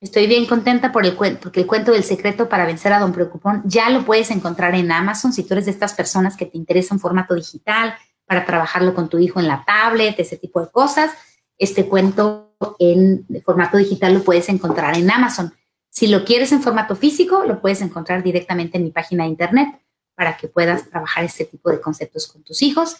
estoy 0.00 0.28
bien 0.28 0.46
contenta 0.46 0.92
por 0.92 1.04
el 1.04 1.16
cuento, 1.16 1.40
porque 1.42 1.60
el 1.60 1.66
cuento 1.66 1.92
del 1.92 2.04
secreto 2.04 2.48
para 2.48 2.64
vencer 2.64 2.92
a 2.92 3.00
Don 3.00 3.12
Preocupón 3.12 3.62
ya 3.64 3.90
lo 3.90 4.04
puedes 4.04 4.30
encontrar 4.30 4.76
en 4.76 4.92
Amazon 4.92 5.32
si 5.32 5.42
tú 5.42 5.54
eres 5.54 5.64
de 5.64 5.72
estas 5.72 5.94
personas 5.94 6.36
que 6.36 6.46
te 6.46 6.56
interesa 6.56 6.94
un 6.94 7.00
formato 7.00 7.34
digital, 7.34 7.96
para 8.26 8.46
trabajarlo 8.46 8.94
con 8.94 9.08
tu 9.08 9.18
hijo 9.18 9.40
en 9.40 9.48
la 9.48 9.64
tablet, 9.64 10.18
ese 10.18 10.36
tipo 10.36 10.60
de 10.60 10.70
cosas. 10.70 11.12
Este 11.58 11.86
cuento 11.86 12.56
en 12.78 13.26
formato 13.44 13.76
digital 13.76 14.14
lo 14.14 14.22
puedes 14.22 14.48
encontrar 14.48 14.96
en 14.96 15.10
Amazon. 15.10 15.52
Si 15.90 16.08
lo 16.08 16.24
quieres 16.24 16.50
en 16.52 16.62
formato 16.62 16.96
físico, 16.96 17.44
lo 17.44 17.60
puedes 17.60 17.80
encontrar 17.80 18.22
directamente 18.22 18.78
en 18.78 18.84
mi 18.84 18.90
página 18.90 19.24
de 19.24 19.30
internet 19.30 19.80
para 20.14 20.36
que 20.36 20.48
puedas 20.48 20.88
trabajar 20.88 21.24
este 21.24 21.44
tipo 21.44 21.70
de 21.70 21.80
conceptos 21.80 22.26
con 22.26 22.42
tus 22.42 22.62
hijos. 22.62 22.96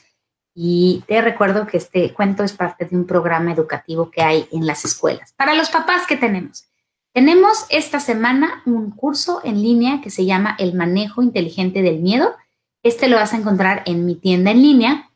Y 0.54 1.02
te 1.08 1.20
recuerdo 1.20 1.66
que 1.66 1.78
este 1.78 2.12
cuento 2.12 2.44
es 2.44 2.52
parte 2.52 2.84
de 2.84 2.96
un 2.96 3.06
programa 3.06 3.52
educativo 3.52 4.10
que 4.10 4.22
hay 4.22 4.48
en 4.52 4.66
las 4.66 4.84
escuelas. 4.84 5.32
Para 5.36 5.54
los 5.54 5.70
papás 5.70 6.06
que 6.06 6.16
tenemos, 6.16 6.66
tenemos 7.12 7.66
esta 7.70 7.98
semana 7.98 8.62
un 8.64 8.90
curso 8.92 9.40
en 9.42 9.60
línea 9.60 10.00
que 10.00 10.10
se 10.10 10.24
llama 10.24 10.54
El 10.58 10.74
manejo 10.74 11.22
inteligente 11.22 11.82
del 11.82 12.00
miedo. 12.00 12.34
Este 12.84 13.08
lo 13.08 13.16
vas 13.16 13.32
a 13.32 13.36
encontrar 13.36 13.82
en 13.86 14.06
mi 14.06 14.14
tienda 14.14 14.52
en 14.52 14.62
línea 14.62 15.10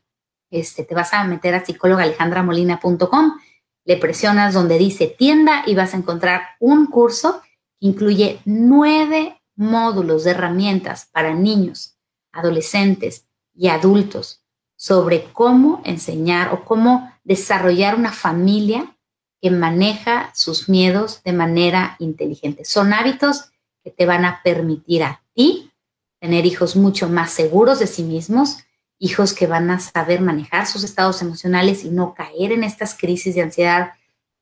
este, 0.49 0.83
te 0.83 0.95
vas 0.95 1.13
a 1.13 1.23
meter 1.23 1.55
a 1.55 1.63
psicólogaalejandramolina.com, 1.63 3.39
le 3.85 3.97
presionas 3.97 4.53
donde 4.53 4.77
dice 4.77 5.07
tienda 5.07 5.63
y 5.65 5.75
vas 5.75 5.93
a 5.93 5.97
encontrar 5.97 6.41
un 6.59 6.87
curso 6.87 7.41
que 7.79 7.87
incluye 7.87 8.39
nueve 8.45 9.41
módulos 9.55 10.23
de 10.23 10.31
herramientas 10.31 11.09
para 11.11 11.33
niños, 11.33 11.97
adolescentes 12.31 13.25
y 13.53 13.67
adultos 13.67 14.43
sobre 14.75 15.25
cómo 15.33 15.81
enseñar 15.83 16.53
o 16.53 16.63
cómo 16.63 17.11
desarrollar 17.23 17.95
una 17.95 18.13
familia 18.13 18.95
que 19.41 19.51
maneja 19.51 20.31
sus 20.33 20.69
miedos 20.69 21.21
de 21.23 21.33
manera 21.33 21.95
inteligente. 21.99 22.63
Son 22.65 22.93
hábitos 22.93 23.51
que 23.83 23.91
te 23.91 24.05
van 24.05 24.25
a 24.25 24.41
permitir 24.43 25.03
a 25.03 25.21
ti 25.33 25.71
tener 26.19 26.45
hijos 26.45 26.75
mucho 26.75 27.09
más 27.09 27.31
seguros 27.31 27.79
de 27.79 27.87
sí 27.87 28.03
mismos, 28.03 28.59
hijos 28.99 29.33
que 29.33 29.47
van 29.47 29.71
a 29.71 29.79
saber 29.79 30.21
manejar 30.21 30.67
sus 30.67 30.83
estados 30.83 31.21
emocionales 31.21 31.83
y 31.83 31.89
no 31.89 32.13
caer 32.13 32.51
en 32.51 32.63
estas 32.63 32.95
crisis 32.95 33.33
de 33.35 33.41
ansiedad 33.41 33.93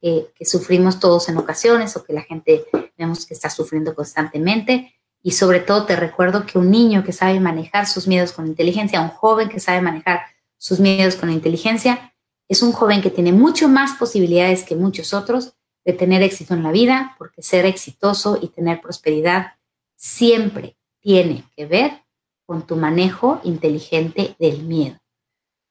que 0.02 0.46
sufrimos 0.46 1.00
todos 1.00 1.28
en 1.30 1.38
ocasiones 1.38 1.96
o 1.96 2.04
que 2.04 2.14
la 2.14 2.22
gente 2.22 2.66
vemos 2.98 3.26
que 3.26 3.34
está 3.34 3.50
sufriendo 3.50 3.96
constantemente. 3.96 4.94
y 5.24 5.32
sobre 5.32 5.60
todo 5.60 5.86
te 5.86 5.96
recuerdo 5.96 6.46
que 6.46 6.58
un 6.58 6.72
niño 6.72 7.04
que 7.04 7.12
sabe 7.12 7.40
manejar 7.40 7.86
sus 7.88 8.08
miedos 8.08 8.32
con 8.32 8.48
inteligencia, 8.48 9.02
un 9.02 9.10
joven 9.10 9.50
que 9.50 9.60
sabe 9.60 9.82
manejar 9.82 10.22
sus 10.58 10.80
miedos 10.80 11.16
con 11.16 11.30
inteligencia, 11.32 12.14
es 12.48 12.62
un 12.62 12.72
joven 12.72 13.02
que 13.02 13.10
tiene 13.10 13.34
mucho 13.34 13.68
más 13.68 13.98
posibilidades 13.98 14.64
que 14.64 14.76
muchos 14.76 15.14
otros 15.14 15.54
de 15.84 15.94
tener 15.94 16.22
éxito 16.22 16.54
en 16.54 16.64
la 16.64 16.72
vida, 16.72 17.16
porque 17.18 17.42
ser 17.42 17.66
exitoso 17.66 18.38
y 18.42 18.48
tener 18.50 18.80
prosperidad 18.80 19.54
siempre 19.96 20.78
tiene 21.02 21.44
que 21.56 21.66
ver 21.66 22.04
con 22.48 22.66
tu 22.66 22.78
manejo 22.78 23.40
inteligente 23.44 24.36
del 24.40 24.64
miedo. 24.64 24.98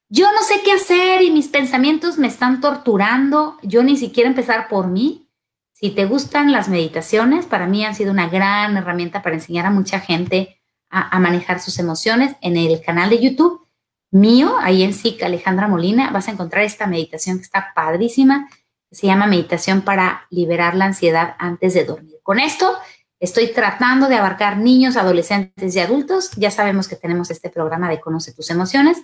Yo 0.08 0.30
no 0.30 0.42
sé 0.42 0.60
qué 0.64 0.72
hacer 0.72 1.22
y 1.22 1.32
mis 1.32 1.48
pensamientos 1.48 2.16
me 2.16 2.28
están 2.28 2.60
torturando. 2.60 3.56
Yo 3.62 3.82
ni 3.82 3.96
siquiera 3.96 4.28
empezar 4.28 4.68
por 4.68 4.86
mí. 4.86 5.28
Si 5.72 5.90
te 5.90 6.04
gustan 6.04 6.52
las 6.52 6.68
meditaciones, 6.68 7.46
para 7.46 7.66
mí 7.66 7.84
han 7.84 7.96
sido 7.96 8.12
una 8.12 8.28
gran 8.28 8.76
herramienta 8.76 9.22
para 9.22 9.34
enseñar 9.34 9.66
a 9.66 9.70
mucha 9.70 9.98
gente 9.98 10.60
a, 10.90 11.18
manejar 11.18 11.60
sus 11.60 11.78
emociones. 11.78 12.36
En 12.40 12.56
el 12.56 12.80
canal 12.82 13.10
de 13.10 13.18
YouTube 13.18 13.66
mío, 14.12 14.56
ahí 14.60 14.82
en 14.84 14.92
SIC 14.92 15.22
Alejandra 15.22 15.66
Molina, 15.66 16.10
vas 16.10 16.28
a 16.28 16.30
encontrar 16.30 16.62
esta 16.64 16.86
meditación 16.86 17.38
que 17.38 17.44
está 17.44 17.72
padrísima, 17.74 18.48
se 18.90 19.08
llama 19.08 19.26
Meditación 19.26 19.82
para 19.82 20.26
liberar 20.30 20.76
la 20.76 20.86
ansiedad 20.86 21.34
antes 21.38 21.74
de 21.74 21.84
dormir. 21.84 22.16
Con 22.22 22.38
esto 22.38 22.78
estoy 23.20 23.48
tratando 23.48 24.08
de 24.08 24.16
abarcar 24.16 24.58
niños, 24.58 24.96
adolescentes 24.96 25.74
y 25.74 25.80
adultos. 25.80 26.30
Ya 26.36 26.50
sabemos 26.50 26.88
que 26.88 26.96
tenemos 26.96 27.30
este 27.30 27.50
programa 27.50 27.88
de 27.88 28.00
Conoce 28.00 28.32
tus 28.32 28.50
emociones 28.50 29.02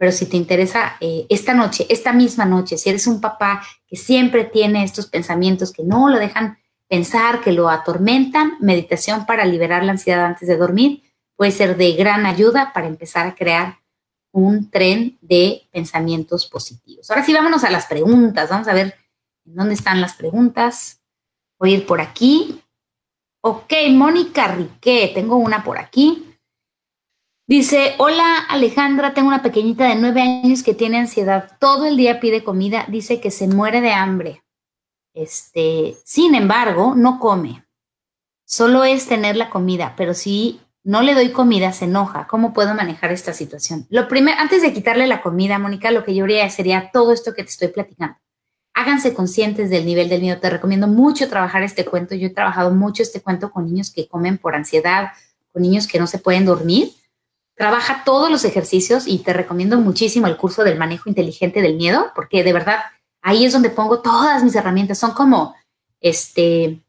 pero 0.00 0.12
si 0.12 0.24
te 0.24 0.38
interesa 0.38 0.96
eh, 0.98 1.26
esta 1.28 1.52
noche, 1.52 1.84
esta 1.90 2.14
misma 2.14 2.46
noche, 2.46 2.78
si 2.78 2.88
eres 2.88 3.06
un 3.06 3.20
papá 3.20 3.62
que 3.86 3.96
siempre 3.96 4.44
tiene 4.44 4.82
estos 4.82 5.04
pensamientos 5.04 5.74
que 5.74 5.82
no 5.82 6.08
lo 6.08 6.18
dejan 6.18 6.56
pensar, 6.88 7.42
que 7.42 7.52
lo 7.52 7.68
atormentan, 7.68 8.54
meditación 8.60 9.26
para 9.26 9.44
liberar 9.44 9.84
la 9.84 9.92
ansiedad 9.92 10.24
antes 10.24 10.48
de 10.48 10.56
dormir 10.56 11.02
puede 11.36 11.52
ser 11.52 11.76
de 11.76 11.92
gran 11.92 12.24
ayuda 12.24 12.72
para 12.72 12.86
empezar 12.86 13.26
a 13.26 13.34
crear 13.34 13.80
un 14.32 14.70
tren 14.70 15.18
de 15.20 15.68
pensamientos 15.70 16.46
positivos. 16.46 17.10
Ahora 17.10 17.22
sí, 17.22 17.34
vámonos 17.34 17.64
a 17.64 17.70
las 17.70 17.84
preguntas. 17.84 18.48
Vamos 18.48 18.68
a 18.68 18.74
ver 18.74 18.94
dónde 19.44 19.74
están 19.74 20.00
las 20.00 20.14
preguntas. 20.14 21.02
Voy 21.58 21.74
a 21.74 21.76
ir 21.76 21.84
por 21.84 22.00
aquí. 22.00 22.62
Ok, 23.42 23.72
Mónica 23.90 24.48
Riquet, 24.48 25.14
tengo 25.14 25.36
una 25.36 25.64
por 25.64 25.78
aquí. 25.78 26.36
Dice, 27.46 27.94
hola 27.98 28.38
Alejandra, 28.48 29.14
tengo 29.14 29.28
una 29.28 29.42
pequeñita 29.42 29.88
de 29.88 29.96
nueve 29.96 30.20
años 30.20 30.62
que 30.62 30.74
tiene 30.74 30.98
ansiedad, 30.98 31.56
todo 31.58 31.86
el 31.86 31.96
día 31.96 32.20
pide 32.20 32.44
comida, 32.44 32.84
dice 32.88 33.20
que 33.20 33.30
se 33.30 33.48
muere 33.48 33.80
de 33.80 33.92
hambre. 33.92 34.44
Este, 35.14 35.96
sin 36.04 36.34
embargo, 36.34 36.94
no 36.94 37.18
come. 37.18 37.64
Solo 38.44 38.84
es 38.84 39.06
tener 39.06 39.36
la 39.36 39.48
comida, 39.48 39.94
pero 39.96 40.12
si 40.12 40.60
no 40.84 41.02
le 41.02 41.14
doy 41.14 41.30
comida, 41.30 41.72
se 41.72 41.86
enoja. 41.86 42.26
¿Cómo 42.26 42.52
puedo 42.52 42.74
manejar 42.74 43.10
esta 43.10 43.32
situación? 43.32 43.86
Lo 43.90 44.06
primero, 44.06 44.38
antes 44.38 44.60
de 44.60 44.72
quitarle 44.72 45.06
la 45.06 45.22
comida, 45.22 45.58
Mónica, 45.58 45.90
lo 45.90 46.04
que 46.04 46.14
yo 46.14 46.24
haría 46.24 46.48
sería 46.50 46.90
todo 46.92 47.12
esto 47.12 47.32
que 47.32 47.42
te 47.42 47.50
estoy 47.50 47.68
platicando. 47.68 48.18
Háganse 48.74 49.14
conscientes 49.14 49.70
del 49.70 49.84
nivel 49.84 50.08
del 50.08 50.20
miedo. 50.20 50.40
Te 50.40 50.50
recomiendo 50.50 50.86
mucho 50.86 51.28
trabajar 51.28 51.62
este 51.62 51.84
cuento. 51.84 52.14
Yo 52.14 52.28
he 52.28 52.30
trabajado 52.30 52.70
mucho 52.70 53.02
este 53.02 53.20
cuento 53.20 53.50
con 53.50 53.66
niños 53.66 53.90
que 53.90 54.08
comen 54.08 54.38
por 54.38 54.54
ansiedad, 54.54 55.12
con 55.52 55.62
niños 55.62 55.86
que 55.86 55.98
no 55.98 56.06
se 56.06 56.18
pueden 56.18 56.44
dormir 56.44 56.92
trabaja 57.60 58.04
todos 58.06 58.30
los 58.30 58.46
ejercicios 58.46 59.06
y 59.06 59.18
te 59.18 59.34
recomiendo 59.34 59.78
muchísimo 59.78 60.26
el 60.26 60.38
curso 60.38 60.64
del 60.64 60.78
manejo 60.78 61.10
inteligente 61.10 61.60
del 61.60 61.76
miedo, 61.76 62.10
porque 62.14 62.42
de 62.42 62.54
verdad 62.54 62.78
ahí 63.20 63.44
es 63.44 63.52
donde 63.52 63.68
pongo 63.68 64.00
todas 64.00 64.42
mis 64.42 64.54
herramientas. 64.54 64.96
Son 64.96 65.10
como, 65.10 65.54
este, 66.00 66.80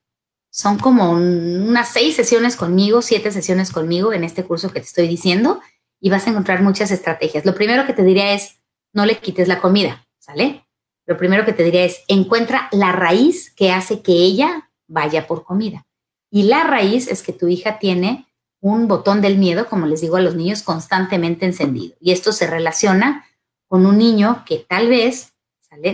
son 0.49 0.77
como 0.77 1.11
unas 1.11 1.89
seis 1.89 2.15
sesiones 2.15 2.55
conmigo, 2.55 3.01
siete 3.01 3.33
sesiones 3.33 3.69
conmigo 3.69 4.13
en 4.13 4.23
este 4.23 4.45
curso 4.45 4.69
que 4.69 4.79
te 4.79 4.85
estoy 4.85 5.09
diciendo 5.09 5.59
y 5.99 6.09
vas 6.09 6.25
a 6.25 6.29
encontrar 6.29 6.63
muchas 6.63 6.89
estrategias. 6.89 7.45
Lo 7.45 7.53
primero 7.53 7.85
que 7.85 7.91
te 7.91 8.05
diría 8.05 8.31
es, 8.31 8.55
no 8.93 9.05
le 9.05 9.17
quites 9.17 9.49
la 9.49 9.59
comida, 9.59 10.07
¿sale? 10.19 10.65
Lo 11.11 11.17
primero 11.17 11.43
que 11.43 11.51
te 11.51 11.65
diría 11.65 11.83
es, 11.83 12.05
encuentra 12.07 12.69
la 12.71 12.93
raíz 12.93 13.53
que 13.53 13.73
hace 13.73 14.01
que 14.01 14.13
ella 14.13 14.69
vaya 14.87 15.27
por 15.27 15.43
comida. 15.43 15.85
Y 16.29 16.43
la 16.43 16.63
raíz 16.63 17.09
es 17.09 17.21
que 17.21 17.33
tu 17.33 17.49
hija 17.49 17.79
tiene 17.79 18.27
un 18.61 18.87
botón 18.87 19.19
del 19.19 19.37
miedo, 19.37 19.67
como 19.67 19.87
les 19.87 19.99
digo 19.99 20.15
a 20.15 20.21
los 20.21 20.35
niños, 20.35 20.63
constantemente 20.63 21.45
encendido. 21.45 21.97
Y 21.99 22.13
esto 22.13 22.31
se 22.31 22.47
relaciona 22.47 23.25
con 23.67 23.85
un 23.85 23.97
niño 23.97 24.45
que 24.45 24.59
tal 24.59 24.87
vez 24.87 25.33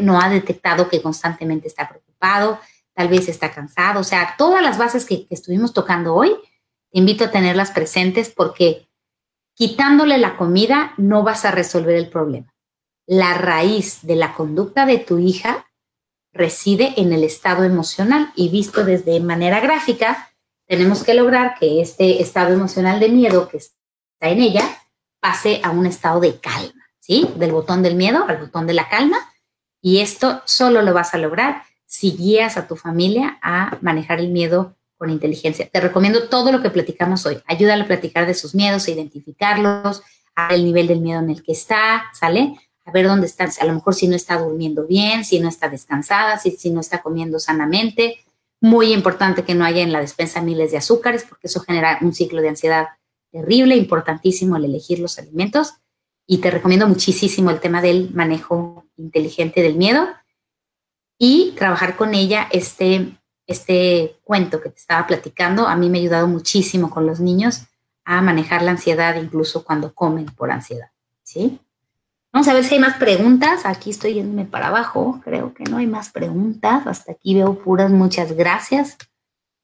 no 0.02 0.22
ha 0.22 0.30
detectado 0.30 0.88
que 0.88 1.02
constantemente 1.02 1.68
está 1.68 1.90
preocupado, 1.90 2.60
tal 2.94 3.08
vez 3.08 3.28
está 3.28 3.52
cansado. 3.52 4.02
O 4.02 4.04
sea, 4.04 4.36
todas 4.38 4.62
las 4.62 4.78
bases 4.78 5.04
que, 5.04 5.26
que 5.26 5.34
estuvimos 5.34 5.74
tocando 5.74 6.14
hoy, 6.14 6.30
te 6.92 7.00
invito 7.00 7.26
a 7.26 7.32
tenerlas 7.32 7.72
presentes 7.72 8.30
porque 8.30 8.88
quitándole 9.56 10.20
la 10.20 10.38
comida 10.38 10.94
no 10.98 11.24
vas 11.24 11.44
a 11.44 11.50
resolver 11.50 11.96
el 11.96 12.08
problema. 12.08 12.54
La 13.08 13.36
raíz 13.36 14.00
de 14.02 14.18
la 14.18 14.34
conducta 14.34 14.86
de 14.86 14.98
tu 14.98 15.18
hija 15.18 15.66
reside 16.34 16.94
en 16.98 17.14
el 17.14 17.24
estado 17.24 17.64
emocional 17.64 18.34
y 18.36 18.50
visto 18.50 18.84
desde 18.84 19.22
manera 19.22 19.62
gráfica, 19.62 20.34
tenemos 20.68 21.04
que 21.06 21.14
lograr 21.14 21.56
que 21.58 21.82
este 21.82 22.22
estado 22.22 22.54
emocional 22.54 23.00
de 23.00 23.08
miedo 23.08 23.48
que 23.48 23.58
está 23.58 23.80
en 24.22 24.42
ella 24.42 24.64
pase 25.22 25.62
a 25.64 25.72
un 25.72 25.86
estado 25.86 26.20
de 26.20 26.38
calma, 26.40 26.86
¿sí? 27.00 27.30
Del 27.38 27.54
botón 27.54 27.82
del 27.82 27.96
miedo 27.96 28.26
al 28.28 28.38
botón 28.38 28.68
de 28.68 28.74
la 28.74 28.90
calma. 28.90 29.18
Y 29.82 30.02
esto 30.02 30.42
solo 30.46 30.82
lo 30.82 30.94
vas 30.94 31.14
a 31.14 31.18
lograr 31.18 31.64
si 31.86 32.12
guías 32.12 32.58
a 32.58 32.68
tu 32.68 32.76
familia 32.76 33.40
a 33.42 33.78
manejar 33.82 34.20
el 34.20 34.30
miedo 34.30 34.76
con 34.98 35.10
inteligencia. 35.10 35.70
Te 35.70 35.80
recomiendo 35.80 36.28
todo 36.28 36.52
lo 36.52 36.62
que 36.62 36.72
platicamos 36.72 37.26
hoy. 37.26 37.42
Ayúdale 37.46 37.84
a 37.84 37.88
platicar 37.88 38.26
de 38.26 38.34
sus 38.34 38.54
miedos, 38.54 38.86
a 38.86 38.92
identificarlos, 38.92 40.04
a 40.36 40.54
el 40.54 40.66
nivel 40.66 40.88
del 40.88 41.00
miedo 41.00 41.22
en 41.22 41.30
el 41.30 41.42
que 41.42 41.54
está, 41.54 42.04
¿sale? 42.14 42.58
A 42.88 42.92
ver 42.92 43.06
dónde 43.06 43.28
está, 43.28 43.50
a 43.60 43.66
lo 43.66 43.74
mejor 43.74 43.94
si 43.94 44.08
no 44.08 44.16
está 44.16 44.38
durmiendo 44.38 44.88
bien, 44.88 45.26
si 45.26 45.42
no 45.42 45.50
está 45.50 45.68
descansada, 45.68 46.40
si, 46.40 46.52
si 46.52 46.70
no 46.70 46.80
está 46.80 47.02
comiendo 47.02 47.38
sanamente, 47.38 48.20
muy 48.62 48.94
importante 48.94 49.44
que 49.44 49.56
no 49.56 49.66
haya 49.66 49.84
en 49.84 49.92
la 49.92 50.00
despensa 50.00 50.42
miles 50.42 50.72
de 50.72 50.78
azúcares, 50.78 51.26
porque 51.28 51.48
eso 51.48 51.60
genera 51.60 52.00
un 52.02 52.14
ciclo 52.14 52.42
de 52.42 52.50
ansiedad 52.50 52.88
terrible, 53.30 53.76
importantísimo 53.76 54.56
el 54.56 54.66
elegir 54.66 55.00
los 55.00 55.20
alimentos. 55.20 55.74
Y 56.26 56.38
te 56.38 56.50
recomiendo 56.50 56.88
muchísimo 56.88 57.52
el 57.52 57.60
tema 57.60 57.82
del 57.82 58.14
manejo 58.14 58.86
inteligente 58.96 59.62
del 59.62 59.76
miedo 59.76 60.08
y 61.18 61.54
trabajar 61.58 61.98
con 61.98 62.16
ella 62.16 62.48
este, 62.52 63.18
este 63.48 64.18
cuento 64.24 64.62
que 64.62 64.70
te 64.70 64.78
estaba 64.78 65.06
platicando. 65.08 65.68
A 65.68 65.76
mí 65.76 65.90
me 65.90 65.98
ha 65.98 66.02
ayudado 66.02 66.28
muchísimo 66.28 66.90
con 66.90 67.06
los 67.06 67.20
niños 67.20 67.64
a 68.06 68.22
manejar 68.22 68.62
la 68.62 68.72
ansiedad 68.72 69.16
incluso 69.16 69.66
cuando 69.66 69.94
comen 69.94 70.26
por 70.26 70.52
ansiedad. 70.52 70.92
¿Sí? 71.24 71.60
Vamos 72.38 72.50
a 72.50 72.54
ver 72.54 72.66
si 72.66 72.76
hay 72.76 72.80
más 72.80 72.98
preguntas. 72.98 73.66
Aquí 73.66 73.90
estoy 73.90 74.14
yéndome 74.14 74.46
para 74.46 74.68
abajo. 74.68 75.20
Creo 75.26 75.56
que 75.56 75.64
no 75.64 75.78
hay 75.78 75.88
más 75.88 76.12
preguntas. 76.12 76.86
Hasta 76.86 77.14
aquí 77.14 77.34
veo 77.34 77.58
puras 77.64 77.90
muchas 77.90 78.34
gracias. 78.34 78.96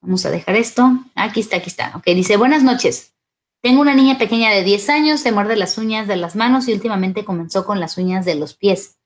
Vamos 0.00 0.26
a 0.26 0.30
dejar 0.32 0.56
esto. 0.56 0.90
Aquí 1.14 1.38
está, 1.38 1.58
aquí 1.58 1.70
está. 1.70 1.92
Ok, 1.94 2.06
dice, 2.06 2.36
buenas 2.36 2.64
noches. 2.64 3.14
Tengo 3.62 3.80
una 3.80 3.94
niña 3.94 4.18
pequeña 4.18 4.50
de 4.50 4.64
10 4.64 4.88
años, 4.88 5.20
se 5.20 5.30
muerde 5.30 5.54
las 5.54 5.78
uñas 5.78 6.08
de 6.08 6.16
las 6.16 6.34
manos 6.34 6.66
y 6.66 6.72
últimamente 6.72 7.24
comenzó 7.24 7.64
con 7.64 7.78
las 7.78 7.96
uñas 7.96 8.24
de 8.24 8.34
los 8.34 8.54
pies. 8.54 8.98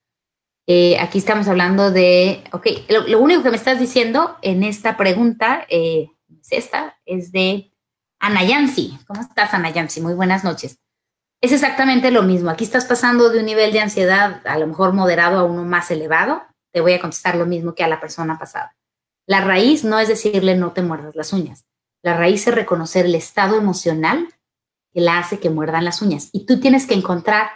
Eh, 0.67 0.99
aquí 0.99 1.19
estamos 1.19 1.47
hablando 1.47 1.91
de, 1.91 2.45
ok, 2.53 2.69
lo, 2.89 3.21
único 3.21 3.43
que 3.43 3.51
me 3.51 3.59
estás 3.59 3.79
diciendo 3.79 4.39
en 4.41 4.65
esta 4.65 4.97
pregunta, 4.97 5.67
eh, 5.69 6.09
es 6.41 6.53
esta, 6.53 6.97
es 7.05 7.33
de 7.33 7.71
Ana 8.19 8.45
Yancy. 8.45 8.99
¿Cómo 9.07 9.21
estás, 9.21 9.53
Ana 9.53 9.69
Yancy? 9.69 10.01
Muy 10.01 10.15
buenas 10.15 10.43
noches. 10.43 10.79
Es 11.41 11.53
exactamente 11.53 12.11
lo 12.11 12.23
mismo. 12.23 12.51
Aquí 12.51 12.65
estás 12.65 12.85
pasando 12.85 13.31
de 13.31 13.39
un 13.39 13.47
nivel 13.47 13.73
de 13.73 13.81
ansiedad 13.81 14.43
a 14.45 14.59
lo 14.59 14.67
mejor 14.67 14.93
moderado 14.93 15.39
a 15.39 15.45
uno 15.45 15.65
más 15.65 15.91
elevado. 15.91 16.43
Te 16.73 16.81
voy 16.81 16.95
a 16.95 17.01
contestar 17.01 17.37
lo 17.37 17.47
mismo 17.47 17.75
que 17.75 17.85
a 17.85 17.89
la 17.89 18.01
persona 18.01 18.39
pasada. 18.39 18.77
La 19.27 19.43
raíz 19.43 19.85
no 19.85 19.99
es 19.99 20.09
decirle 20.09 20.57
no 20.57 20.73
te 20.73 20.83
muerdas 20.83 21.15
las 21.15 21.33
uñas. 21.33 21.67
La 22.03 22.17
raíz 22.17 22.47
es 22.47 22.55
reconocer 22.55 23.07
el 23.07 23.15
estado 23.15 23.57
emocional 23.57 24.29
que 24.93 25.01
la 25.01 25.19
hace 25.19 25.39
que 25.39 25.51
muerdan 25.51 25.85
las 25.85 26.03
uñas. 26.03 26.31
Y 26.33 26.47
tú 26.47 26.61
tienes 26.61 26.87
que 26.87 26.95
encontrar 26.95 27.51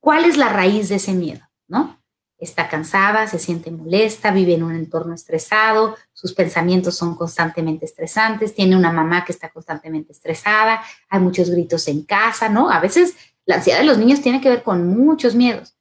cuál 0.00 0.24
es 0.24 0.36
la 0.36 0.48
raíz 0.48 0.88
de 0.88 0.96
ese 0.96 1.12
miedo, 1.12 1.46
¿no? 1.68 2.00
está 2.40 2.68
cansada, 2.68 3.26
se 3.26 3.38
siente 3.38 3.70
molesta, 3.70 4.30
vive 4.30 4.54
en 4.54 4.62
un 4.62 4.74
entorno 4.74 5.14
estresado, 5.14 5.96
sus 6.20 6.34
pensamientos 6.34 6.98
son 6.98 7.16
constantemente 7.16 7.86
estresantes, 7.86 8.54
tiene 8.54 8.76
una 8.76 8.92
mamá 8.92 9.24
que 9.24 9.32
está 9.32 9.48
constantemente 9.48 10.12
estresada, 10.12 10.82
hay 11.08 11.18
muchos 11.18 11.48
gritos 11.48 11.88
en 11.88 12.02
casa, 12.02 12.50
¿no? 12.50 12.70
A 12.70 12.78
veces 12.78 13.14
la 13.46 13.54
ansiedad 13.54 13.78
de 13.78 13.86
los 13.86 13.96
niños 13.96 14.20
tiene 14.20 14.42
que 14.42 14.50
ver 14.50 14.62
con 14.62 14.86
muchos 14.86 15.34
miedos. 15.34 15.78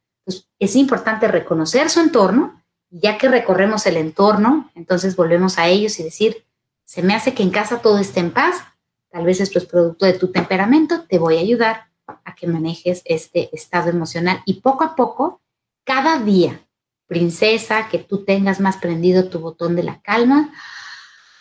Es 0.58 0.78
importante 0.78 1.28
reconocer 1.28 1.90
su 1.90 2.00
entorno, 2.00 2.64
ya 2.90 3.18
que 3.18 3.28
recorremos 3.28 3.86
el 3.86 3.98
entorno, 3.98 4.72
entonces 4.76 5.18
volvemos 5.18 5.58
a 5.58 5.68
ellos 5.68 6.00
y 6.00 6.04
decir, 6.04 6.46
se 6.86 7.04
me 7.04 7.14
hace 7.14 7.34
que 7.34 7.44
en 7.44 7.50
casa 7.50 7.82
todo 7.82 7.98
esté 7.98 8.22
en 8.22 8.32
paz, 8.32 8.64
tal 9.10 9.26
vez 9.26 9.42
esto 9.42 9.60
es 9.60 9.66
producto 9.66 10.06
de 10.06 10.14
tu 10.14 10.32
temperamento, 10.32 11.04
te 11.04 11.20
voy 11.20 11.36
a 11.36 11.42
ayudar 11.42 11.90
a 12.08 12.34
que 12.34 12.48
manejes 12.48 13.02
este 13.04 13.54
estado 13.54 13.90
emocional 13.90 14.42
y 14.46 14.62
poco 14.62 14.86
a 14.86 14.96
poco 14.96 15.42
cada 15.84 16.18
día, 16.18 16.66
princesa, 17.10 17.90
que 17.90 18.00
tú 18.00 18.24
tengas 18.24 18.62
más 18.62 18.78
prendido 18.78 19.28
tu 19.28 19.40
botón 19.40 19.76
de 19.76 19.84
la 19.84 20.00
calma, 20.02 20.54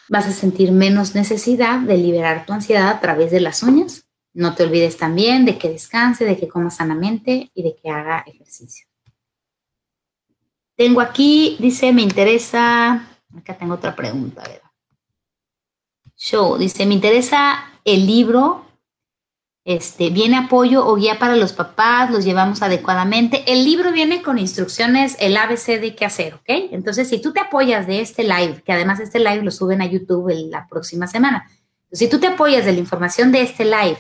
Vas 0.09 0.27
a 0.27 0.33
sentir 0.33 0.73
menos 0.73 1.15
necesidad 1.15 1.81
de 1.81 1.99
liberar 1.99 2.47
tu 2.47 2.55
ansiedad 2.55 2.89
a 2.89 3.01
través 3.01 3.31
de 3.31 3.41
las 3.41 3.63
uñas. 3.63 4.09
No 4.33 4.55
te 4.55 4.63
olvides 4.63 4.97
también 4.97 5.45
de 5.45 5.59
que 5.59 5.69
descanse, 5.69 6.25
de 6.25 6.39
que 6.39 6.49
coma 6.49 6.71
sanamente 6.71 7.51
y 7.55 7.63
de 7.63 7.77
que 7.77 7.91
haga 7.91 8.25
ejercicio. 8.27 8.87
Tengo 10.77 11.03
aquí, 11.03 11.57
dice, 11.61 11.93
me 11.93 12.03
interesa, 12.03 13.07
acá 13.37 13.59
tengo 13.59 13.75
otra 13.75 13.95
pregunta, 13.95 14.43
a. 14.43 14.73
Show, 16.17 16.57
dice, 16.57 16.87
me 16.87 16.95
interesa 16.95 17.71
el 17.85 18.07
libro 18.07 18.65
este, 19.65 20.11
viene 20.11 20.37
apoyo 20.37 20.87
o 20.87 20.97
guía 20.97 21.19
para 21.19 21.37
los 21.37 21.53
papás, 21.53 22.11
los 22.11 22.25
llevamos 22.25 22.63
adecuadamente. 22.63 23.45
El 23.47 23.65
libro 23.65 23.93
viene 23.93 24.23
con 24.23 24.39
instrucciones, 24.39 25.17
el 25.21 25.37
ABC 25.37 25.81
de 25.81 25.95
qué 25.95 26.07
hacer, 26.07 26.35
¿ok? 26.35 26.49
Entonces, 26.73 27.09
si 27.09 27.21
tú 27.21 27.33
te 27.33 27.41
apoyas 27.41 27.87
de 27.87 28.01
este 28.01 28.25
live, 28.25 28.63
que 28.65 28.73
además 28.73 29.01
este 29.01 29.19
live 29.19 29.43
lo 29.43 29.51
suben 29.51 29.83
a 29.83 29.87
YouTube 29.87 30.33
la 30.49 30.67
próxima 30.69 31.07
semana, 31.07 31.51
si 31.93 32.09
tú 32.09 32.19
te 32.19 32.29
apoyas 32.29 32.65
de 32.65 32.73
la 32.73 32.79
información 32.79 33.33
de 33.33 33.43
este 33.43 33.65
live 33.65 33.99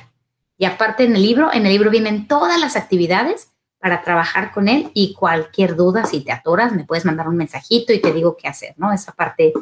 y 0.56 0.64
aparte 0.64 1.04
en 1.04 1.16
el 1.16 1.22
libro, 1.22 1.52
en 1.52 1.66
el 1.66 1.72
libro 1.72 1.90
vienen 1.90 2.28
todas 2.28 2.58
las 2.58 2.76
actividades 2.76 3.50
para 3.78 4.02
trabajar 4.02 4.52
con 4.52 4.68
él 4.68 4.90
y 4.94 5.14
cualquier 5.14 5.76
duda, 5.76 6.04
si 6.04 6.20
te 6.20 6.32
atoras, 6.32 6.72
me 6.72 6.84
puedes 6.84 7.04
mandar 7.04 7.28
un 7.28 7.36
mensajito 7.36 7.92
y 7.92 8.00
te 8.00 8.12
digo 8.12 8.36
qué 8.36 8.48
hacer, 8.48 8.74
¿no? 8.76 8.92
Esa 8.92 9.12
parte 9.12 9.52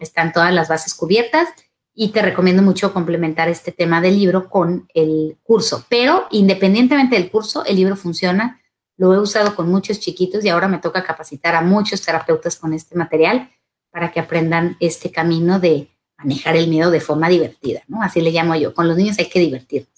están 0.00 0.32
todas 0.32 0.52
las 0.52 0.68
bases 0.68 0.94
cubiertas 0.94 1.48
y 1.94 2.08
te 2.08 2.22
recomiendo 2.22 2.62
mucho 2.62 2.92
complementar 2.92 3.48
este 3.48 3.72
tema 3.72 4.00
del 4.00 4.18
libro 4.18 4.48
con 4.48 4.88
el 4.94 5.38
curso. 5.42 5.84
Pero 5.88 6.26
independientemente 6.30 7.16
del 7.16 7.30
curso, 7.30 7.64
el 7.64 7.76
libro 7.76 7.96
funciona. 7.96 8.60
Lo 8.96 9.12
he 9.14 9.18
usado 9.18 9.56
con 9.56 9.70
muchos 9.70 9.98
chiquitos 10.00 10.44
y 10.44 10.48
ahora 10.48 10.68
me 10.68 10.78
toca 10.78 11.02
capacitar 11.02 11.54
a 11.54 11.62
muchos 11.62 12.02
terapeutas 12.02 12.56
con 12.56 12.72
este 12.72 12.96
material 12.96 13.50
para 13.90 14.12
que 14.12 14.20
aprendan 14.20 14.76
este 14.78 15.10
camino 15.10 15.58
de 15.58 15.88
manejar 16.18 16.56
el 16.56 16.68
miedo 16.68 16.90
de 16.90 17.00
forma 17.00 17.28
divertida, 17.28 17.82
¿no? 17.88 18.02
Así 18.02 18.20
le 18.20 18.30
llamo 18.30 18.54
yo. 18.54 18.74
Con 18.74 18.88
los 18.88 18.96
niños 18.96 19.18
hay 19.18 19.28
que 19.28 19.40
divertirnos. 19.40 19.90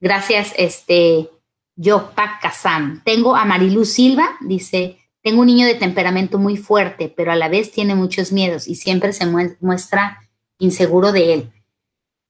Gracias, 0.00 0.52
este, 0.56 1.30
yo 1.76 2.12
Kazan. 2.14 3.02
Tengo 3.04 3.36
a 3.36 3.44
Marilu 3.44 3.84
Silva, 3.84 4.36
dice, 4.40 4.98
tengo 5.22 5.40
un 5.40 5.46
niño 5.46 5.66
de 5.66 5.76
temperamento 5.76 6.38
muy 6.38 6.56
fuerte, 6.56 7.12
pero 7.16 7.30
a 7.32 7.36
la 7.36 7.48
vez 7.48 7.70
tiene 7.70 7.94
muchos 7.94 8.32
miedos 8.32 8.66
y 8.66 8.74
siempre 8.74 9.12
se 9.12 9.26
muestra 9.60 10.21
inseguro 10.62 11.12
de 11.12 11.34
él. 11.34 11.52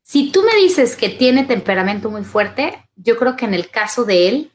Si 0.03 0.31
tú 0.31 0.43
me 0.43 0.61
dices 0.61 0.97
que 0.97 1.09
tiene 1.09 1.45
temperamento 1.45 2.11
muy 2.11 2.25
fuerte, 2.25 2.89
yo 2.97 3.17
creo 3.17 3.37
que 3.37 3.45
en 3.45 3.55
el 3.55 3.71
caso 3.71 4.05
de 4.05 4.29
él, 4.29 4.53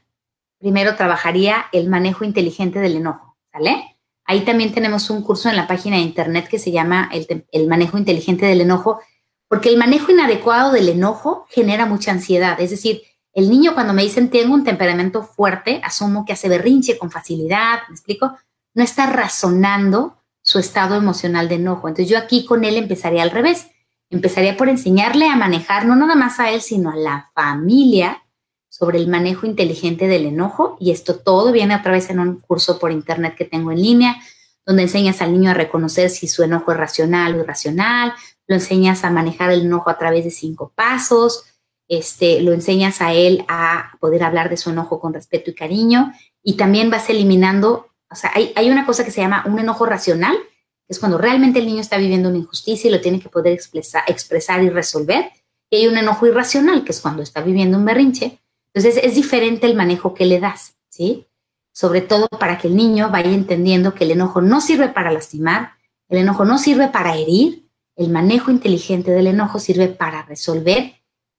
primero 0.57 0.95
trabajaría 0.95 1.67
el 1.71 1.87
manejo 1.87 2.25
inteligente 2.25 2.79
del 2.79 2.97
enojo, 2.97 3.37
¿sale? 3.51 3.97
Ahí 4.25 4.41
también 4.41 4.73
tenemos 4.73 5.09
un 5.09 5.21
curso 5.21 5.47
en 5.47 5.55
la 5.55 5.67
página 5.67 5.95
de 5.95 6.01
internet 6.01 6.47
que 6.49 6.59
se 6.59 6.71
llama 6.71 7.09
el, 7.13 7.45
el, 7.51 7.67
manejo 7.67 7.97
inteligente 7.97 8.45
del 8.45 8.61
enojo, 8.61 8.99
porque 9.47 9.69
el 9.69 9.77
manejo 9.77 10.11
inadecuado 10.11 10.73
del 10.73 10.89
enojo 10.89 11.45
genera 11.49 11.85
mucha 11.85 12.11
ansiedad. 12.11 12.59
Es 12.59 12.71
decir, 12.71 13.03
el 13.31 13.49
niño 13.49 13.73
cuando 13.73 13.93
me 13.93 14.03
dicen 14.03 14.29
tengo 14.29 14.53
un 14.53 14.65
temperamento 14.65 15.23
fuerte, 15.23 15.79
asumo 15.83 16.25
que 16.25 16.33
hace 16.33 16.49
berrinche 16.49 16.97
con 16.97 17.09
facilidad, 17.09 17.79
¿me 17.87 17.93
explico? 17.93 18.35
No 18.73 18.83
está 18.83 19.05
razonando 19.05 20.16
su 20.47 20.59
estado 20.59 20.95
emocional 20.95 21.49
de 21.49 21.55
enojo. 21.55 21.89
Entonces 21.89 22.09
yo 22.09 22.17
aquí 22.17 22.45
con 22.45 22.63
él 22.63 22.77
empezaría 22.77 23.21
al 23.21 23.31
revés. 23.31 23.67
Empezaría 24.09 24.55
por 24.55 24.69
enseñarle 24.69 25.27
a 25.27 25.35
manejar, 25.35 25.85
no 25.85 25.93
nada 25.97 26.15
más 26.15 26.39
a 26.39 26.49
él, 26.51 26.61
sino 26.61 26.89
a 26.89 26.95
la 26.95 27.31
familia 27.35 28.23
sobre 28.69 28.97
el 28.97 29.09
manejo 29.09 29.45
inteligente 29.45 30.07
del 30.07 30.25
enojo. 30.25 30.77
Y 30.79 30.91
esto 30.91 31.19
todo 31.19 31.51
viene 31.51 31.73
a 31.73 31.83
través 31.83 32.09
en 32.09 32.19
un 32.19 32.39
curso 32.39 32.79
por 32.79 32.93
internet 32.93 33.35
que 33.37 33.43
tengo 33.43 33.73
en 33.73 33.81
línea, 33.81 34.21
donde 34.65 34.83
enseñas 34.83 35.21
al 35.21 35.33
niño 35.33 35.51
a 35.51 35.53
reconocer 35.53 36.09
si 36.09 36.29
su 36.29 36.43
enojo 36.43 36.71
es 36.71 36.77
racional 36.77 37.35
o 37.35 37.41
irracional, 37.41 38.13
lo 38.47 38.55
enseñas 38.55 39.03
a 39.03 39.09
manejar 39.09 39.51
el 39.51 39.63
enojo 39.63 39.89
a 39.89 39.97
través 39.97 40.23
de 40.23 40.31
cinco 40.31 40.71
pasos, 40.73 41.43
este, 41.89 42.39
lo 42.39 42.53
enseñas 42.53 43.01
a 43.01 43.11
él 43.11 43.43
a 43.49 43.97
poder 43.99 44.23
hablar 44.23 44.49
de 44.49 44.55
su 44.55 44.69
enojo 44.69 45.01
con 45.01 45.13
respeto 45.13 45.51
y 45.51 45.55
cariño, 45.55 46.13
y 46.41 46.55
también 46.55 46.89
vas 46.89 47.09
eliminando 47.09 47.87
o 48.09 48.15
sea, 48.15 48.31
hay, 48.33 48.69
una 48.69 48.85
cosa 48.85 49.03
que 49.03 49.11
se 49.11 49.21
llama 49.21 49.43
un 49.47 49.59
enojo 49.59 49.85
racional, 49.85 50.35
que 50.35 50.93
es 50.93 50.99
cuando 50.99 51.17
realmente 51.17 51.59
el 51.59 51.65
niño 51.65 51.81
está 51.81 51.97
viviendo 51.97 52.29
una 52.29 52.37
injusticia 52.37 52.87
y 52.87 52.91
lo 52.91 53.01
tiene 53.01 53.19
que 53.19 53.29
poder 53.29 53.53
expresar, 53.53 54.03
expresar 54.07 54.63
y 54.63 54.69
resolver. 54.69 55.31
Y 55.69 55.77
hay 55.77 55.87
un 55.87 55.97
enojo 55.97 56.25
irracional, 56.25 56.83
que 56.85 56.91
es 56.91 57.01
cuando 57.01 57.21
está 57.21 57.41
viviendo 57.41 57.77
un 57.77 57.85
berrinche. 57.85 58.39
Entonces 58.73 59.03
es 59.03 59.15
diferente 59.15 59.67
el 59.67 59.75
manejo 59.75 60.13
que 60.13 60.25
le 60.25 60.39
das, 60.39 60.75
¿sí? 60.89 61.27
Sobre 61.73 62.01
todo 62.01 62.27
para 62.27 62.57
que 62.57 62.67
el 62.67 62.75
niño 62.75 63.09
vaya 63.11 63.31
entendiendo 63.31 63.93
que 63.93 64.05
el 64.05 64.11
enojo 64.11 64.41
no 64.41 64.61
sirve 64.61 64.87
para 64.87 65.11
lastimar, 65.11 65.73
el 66.07 66.19
enojo 66.19 66.45
no 66.45 66.57
sirve 66.57 66.87
para 66.87 67.17
herir, 67.17 67.67
el 67.95 68.09
manejo 68.09 68.51
inteligente 68.51 69.11
del 69.11 69.27
enojo 69.27 69.59
sirve 69.59 69.87
para 69.87 70.21
resolver 70.23 70.93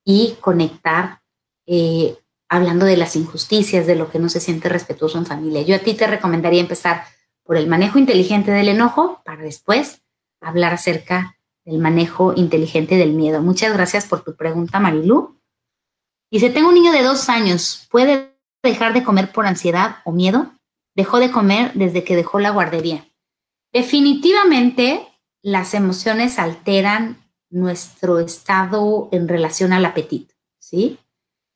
y 0.04 0.36
conectar 0.40 1.22
eh, 1.66 2.18
hablando 2.48 2.86
de 2.86 2.96
las 2.96 3.16
injusticias, 3.16 3.86
de 3.86 3.96
lo 3.96 4.10
que 4.10 4.18
no 4.18 4.28
se 4.28 4.40
siente 4.40 4.68
respetuoso 4.68 5.18
en 5.18 5.26
familia. 5.26 5.62
Yo 5.62 5.76
a 5.76 5.80
ti 5.80 5.94
te 5.94 6.06
recomendaría 6.06 6.60
empezar 6.60 7.04
por 7.42 7.56
el 7.56 7.66
manejo 7.66 7.98
inteligente 7.98 8.50
del 8.50 8.68
enojo 8.68 9.22
para 9.24 9.42
después 9.42 10.02
hablar 10.40 10.72
acerca 10.72 11.36
del 11.64 11.78
manejo 11.78 12.32
inteligente 12.36 12.96
del 12.96 13.12
miedo. 13.12 13.42
Muchas 13.42 13.72
gracias 13.72 14.06
por 14.06 14.22
tu 14.22 14.36
pregunta, 14.36 14.80
Marilú. 14.80 15.38
Dice, 16.30 16.50
tengo 16.50 16.68
un 16.68 16.74
niño 16.74 16.92
de 16.92 17.02
dos 17.02 17.28
años, 17.28 17.86
¿puede 17.90 18.34
dejar 18.62 18.92
de 18.92 19.02
comer 19.02 19.32
por 19.32 19.46
ansiedad 19.46 19.96
o 20.04 20.12
miedo? 20.12 20.52
Dejó 20.94 21.18
de 21.18 21.30
comer 21.30 21.72
desde 21.74 22.04
que 22.04 22.16
dejó 22.16 22.38
la 22.38 22.50
guardería. 22.50 23.08
Definitivamente 23.72 25.06
las 25.42 25.74
emociones 25.74 26.38
alteran 26.38 27.18
nuestro 27.50 28.18
estado 28.18 29.08
en 29.12 29.28
relación 29.28 29.72
al 29.72 29.84
apetito, 29.84 30.34
¿sí? 30.58 30.98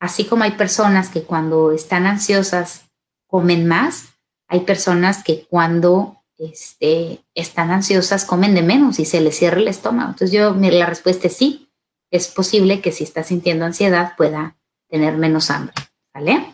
Así 0.03 0.25
como 0.25 0.43
hay 0.43 0.51
personas 0.51 1.07
que 1.07 1.23
cuando 1.23 1.71
están 1.71 2.05
ansiosas 2.05 2.89
comen 3.25 3.65
más, 3.65 4.09
hay 4.49 4.59
personas 4.59 5.23
que 5.23 5.45
cuando 5.45 6.21
este, 6.37 7.23
están 7.33 7.71
ansiosas 7.71 8.25
comen 8.25 8.53
de 8.53 8.63
menos 8.63 8.99
y 8.99 9.05
se 9.05 9.21
les 9.21 9.37
cierra 9.37 9.61
el 9.61 9.69
estómago. 9.69 10.09
Entonces 10.09 10.33
yo, 10.33 10.53
la 10.55 10.87
respuesta 10.87 11.27
es 11.27 11.37
sí, 11.37 11.69
es 12.11 12.27
posible 12.27 12.81
que 12.81 12.91
si 12.91 13.05
está 13.05 13.23
sintiendo 13.23 13.63
ansiedad 13.63 14.17
pueda 14.17 14.57
tener 14.89 15.15
menos 15.15 15.49
hambre, 15.49 15.73
¿vale? 16.13 16.53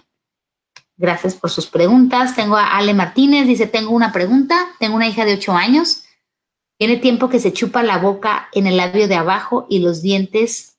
Gracias 0.95 1.34
por 1.34 1.50
sus 1.50 1.66
preguntas. 1.66 2.36
Tengo 2.36 2.56
a 2.56 2.78
Ale 2.78 2.93
Martínez, 2.93 3.47
dice, 3.47 3.66
tengo 3.66 3.89
una 3.89 4.12
pregunta, 4.12 4.68
tengo 4.78 4.95
una 4.95 5.08
hija 5.08 5.26
de 5.26 5.34
8 5.34 5.54
años, 5.54 6.04
tiene 6.78 6.97
tiempo 6.97 7.30
que 7.30 7.39
se 7.39 7.52
chupa 7.52 7.82
la 7.82 7.97
boca 7.97 8.47
en 8.54 8.68
el 8.68 8.78
labio 8.78 9.08
de 9.08 9.16
abajo 9.16 9.66
y 9.72 9.80
los 9.80 10.04
dientes 10.04 10.78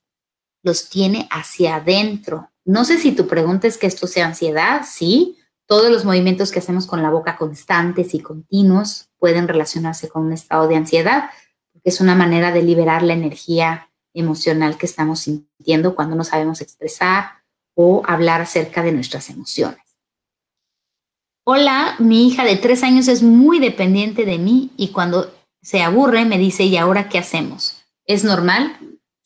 los 0.63 0.89
tiene 0.89 1.27
hacia 1.33 1.75
adentro. 1.75 2.50
No 2.71 2.85
sé 2.85 2.99
si 2.99 3.11
tu 3.11 3.27
pregunta 3.27 3.67
es 3.67 3.79
que 3.79 3.89
esto 3.89 4.07
sea 4.07 4.27
ansiedad, 4.27 4.83
sí. 4.89 5.37
Todos 5.67 5.91
los 5.91 6.05
movimientos 6.05 6.53
que 6.53 6.61
hacemos 6.61 6.87
con 6.87 7.03
la 7.03 7.11
boca 7.11 7.37
constantes 7.37 8.15
y 8.15 8.21
continuos 8.21 9.09
pueden 9.19 9.49
relacionarse 9.49 10.09
con 10.09 10.27
un 10.27 10.33
estado 10.33 10.69
de 10.69 10.77
ansiedad, 10.77 11.31
porque 11.73 11.91
es 11.91 12.01
una 12.01 12.15
manera 12.15 12.53
de 12.53 12.63
liberar 12.63 13.03
la 13.03 13.15
energía 13.15 13.91
emocional 14.15 14.79
que 14.79 14.87
estamos 14.87 15.19
sintiendo 15.19 15.97
cuando 15.97 16.15
no 16.15 16.23
sabemos 16.23 16.61
expresar 16.61 17.43
o 17.75 18.05
hablar 18.07 18.41
acerca 18.41 18.85
de 18.85 18.93
nuestras 18.93 19.31
emociones. 19.31 19.83
Hola, 21.43 21.97
mi 21.99 22.29
hija 22.29 22.45
de 22.45 22.55
tres 22.55 22.85
años 22.85 23.09
es 23.09 23.25
muy 23.25 23.59
dependiente 23.59 24.25
de 24.25 24.39
mí 24.39 24.71
y 24.77 24.93
cuando 24.93 25.35
se 25.61 25.83
aburre 25.83 26.25
me 26.25 26.39
dice, 26.39 26.63
¿y 26.63 26.77
ahora 26.77 27.09
qué 27.09 27.19
hacemos? 27.19 27.83
¿Es 28.07 28.23
normal? 28.23 28.77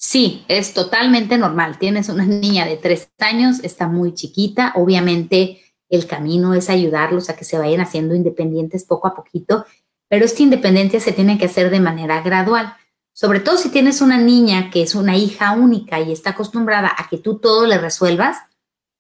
Sí, 0.07 0.45
es 0.49 0.75
totalmente 0.75 1.39
normal. 1.39 1.79
Tienes 1.79 2.11
una 2.11 2.27
niña 2.27 2.67
de 2.67 2.77
tres 2.77 3.09
años, 3.21 3.61
está 3.63 3.89
muy 3.89 4.13
chiquita. 4.13 4.75
Obviamente 4.77 5.63
el 5.89 6.07
camino 6.07 6.53
es 6.53 6.69
ayudarlos 6.69 7.31
a 7.31 7.37
que 7.37 7.47
se 7.47 7.57
vayan 7.57 7.81
haciendo 7.81 8.15
independientes 8.15 8.85
poco 8.85 9.09
a 9.09 9.15
poquito, 9.15 9.65
pero 10.11 10.27
esta 10.27 10.43
independencia 10.43 11.01
se 11.01 11.13
tiene 11.13 11.39
que 11.39 11.47
hacer 11.47 11.71
de 11.71 11.81
manera 11.81 12.21
gradual. 12.21 12.77
Sobre 13.15 13.41
todo 13.41 13.57
si 13.57 13.71
tienes 13.71 14.03
una 14.03 14.19
niña 14.19 14.69
que 14.71 14.83
es 14.83 14.95
una 14.95 15.17
hija 15.17 15.53
única 15.53 15.99
y 16.01 16.13
está 16.13 16.31
acostumbrada 16.31 16.93
a 16.99 17.09
que 17.09 17.17
tú 17.17 17.39
todo 17.39 17.67
le 17.67 17.79
resuelvas, 17.79 18.37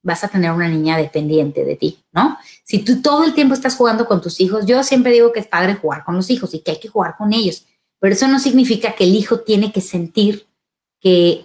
vas 0.02 0.24
a 0.24 0.28
tener 0.28 0.52
una 0.52 0.68
niña 0.68 0.96
dependiente 0.96 1.66
de 1.66 1.76
ti, 1.76 1.98
¿no? 2.12 2.38
Si 2.64 2.78
tú 2.78 3.02
todo 3.02 3.24
el 3.24 3.34
tiempo 3.34 3.52
estás 3.52 3.76
jugando 3.76 4.06
con 4.06 4.22
tus 4.22 4.40
hijos, 4.40 4.64
yo 4.64 4.82
siempre 4.82 5.12
digo 5.12 5.34
que 5.34 5.40
es 5.40 5.46
padre 5.46 5.74
jugar 5.74 6.02
con 6.02 6.16
los 6.16 6.30
hijos 6.30 6.54
y 6.54 6.60
que 6.60 6.70
hay 6.70 6.80
que 6.80 6.88
jugar 6.88 7.14
con 7.18 7.34
ellos, 7.34 7.66
pero 8.00 8.14
eso 8.14 8.26
no 8.26 8.38
significa 8.38 8.94
que 8.94 9.04
el 9.04 9.14
hijo 9.14 9.40
tiene 9.40 9.70
que 9.70 9.82
sentir 9.82 10.46
que 11.04 11.44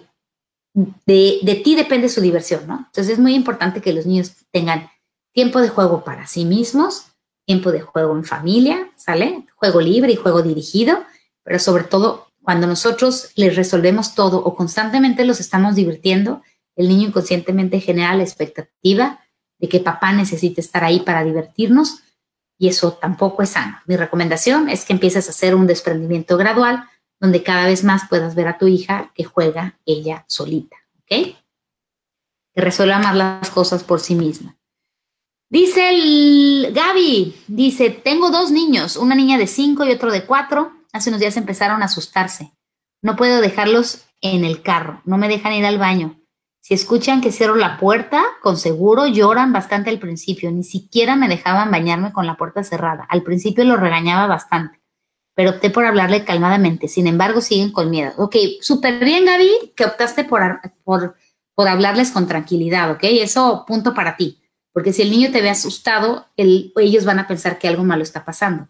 de, 0.72 1.60
ti 1.62 1.76
depende 1.76 2.08
su 2.08 2.22
diversión, 2.22 2.66
¿no? 2.66 2.78
Entonces 2.78 3.10
es 3.10 3.18
muy 3.18 3.34
importante 3.34 3.82
que 3.82 3.92
los 3.92 4.06
niños 4.06 4.32
tengan 4.50 4.88
tiempo 5.34 5.60
de 5.60 5.68
juego 5.68 6.02
para 6.02 6.26
sí 6.26 6.46
mismos, 6.46 7.08
tiempo 7.46 7.70
de 7.70 7.82
juego 7.82 8.16
en 8.16 8.24
familia, 8.24 8.90
¿sale? 8.96 9.46
Juego 9.56 9.82
libre 9.82 10.12
y 10.12 10.16
juego 10.16 10.42
dirigido, 10.42 11.04
pero 11.44 11.58
sobre 11.58 11.84
todo 11.84 12.28
cuando 12.42 12.66
nosotros 12.66 13.32
les 13.36 13.54
resolvemos 13.54 14.14
todo 14.14 14.38
o 14.38 14.56
constantemente 14.56 15.26
los 15.26 15.40
estamos 15.40 15.74
divirtiendo, 15.74 16.42
el 16.74 16.88
niño 16.88 17.08
inconscientemente 17.08 17.80
genera 17.80 18.14
la 18.14 18.22
expectativa 18.22 19.20
de 19.58 19.68
que 19.68 19.80
papá 19.80 20.12
necesite 20.12 20.62
estar 20.62 20.84
ahí 20.84 21.00
para 21.00 21.22
divertirnos 21.22 21.98
y 22.58 22.68
eso 22.68 22.94
tampoco 22.94 23.42
es 23.42 23.50
sano. 23.50 23.78
Mi 23.84 23.96
recomendación 23.96 24.70
es 24.70 24.86
que 24.86 24.94
empieces 24.94 25.26
a 25.26 25.32
hacer 25.32 25.54
un 25.54 25.66
desprendimiento 25.66 26.38
gradual 26.38 26.84
donde 27.20 27.42
cada 27.42 27.66
vez 27.66 27.84
más 27.84 28.08
puedas 28.08 28.34
ver 28.34 28.48
a 28.48 28.58
tu 28.58 28.66
hija 28.66 29.12
que 29.14 29.24
juega 29.24 29.78
ella 29.84 30.24
solita, 30.26 30.76
¿ok? 31.00 31.36
Que 32.52 32.60
resuelva 32.60 32.98
más 32.98 33.14
las 33.14 33.50
cosas 33.50 33.84
por 33.84 34.00
sí 34.00 34.14
misma. 34.14 34.56
Dice 35.50 35.90
el 35.90 36.72
Gaby, 36.72 37.34
dice, 37.48 37.90
tengo 37.90 38.30
dos 38.30 38.50
niños, 38.50 38.96
una 38.96 39.14
niña 39.14 39.36
de 39.36 39.46
cinco 39.46 39.84
y 39.84 39.90
otro 39.90 40.12
de 40.12 40.24
cuatro. 40.24 40.72
Hace 40.92 41.10
unos 41.10 41.20
días 41.20 41.36
empezaron 41.36 41.82
a 41.82 41.86
asustarse. 41.86 42.52
No 43.02 43.16
puedo 43.16 43.40
dejarlos 43.40 44.06
en 44.20 44.44
el 44.44 44.62
carro, 44.62 45.02
no 45.04 45.18
me 45.18 45.28
dejan 45.28 45.52
ir 45.52 45.66
al 45.66 45.78
baño. 45.78 46.20
Si 46.62 46.74
escuchan 46.74 47.20
que 47.20 47.32
cierro 47.32 47.56
la 47.56 47.78
puerta, 47.78 48.22
con 48.42 48.58
seguro 48.58 49.06
lloran 49.06 49.52
bastante 49.52 49.90
al 49.90 49.98
principio. 49.98 50.52
Ni 50.52 50.62
siquiera 50.62 51.16
me 51.16 51.26
dejaban 51.26 51.70
bañarme 51.70 52.12
con 52.12 52.26
la 52.26 52.36
puerta 52.36 52.62
cerrada. 52.62 53.06
Al 53.08 53.22
principio 53.22 53.64
lo 53.64 53.76
regañaba 53.76 54.26
bastante, 54.26 54.79
pero 55.40 55.52
opté 55.52 55.70
por 55.70 55.86
hablarle 55.86 56.26
calmadamente. 56.26 56.86
Sin 56.86 57.06
embargo, 57.06 57.40
siguen 57.40 57.72
con 57.72 57.88
miedo. 57.88 58.12
Ok, 58.18 58.36
súper 58.60 59.02
bien, 59.02 59.24
Gaby, 59.24 59.72
que 59.74 59.86
optaste 59.86 60.24
por, 60.24 60.60
por, 60.84 61.16
hablarles 61.66 62.10
con 62.10 62.28
tranquilidad, 62.28 62.90
¿ok? 62.90 63.04
Eso 63.04 63.64
punto 63.66 63.94
para 63.94 64.18
ti. 64.18 64.38
Porque 64.70 64.92
si 64.92 65.00
el 65.00 65.10
niño 65.10 65.32
te 65.32 65.40
ve 65.40 65.48
asustado, 65.48 66.26
ellos 66.36 67.06
van 67.06 67.20
a 67.20 67.26
pensar 67.26 67.58
que 67.58 67.68
algo 67.68 67.84
malo 67.84 68.02
está 68.02 68.22
pasando. 68.22 68.68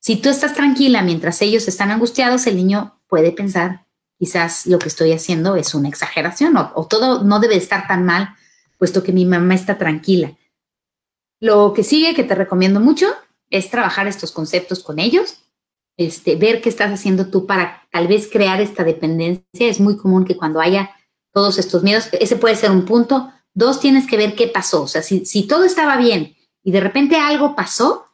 Si 0.00 0.16
tú 0.16 0.28
estás 0.28 0.54
tranquila 0.54 1.02
mientras 1.02 1.40
ellos 1.40 1.68
están 1.68 1.92
angustiados, 1.92 2.48
el 2.48 2.56
niño 2.56 3.00
puede 3.06 3.30
pensar 3.30 3.86
quizás 4.18 4.66
lo 4.66 4.80
que 4.80 4.88
estoy 4.88 5.12
haciendo 5.12 5.54
es 5.54 5.72
una 5.76 5.88
exageración 5.88 6.56
o, 6.56 6.84
todo 6.88 7.22
no 7.22 7.38
debe 7.38 7.54
estar 7.54 7.86
tan 7.86 8.04
mal, 8.04 8.34
puesto 8.76 9.04
que 9.04 9.12
mi 9.12 9.24
mamá 9.24 9.54
está 9.54 9.78
tranquila. 9.78 10.36
Lo 11.38 11.72
que 11.74 11.84
sigue, 11.84 12.16
que 12.16 12.24
te 12.24 12.34
recomiendo 12.34 12.80
mucho, 12.80 13.06
es 13.50 13.70
trabajar 13.70 14.08
estos 14.08 14.32
conceptos 14.32 14.82
con 14.82 14.98
ellos, 14.98 15.44
este, 15.98 16.36
ver 16.36 16.62
qué 16.62 16.70
estás 16.70 16.90
haciendo 16.90 17.26
tú 17.26 17.44
para 17.44 17.86
tal 17.92 18.08
vez 18.08 18.26
crear 18.32 18.62
esta 18.62 18.84
dependencia. 18.84 19.44
Es 19.52 19.80
muy 19.80 19.98
común 19.98 20.24
que 20.24 20.38
cuando 20.38 20.60
haya 20.60 20.90
todos 21.34 21.58
estos 21.58 21.82
miedos, 21.82 22.08
ese 22.12 22.36
puede 22.36 22.56
ser 22.56 22.70
un 22.70 22.86
punto. 22.86 23.30
Dos, 23.52 23.80
tienes 23.80 24.06
que 24.06 24.16
ver 24.16 24.34
qué 24.34 24.48
pasó. 24.48 24.84
O 24.84 24.88
sea, 24.88 25.02
si, 25.02 25.26
si 25.26 25.46
todo 25.46 25.64
estaba 25.64 25.98
bien 25.98 26.34
y 26.62 26.72
de 26.72 26.80
repente 26.80 27.16
algo 27.16 27.54
pasó, 27.54 28.06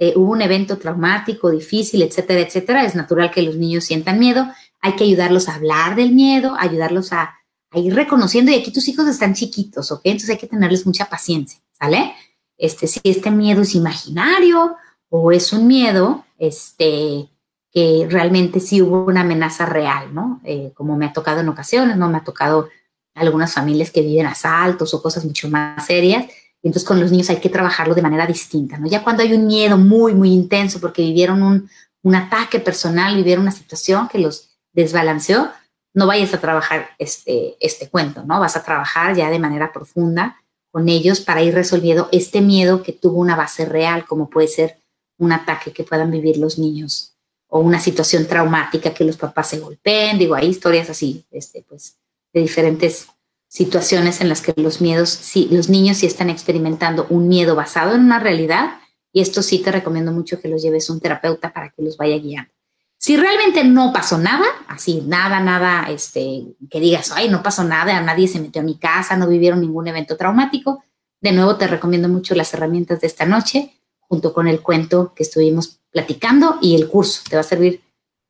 eh, 0.00 0.14
hubo 0.16 0.32
un 0.32 0.42
evento 0.42 0.76
traumático, 0.76 1.50
difícil, 1.50 2.02
etcétera, 2.02 2.40
etcétera, 2.40 2.84
es 2.84 2.96
natural 2.96 3.30
que 3.30 3.42
los 3.42 3.56
niños 3.56 3.84
sientan 3.84 4.18
miedo 4.18 4.46
hay 4.86 4.94
que 4.94 5.04
ayudarlos 5.04 5.48
a 5.48 5.56
hablar 5.56 5.96
del 5.96 6.12
miedo, 6.12 6.54
ayudarlos 6.58 7.12
a, 7.12 7.34
ir 7.74 7.94
reconociendo, 7.94 8.52
y 8.52 8.54
aquí 8.54 8.72
tus 8.72 8.88
hijos 8.88 9.06
están 9.06 9.34
chiquitos, 9.34 9.90
¿ok? 9.90 10.00
Entonces 10.04 10.30
hay 10.30 10.38
que 10.38 10.46
tenerles 10.46 10.86
mucha 10.86 11.10
paciencia, 11.10 11.60
¿sale? 11.72 12.14
Este, 12.56 12.86
si 12.86 13.00
este 13.04 13.30
miedo 13.30 13.62
es 13.62 13.74
imaginario 13.74 14.76
o 15.10 15.30
es 15.32 15.52
un 15.52 15.66
miedo, 15.66 16.24
este, 16.38 17.28
que 17.72 18.06
realmente 18.08 18.60
sí 18.60 18.80
hubo 18.82 19.04
una 19.04 19.20
amenaza 19.20 19.66
real, 19.66 20.14
¿no? 20.14 20.40
Eh, 20.44 20.72
como 20.74 20.96
me 20.96 21.06
ha 21.06 21.12
tocado 21.12 21.40
en 21.40 21.48
ocasiones, 21.48 21.96
¿no? 21.96 22.08
Me 22.08 22.18
ha 22.18 22.24
tocado 22.24 22.68
algunas 23.14 23.54
familias 23.54 23.90
que 23.90 24.02
viven 24.02 24.26
asaltos 24.26 24.94
o 24.94 25.02
cosas 25.02 25.24
mucho 25.24 25.48
más 25.48 25.84
serias. 25.86 26.26
Entonces 26.62 26.86
con 26.86 27.00
los 27.00 27.10
niños 27.10 27.30
hay 27.30 27.36
que 27.36 27.48
trabajarlo 27.48 27.94
de 27.94 28.02
manera 28.02 28.26
distinta, 28.26 28.78
¿no? 28.78 28.86
Ya 28.86 29.02
cuando 29.02 29.22
hay 29.22 29.32
un 29.32 29.46
miedo 29.46 29.76
muy, 29.78 30.14
muy 30.14 30.32
intenso 30.32 30.80
porque 30.80 31.02
vivieron 31.02 31.42
un, 31.42 31.68
un 32.02 32.14
ataque 32.14 32.60
personal, 32.60 33.16
vivieron 33.16 33.42
una 33.42 33.52
situación 33.52 34.08
que 34.08 34.18
los 34.18 34.56
desbalanceó, 34.72 35.50
no 35.92 36.06
vayas 36.06 36.34
a 36.34 36.40
trabajar 36.40 36.90
este, 36.98 37.56
este 37.60 37.88
cuento, 37.88 38.22
¿no? 38.22 38.38
Vas 38.38 38.56
a 38.56 38.62
trabajar 38.62 39.16
ya 39.16 39.30
de 39.30 39.38
manera 39.38 39.72
profunda 39.72 40.36
con 40.70 40.88
ellos 40.88 41.20
para 41.20 41.42
ir 41.42 41.54
resolviendo 41.54 42.08
este 42.12 42.42
miedo 42.42 42.82
que 42.82 42.92
tuvo 42.92 43.18
una 43.18 43.34
base 43.34 43.64
real, 43.64 44.04
como 44.04 44.28
puede 44.28 44.48
ser 44.48 44.78
un 45.18 45.32
ataque 45.32 45.72
que 45.72 45.84
puedan 45.84 46.10
vivir 46.10 46.36
los 46.36 46.58
niños 46.58 47.16
o 47.48 47.60
una 47.60 47.80
situación 47.80 48.26
traumática 48.26 48.92
que 48.92 49.04
los 49.04 49.16
papás 49.16 49.50
se 49.50 49.58
golpeen, 49.58 50.18
digo, 50.18 50.34
hay 50.34 50.48
historias 50.48 50.90
así, 50.90 51.24
este, 51.30 51.64
pues, 51.68 51.98
de 52.32 52.40
diferentes 52.40 53.08
situaciones 53.48 54.20
en 54.20 54.28
las 54.28 54.42
que 54.42 54.52
los 54.56 54.80
miedos, 54.80 55.08
sí, 55.08 55.48
los 55.50 55.68
niños 55.68 55.98
sí 55.98 56.06
están 56.06 56.28
experimentando 56.30 57.06
un 57.08 57.28
miedo 57.28 57.54
basado 57.54 57.94
en 57.94 58.02
una 58.02 58.18
realidad 58.18 58.78
y 59.12 59.20
esto 59.20 59.42
sí 59.42 59.60
te 59.60 59.72
recomiendo 59.72 60.12
mucho 60.12 60.40
que 60.40 60.48
los 60.48 60.62
lleves 60.62 60.90
a 60.90 60.92
un 60.92 61.00
terapeuta 61.00 61.52
para 61.52 61.70
que 61.70 61.82
los 61.82 61.96
vaya 61.96 62.18
guiando. 62.18 62.50
Si 62.98 63.16
realmente 63.16 63.62
no 63.62 63.92
pasó 63.92 64.18
nada, 64.18 64.44
así, 64.68 65.02
nada, 65.06 65.38
nada, 65.40 65.88
este, 65.90 66.44
que 66.68 66.80
digas, 66.80 67.12
ay, 67.14 67.28
no 67.28 67.42
pasó 67.42 67.62
nada, 67.62 68.00
nadie 68.00 68.26
se 68.26 68.40
metió 68.40 68.62
a 68.62 68.64
mi 68.64 68.78
casa, 68.78 69.16
no 69.16 69.28
vivieron 69.28 69.60
ningún 69.60 69.86
evento 69.86 70.16
traumático, 70.16 70.82
de 71.20 71.32
nuevo 71.32 71.56
te 71.56 71.66
recomiendo 71.66 72.08
mucho 72.08 72.34
las 72.34 72.52
herramientas 72.52 73.00
de 73.00 73.06
esta 73.06 73.24
noche, 73.24 73.72
junto 74.08 74.32
con 74.32 74.48
el 74.48 74.62
cuento 74.62 75.12
que 75.14 75.22
estuvimos 75.22 75.80
platicando 75.90 76.58
y 76.60 76.74
el 76.74 76.88
curso, 76.88 77.22
te 77.28 77.36
va 77.36 77.40
a 77.40 77.44
servir 77.44 77.82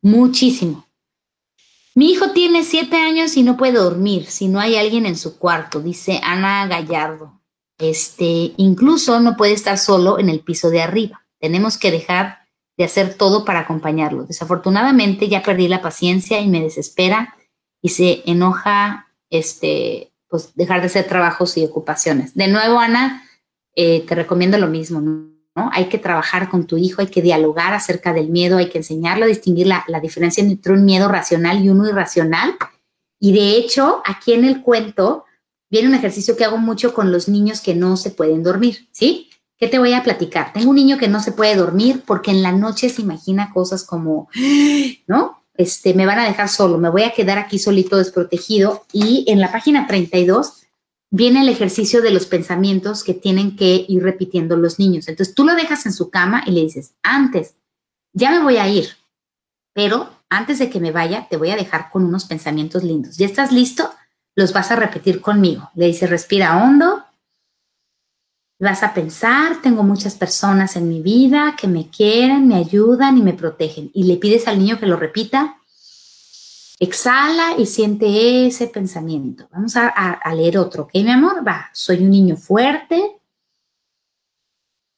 muchísimo. 0.02 0.86
Mi 1.94 2.10
hijo 2.10 2.30
tiene 2.32 2.62
siete 2.62 2.96
años 2.96 3.36
y 3.36 3.42
no 3.42 3.56
puede 3.56 3.78
dormir 3.78 4.26
si 4.26 4.48
no 4.48 4.60
hay 4.60 4.76
alguien 4.76 5.06
en 5.06 5.16
su 5.16 5.38
cuarto, 5.38 5.80
dice 5.80 6.20
Ana 6.22 6.66
Gallardo. 6.66 7.40
Este, 7.78 8.52
incluso 8.56 9.20
no 9.20 9.36
puede 9.36 9.52
estar 9.52 9.78
solo 9.78 10.18
en 10.18 10.28
el 10.28 10.40
piso 10.40 10.70
de 10.70 10.82
arriba. 10.82 11.26
Tenemos 11.40 11.78
que 11.78 11.90
dejar 11.90 12.40
de 12.76 12.84
hacer 12.84 13.14
todo 13.14 13.44
para 13.44 13.60
acompañarlo. 13.60 14.24
Desafortunadamente 14.24 15.28
ya 15.28 15.42
perdí 15.42 15.68
la 15.68 15.82
paciencia 15.82 16.40
y 16.40 16.48
me 16.48 16.60
desespera 16.60 17.34
y 17.80 17.90
se 17.90 18.22
enoja 18.26 19.08
este, 19.30 20.12
pues 20.28 20.54
dejar 20.54 20.80
de 20.80 20.86
hacer 20.86 21.06
trabajos 21.06 21.56
y 21.56 21.64
ocupaciones. 21.64 22.34
De 22.34 22.48
nuevo, 22.48 22.78
Ana, 22.78 23.24
eh, 23.74 24.04
te 24.06 24.14
recomiendo 24.14 24.58
lo 24.58 24.68
mismo, 24.68 25.00
¿no? 25.00 25.35
Hay 25.72 25.88
que 25.88 25.98
trabajar 25.98 26.48
con 26.48 26.66
tu 26.66 26.76
hijo, 26.76 27.00
hay 27.00 27.06
que 27.06 27.22
dialogar 27.22 27.72
acerca 27.72 28.12
del 28.12 28.28
miedo, 28.28 28.58
hay 28.58 28.68
que 28.68 28.78
enseñarlo 28.78 29.24
a 29.24 29.28
distinguir 29.28 29.66
la, 29.66 29.84
diferencia 30.00 30.44
entre 30.44 30.72
un 30.72 30.84
miedo 30.84 31.08
racional 31.08 31.64
y 31.64 31.70
uno 31.70 31.88
irracional. 31.88 32.56
Y 33.18 33.32
de 33.32 33.56
hecho, 33.56 34.02
aquí 34.04 34.34
en 34.34 34.44
el 34.44 34.62
cuento 34.62 35.24
viene 35.70 35.88
un 35.88 35.94
ejercicio 35.94 36.36
que 36.36 36.44
hago 36.44 36.58
mucho 36.58 36.92
con 36.92 37.10
los 37.10 37.28
niños 37.28 37.60
que 37.60 37.74
no 37.74 37.96
se 37.96 38.10
pueden 38.10 38.42
dormir, 38.42 38.88
¿sí? 38.92 39.30
¿Qué 39.58 39.68
te 39.68 39.78
voy 39.78 39.94
a 39.94 40.02
platicar? 40.02 40.52
Tengo 40.52 40.68
un 40.68 40.76
niño 40.76 40.98
que 40.98 41.08
no 41.08 41.20
se 41.20 41.32
puede 41.32 41.56
dormir 41.56 42.02
porque 42.06 42.30
en 42.30 42.42
la 42.42 42.52
noche 42.52 42.90
se 42.90 43.00
imagina 43.00 43.50
cosas 43.54 43.84
como, 43.84 44.28
¿no? 45.06 45.42
Este, 45.56 45.94
me 45.94 46.04
van 46.04 46.18
a 46.18 46.26
dejar 46.26 46.50
solo, 46.50 46.76
me 46.76 46.90
voy 46.90 47.04
a 47.04 47.14
quedar 47.14 47.38
aquí 47.38 47.58
solito 47.58 47.96
desprotegido. 47.96 48.84
Y 48.92 49.24
en 49.28 49.40
la 49.40 49.50
página 49.50 49.86
32 49.86 50.65
viene 51.16 51.40
el 51.40 51.48
ejercicio 51.48 52.02
de 52.02 52.10
los 52.10 52.26
pensamientos 52.26 53.02
que 53.02 53.14
tienen 53.14 53.56
que 53.56 53.84
ir 53.88 54.02
repitiendo 54.02 54.56
los 54.56 54.78
niños. 54.78 55.08
Entonces 55.08 55.34
tú 55.34 55.44
lo 55.44 55.54
dejas 55.54 55.86
en 55.86 55.92
su 55.92 56.10
cama 56.10 56.42
y 56.46 56.52
le 56.52 56.60
dices, 56.60 56.94
antes, 57.02 57.54
ya 58.12 58.30
me 58.30 58.42
voy 58.42 58.58
a 58.58 58.68
ir, 58.68 58.90
pero 59.72 60.10
antes 60.28 60.58
de 60.58 60.70
que 60.70 60.80
me 60.80 60.92
vaya, 60.92 61.26
te 61.28 61.36
voy 61.36 61.50
a 61.50 61.56
dejar 61.56 61.90
con 61.90 62.04
unos 62.04 62.24
pensamientos 62.26 62.84
lindos. 62.84 63.16
¿Ya 63.16 63.26
estás 63.26 63.52
listo? 63.52 63.90
Los 64.34 64.52
vas 64.52 64.70
a 64.70 64.76
repetir 64.76 65.20
conmigo. 65.20 65.70
Le 65.74 65.86
dices, 65.86 66.10
respira 66.10 66.62
hondo, 66.62 67.06
Vas 68.58 68.82
a 68.82 68.94
pensar, 68.94 69.60
tengo 69.60 69.82
muchas 69.82 70.14
personas 70.14 70.76
en 70.76 70.88
mi 70.88 71.02
vida 71.02 71.56
que 71.60 71.68
me 71.68 71.90
quieren, 71.90 72.48
me 72.48 72.54
ayudan 72.54 73.18
y 73.18 73.22
me 73.22 73.34
protegen. 73.34 73.90
Y 73.92 74.04
le 74.04 74.16
pides 74.16 74.48
al 74.48 74.58
niño 74.58 74.78
que 74.78 74.86
lo 74.86 74.96
repita. 74.96 75.58
Exhala 76.78 77.54
y 77.58 77.66
siente 77.66 78.46
ese 78.46 78.66
pensamiento. 78.66 79.48
Vamos 79.50 79.76
a, 79.76 80.20
leer 80.34 80.58
otro, 80.58 80.84
¿ok, 80.84 80.90
mi 80.94 81.10
amor? 81.10 81.46
Va, 81.46 81.70
soy 81.72 82.04
un 82.04 82.10
niño 82.10 82.36
fuerte 82.36 83.18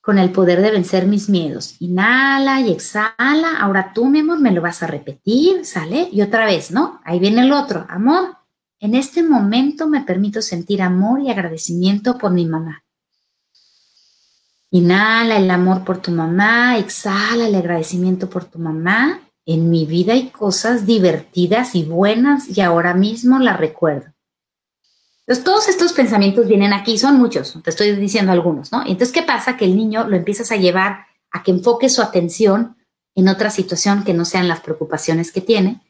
con 0.00 0.18
el 0.18 0.32
poder 0.32 0.60
de 0.60 0.72
vencer 0.72 1.06
mis 1.06 1.28
miedos. 1.28 1.76
Inhala 1.80 2.60
y 2.60 2.72
exhala. 2.72 3.58
Ahora 3.60 3.92
tú, 3.92 4.06
mi 4.06 4.20
amor, 4.20 4.40
me 4.40 4.50
lo 4.50 4.60
vas 4.60 4.82
a 4.82 4.88
repetir, 4.88 5.64
¿sale? 5.64 6.08
Y 6.10 6.22
otra 6.22 6.46
vez, 6.46 6.72
¿no? 6.72 7.00
Ahí 7.04 7.20
viene 7.20 7.42
el 7.42 7.52
otro. 7.52 7.86
Amor, 7.88 8.36
en 8.80 8.94
este 8.94 9.22
momento 9.22 9.86
me 9.86 10.02
permito 10.02 10.42
sentir 10.42 10.82
amor 10.82 11.20
y 11.20 11.30
agradecimiento 11.30 12.18
por 12.18 12.32
mi 12.32 12.46
mamá. 12.46 12.84
Inhala 14.70 15.36
el 15.36 15.50
amor 15.50 15.84
por 15.84 15.98
tu 15.98 16.10
mamá, 16.10 16.76
exhala 16.76 17.46
el 17.46 17.54
agradecimiento 17.54 18.28
por 18.28 18.44
tu 18.44 18.58
mamá. 18.58 19.20
En 19.51 19.70
mi 19.70 19.86
vida 19.86 20.12
hay 20.12 20.28
cosas 20.28 20.84
divertidas 20.84 21.74
y 21.74 21.82
buenas 21.82 22.55
y 22.55 22.61
ahora 22.61 22.92
mismo 22.92 23.38
las 23.38 23.59
recuerdo. 23.59 24.12
Entonces, 25.20 25.42
todos 25.42 25.68
estos 25.68 25.94
pensamientos 25.94 26.46
vienen 26.46 26.74
aquí, 26.74 26.99
son 26.99 27.16
muchos, 27.16 27.59
te 27.64 27.70
estoy 27.70 27.92
diciendo 27.92 28.30
algunos, 28.30 28.70
¿no? 28.72 28.82
Entonces, 28.82 29.11
¿qué 29.11 29.22
pasa? 29.22 29.57
Que 29.57 29.64
el 29.64 29.74
niño 29.74 30.07
lo 30.07 30.16
empiezas 30.16 30.53
a 30.53 30.57
llevar 30.57 31.07
a 31.30 31.42
que 31.42 31.51
enfoque 31.51 31.88
su 31.88 32.03
atención 32.03 32.76
en 33.14 33.28
otra 33.28 33.49
situación 33.49 34.05
que 34.05 34.12
no 34.12 34.26
sean 34.26 34.49
las 34.49 34.61
preocupaciones 34.61 35.32
que 35.32 35.40
tiene 35.40 35.80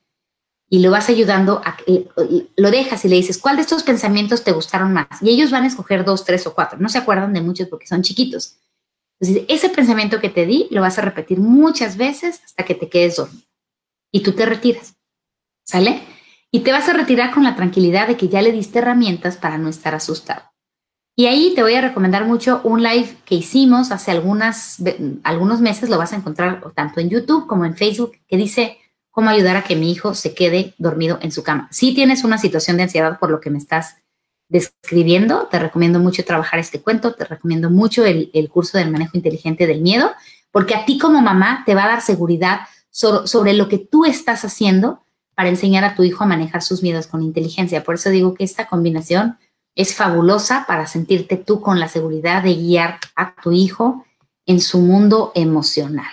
y 0.70 0.78
lo 0.78 0.92
vas 0.92 1.08
ayudando 1.08 1.60
a 1.64 1.78
lo 2.56 2.70
dejas 2.70 3.04
y 3.04 3.08
le 3.08 3.16
dices, 3.16 3.38
¿cuál 3.38 3.56
de 3.56 3.62
estos 3.62 3.82
pensamientos 3.82 4.44
te 4.44 4.52
gustaron 4.52 4.92
más? 4.92 5.08
Y 5.20 5.30
ellos 5.30 5.50
van 5.50 5.64
a 5.64 5.66
escoger 5.66 6.04
dos, 6.04 6.24
tres 6.24 6.46
o 6.46 6.54
cuatro. 6.54 6.78
No 6.78 6.88
se 6.88 6.98
acuerdan 6.98 7.32
de 7.32 7.40
muchos 7.40 7.66
porque 7.66 7.88
son 7.88 8.02
chiquitos. 8.02 8.58
Entonces, 9.18 9.46
ese 9.48 9.68
pensamiento 9.68 10.20
que 10.20 10.28
te 10.28 10.46
di 10.46 10.68
lo 10.70 10.82
vas 10.82 10.96
a 10.98 11.02
repetir 11.02 11.40
muchas 11.40 11.96
veces 11.96 12.40
hasta 12.44 12.64
que 12.64 12.76
te 12.76 12.88
quedes 12.88 13.16
dormido. 13.16 13.47
Y 14.12 14.22
tú 14.22 14.32
te 14.32 14.46
retiras. 14.46 14.94
¿Sale? 15.64 16.02
Y 16.50 16.60
te 16.60 16.72
vas 16.72 16.88
a 16.88 16.94
retirar 16.94 17.32
con 17.32 17.44
la 17.44 17.56
tranquilidad 17.56 18.08
de 18.08 18.16
que 18.16 18.28
ya 18.28 18.40
le 18.40 18.52
diste 18.52 18.78
herramientas 18.78 19.36
para 19.36 19.58
no 19.58 19.68
estar 19.68 19.94
asustado. 19.94 20.42
Y 21.14 21.26
ahí 21.26 21.52
te 21.54 21.62
voy 21.62 21.74
a 21.74 21.80
recomendar 21.80 22.24
mucho 22.24 22.60
un 22.62 22.82
live 22.82 23.16
que 23.24 23.34
hicimos 23.34 23.90
hace 23.90 24.12
algunas, 24.12 24.76
algunos 25.24 25.60
meses, 25.60 25.90
lo 25.90 25.98
vas 25.98 26.12
a 26.12 26.16
encontrar 26.16 26.62
tanto 26.74 27.00
en 27.00 27.10
YouTube 27.10 27.48
como 27.48 27.64
en 27.64 27.76
Facebook, 27.76 28.12
que 28.28 28.36
dice 28.36 28.78
cómo 29.10 29.30
ayudar 29.30 29.56
a 29.56 29.64
que 29.64 29.74
mi 29.74 29.90
hijo 29.90 30.14
se 30.14 30.32
quede 30.32 30.74
dormido 30.78 31.18
en 31.20 31.32
su 31.32 31.42
cama. 31.42 31.66
Si 31.72 31.92
tienes 31.92 32.22
una 32.22 32.38
situación 32.38 32.76
de 32.76 32.84
ansiedad 32.84 33.18
por 33.18 33.30
lo 33.30 33.40
que 33.40 33.50
me 33.50 33.58
estás 33.58 33.96
describiendo, 34.48 35.48
te 35.50 35.58
recomiendo 35.58 35.98
mucho 35.98 36.24
trabajar 36.24 36.60
este 36.60 36.80
cuento, 36.80 37.12
te 37.14 37.24
recomiendo 37.24 37.68
mucho 37.68 38.04
el, 38.04 38.30
curso 38.48 38.78
del 38.78 38.92
manejo 38.92 39.16
inteligente 39.16 39.66
del 39.66 39.80
miedo, 39.80 40.12
porque 40.52 40.76
a 40.76 40.84
ti 40.84 40.98
como 40.98 41.20
mamá 41.20 41.64
te 41.66 41.74
va 41.74 41.86
a 41.86 41.88
dar 41.88 42.00
seguridad 42.00 42.60
sobre 42.98 43.52
lo 43.52 43.68
que 43.68 43.78
tú 43.78 44.04
estás 44.04 44.44
haciendo 44.44 45.04
para 45.36 45.50
enseñar 45.50 45.84
a 45.84 45.94
tu 45.94 46.02
hijo 46.02 46.24
a 46.24 46.26
manejar 46.26 46.62
sus 46.62 46.82
miedos 46.82 47.06
con 47.06 47.22
inteligencia. 47.22 47.84
Por 47.84 47.94
eso 47.94 48.10
digo 48.10 48.34
que 48.34 48.42
esta 48.42 48.66
combinación 48.66 49.38
es 49.76 49.94
fabulosa 49.94 50.64
para 50.66 50.88
sentirte 50.88 51.36
tú 51.36 51.60
con 51.60 51.78
la 51.78 51.88
seguridad 51.88 52.42
de 52.42 52.56
guiar 52.56 52.98
a 53.14 53.36
tu 53.40 53.52
hijo 53.52 54.04
en 54.46 54.60
su 54.60 54.80
mundo 54.80 55.30
emocional. 55.36 56.10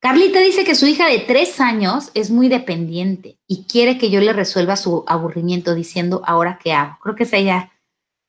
Carlita 0.00 0.40
dice 0.40 0.64
que 0.64 0.74
su 0.74 0.86
hija 0.86 1.06
de 1.06 1.18
tres 1.18 1.60
años 1.60 2.10
es 2.14 2.30
muy 2.30 2.48
dependiente 2.48 3.38
y 3.46 3.64
quiere 3.64 3.98
que 3.98 4.10
yo 4.10 4.20
le 4.20 4.32
resuelva 4.32 4.76
su 4.76 5.04
aburrimiento 5.06 5.74
diciendo, 5.74 6.22
¿ahora 6.24 6.58
qué 6.60 6.72
hago? 6.72 6.96
Creo 7.02 7.14
que 7.14 7.24
esa 7.24 7.38
ya, 7.38 7.70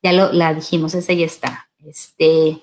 ya 0.04 0.12
lo, 0.12 0.34
la 0.34 0.54
dijimos, 0.54 0.94
esa 0.94 1.14
ya 1.14 1.26
está. 1.26 1.70
Este, 1.80 2.62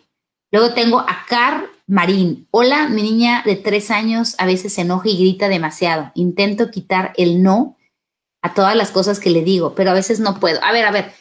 luego 0.52 0.74
tengo 0.74 1.00
a 1.00 1.24
Car 1.26 1.64
Marín. 1.90 2.46
Hola, 2.52 2.88
mi 2.88 3.02
niña 3.02 3.42
de 3.44 3.56
tres 3.56 3.90
años 3.90 4.36
a 4.38 4.46
veces 4.46 4.74
se 4.74 4.82
enoja 4.82 5.08
y 5.08 5.18
grita 5.18 5.48
demasiado. 5.48 6.12
Intento 6.14 6.70
quitar 6.70 7.12
el 7.16 7.42
no 7.42 7.76
a 8.42 8.54
todas 8.54 8.76
las 8.76 8.92
cosas 8.92 9.18
que 9.18 9.30
le 9.30 9.42
digo, 9.42 9.74
pero 9.74 9.90
a 9.90 9.94
veces 9.94 10.20
no 10.20 10.38
puedo. 10.38 10.62
A 10.62 10.70
ver, 10.70 10.84
a 10.84 10.92
ver, 10.92 11.12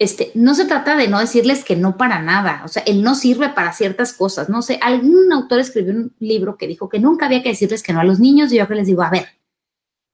este, 0.00 0.32
no 0.34 0.56
se 0.56 0.64
trata 0.64 0.96
de 0.96 1.06
no 1.06 1.20
decirles 1.20 1.64
que 1.64 1.76
no 1.76 1.96
para 1.96 2.20
nada, 2.20 2.62
o 2.64 2.68
sea, 2.68 2.82
él 2.82 3.04
no 3.04 3.14
sirve 3.14 3.50
para 3.50 3.72
ciertas 3.72 4.12
cosas, 4.12 4.48
no 4.48 4.62
sé, 4.62 4.80
algún 4.82 5.32
autor 5.32 5.60
escribió 5.60 5.94
un 5.94 6.14
libro 6.18 6.58
que 6.58 6.66
dijo 6.66 6.88
que 6.88 6.98
nunca 6.98 7.26
había 7.26 7.42
que 7.42 7.50
decirles 7.50 7.84
que 7.84 7.92
no 7.92 8.00
a 8.00 8.04
los 8.04 8.18
niños 8.18 8.52
y 8.52 8.56
yo 8.56 8.66
que 8.66 8.74
les 8.74 8.88
digo, 8.88 9.02
a 9.02 9.10
ver, 9.10 9.28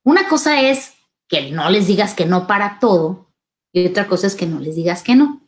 una 0.05 0.29
cosa 0.29 0.61
es 0.61 0.93
que 1.27 1.51
no 1.51 1.69
les 1.71 1.87
digas 1.87 2.13
que 2.13 2.25
no 2.25 2.45
para 2.45 2.77
todo 2.79 3.31
y 3.73 3.87
otra 3.87 4.07
cosa 4.07 4.27
es 4.27 4.35
que 4.35 4.45
no 4.45 4.59
les 4.59 4.75
digas 4.75 5.01
que 5.01 5.15
no, 5.15 5.41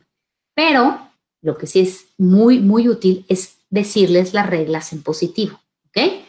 pero 0.56 1.08
lo 1.42 1.56
que 1.56 1.68
sí 1.68 1.82
es 1.82 2.08
muy, 2.18 2.60
muy 2.60 2.90
útil 2.90 3.26
es 3.30 3.55
decirles 3.76 4.34
las 4.34 4.50
reglas 4.50 4.92
en 4.94 5.04
positivo, 5.04 5.60
¿ok? 5.90 6.24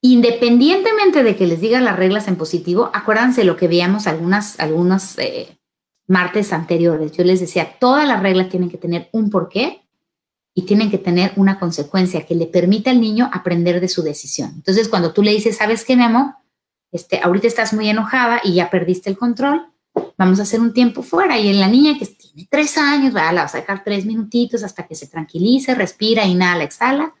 Independientemente 0.00 1.22
de 1.22 1.36
que 1.36 1.46
les 1.46 1.60
digas 1.60 1.82
las 1.82 1.96
reglas 1.96 2.26
en 2.28 2.36
positivo, 2.36 2.90
acuérdense 2.94 3.44
lo 3.44 3.56
que 3.56 3.68
veíamos 3.68 4.06
algunas, 4.06 4.58
algunas 4.58 5.18
eh, 5.18 5.58
martes 6.06 6.54
anteriores. 6.54 7.12
Yo 7.12 7.24
les 7.24 7.40
decía, 7.40 7.76
todas 7.78 8.08
las 8.08 8.22
reglas 8.22 8.48
tienen 8.48 8.70
que 8.70 8.78
tener 8.78 9.10
un 9.12 9.28
porqué 9.28 9.82
y 10.54 10.62
tienen 10.62 10.90
que 10.90 10.98
tener 10.98 11.32
una 11.36 11.58
consecuencia 11.58 12.24
que 12.24 12.34
le 12.34 12.46
permita 12.46 12.90
al 12.90 13.00
niño 13.00 13.28
aprender 13.32 13.80
de 13.80 13.88
su 13.88 14.02
decisión. 14.02 14.52
Entonces, 14.54 14.88
cuando 14.88 15.12
tú 15.12 15.22
le 15.22 15.32
dices, 15.32 15.58
¿sabes 15.58 15.84
qué, 15.84 15.96
mi 15.96 16.04
amor? 16.04 16.34
Este, 16.92 17.20
ahorita 17.22 17.46
estás 17.46 17.72
muy 17.72 17.88
enojada 17.88 18.40
y 18.42 18.54
ya 18.54 18.70
perdiste 18.70 19.10
el 19.10 19.18
control, 19.18 19.66
vamos 20.16 20.38
a 20.38 20.42
hacer 20.42 20.60
un 20.60 20.72
tiempo 20.72 21.02
fuera. 21.02 21.38
Y 21.38 21.48
en 21.48 21.60
la 21.60 21.68
niña 21.68 21.98
que 21.98 22.06
tiene 22.06 22.46
tres 22.50 22.76
años, 22.76 23.14
la 23.14 23.32
vas 23.32 23.54
a 23.54 23.58
dejar 23.58 23.82
tres 23.84 24.04
minutitos 24.04 24.62
hasta 24.62 24.86
que 24.86 24.94
se 24.94 25.06
tranquilice, 25.06 25.74
respira, 25.74 26.26
inhala, 26.26 26.64
exhala. 26.64 27.14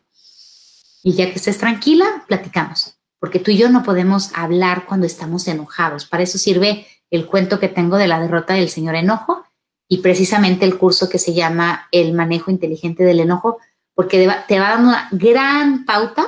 Y 1.02 1.14
ya 1.14 1.26
que 1.30 1.36
estés 1.36 1.58
tranquila, 1.58 2.24
platicamos. 2.28 2.98
Porque 3.18 3.38
tú 3.38 3.50
y 3.50 3.56
yo 3.56 3.70
no 3.70 3.82
podemos 3.82 4.30
hablar 4.34 4.86
cuando 4.86 5.06
estamos 5.06 5.48
enojados. 5.48 6.06
Para 6.06 6.22
eso 6.22 6.38
sirve 6.38 6.86
el 7.10 7.26
cuento 7.26 7.58
que 7.58 7.68
tengo 7.68 7.96
de 7.96 8.06
la 8.06 8.20
derrota 8.20 8.54
del 8.54 8.68
señor 8.68 8.94
enojo 8.94 9.44
y 9.88 9.98
precisamente 9.98 10.64
el 10.64 10.78
curso 10.78 11.08
que 11.08 11.18
se 11.18 11.34
llama 11.34 11.88
El 11.90 12.14
manejo 12.14 12.50
inteligente 12.50 13.02
del 13.02 13.20
enojo, 13.20 13.58
porque 13.94 14.30
te 14.46 14.60
va 14.60 14.68
dando 14.68 14.90
una 14.90 15.08
gran 15.10 15.84
pauta 15.84 16.26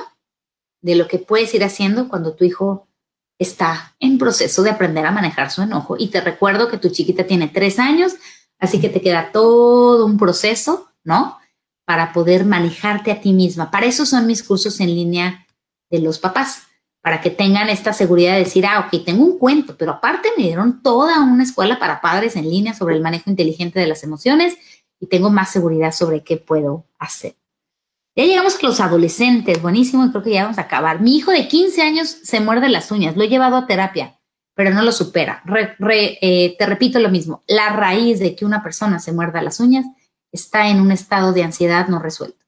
de 0.81 0.95
lo 0.95 1.07
que 1.07 1.17
puedes 1.17 1.53
ir 1.55 1.63
haciendo 1.63 2.09
cuando 2.09 2.35
tu 2.35 2.43
hijo 2.43 2.87
está 3.43 3.95
en 3.99 4.17
proceso 4.17 4.63
de 4.63 4.71
aprender 4.71 5.05
a 5.05 5.11
manejar 5.11 5.51
su 5.51 5.61
enojo. 5.61 5.95
Y 5.99 6.07
te 6.07 6.21
recuerdo 6.21 6.67
que 6.67 6.77
tu 6.77 6.89
chiquita 6.89 7.27
tiene 7.27 7.47
tres 7.47 7.77
años, 7.77 8.13
así 8.59 8.81
que 8.81 8.89
te 8.89 9.01
queda 9.01 9.31
todo 9.31 10.05
un 10.05 10.17
proceso, 10.17 10.87
¿no? 11.03 11.37
Para 11.85 12.13
poder 12.13 12.45
manejarte 12.45 13.11
a 13.11 13.21
ti 13.21 13.33
misma. 13.33 13.69
Para 13.69 13.85
eso 13.85 14.05
son 14.05 14.25
mis 14.25 14.43
cursos 14.43 14.79
en 14.79 14.95
línea 14.95 15.45
de 15.89 15.99
los 15.99 16.17
papás 16.17 16.63
para 17.03 17.19
que 17.19 17.29
tengan 17.29 17.69
esta 17.69 17.91
seguridad 17.91 18.33
de 18.33 18.39
decir, 18.39 18.65
ah, 18.65 18.87
ok, 18.87 19.03
tengo 19.03 19.25
un 19.25 19.37
cuento, 19.37 19.75
pero 19.77 19.91
aparte 19.91 20.29
me 20.37 20.43
dieron 20.43 20.81
toda 20.81 21.19
una 21.19 21.43
escuela 21.43 21.77
para 21.77 21.99
padres 21.99 22.37
en 22.37 22.49
línea 22.49 22.73
sobre 22.73 22.95
el 22.95 23.01
manejo 23.01 23.29
inteligente 23.29 23.77
de 23.77 23.87
las 23.87 24.03
emociones 24.03 24.55
y 25.01 25.07
tengo 25.07 25.29
más 25.29 25.51
seguridad 25.51 25.91
sobre 25.91 26.23
qué 26.23 26.37
puedo 26.37 26.85
hacer. 26.97 27.35
Ya 28.15 28.25
llegamos 28.25 28.55
a 28.55 28.65
los 28.67 28.79
adolescentes, 28.79 29.61
buenísimo, 29.61 30.09
creo 30.11 30.23
que 30.23 30.31
ya 30.31 30.43
vamos 30.43 30.59
a 30.59 30.63
acabar. 30.63 31.01
Mi 31.01 31.17
hijo 31.17 31.31
de 31.31 31.47
15 31.47 31.81
años 31.81 32.09
se 32.09 32.39
muerde 32.39 32.69
las 32.69 32.91
uñas, 32.91 33.17
lo 33.17 33.23
he 33.23 33.29
llevado 33.29 33.57
a 33.57 33.65
terapia, 33.65 34.19
pero 34.53 34.71
no 34.71 34.83
lo 34.83 34.91
supera. 34.91 35.43
Eh, 35.89 36.55
te 36.57 36.65
repito 36.67 36.99
lo 36.99 37.09
mismo, 37.09 37.43
la 37.47 37.69
raíz 37.69 38.19
de 38.19 38.35
que 38.35 38.45
una 38.45 38.61
persona 38.61 38.99
se 38.99 39.13
muerda 39.13 39.41
las 39.41 39.59
uñas 39.59 39.85
está 40.31 40.69
en 40.69 40.79
un 40.79 40.91
estado 40.91 41.33
de 41.33 41.43
ansiedad 41.43 41.87
no 41.87 41.99
resuelto. 41.99 42.45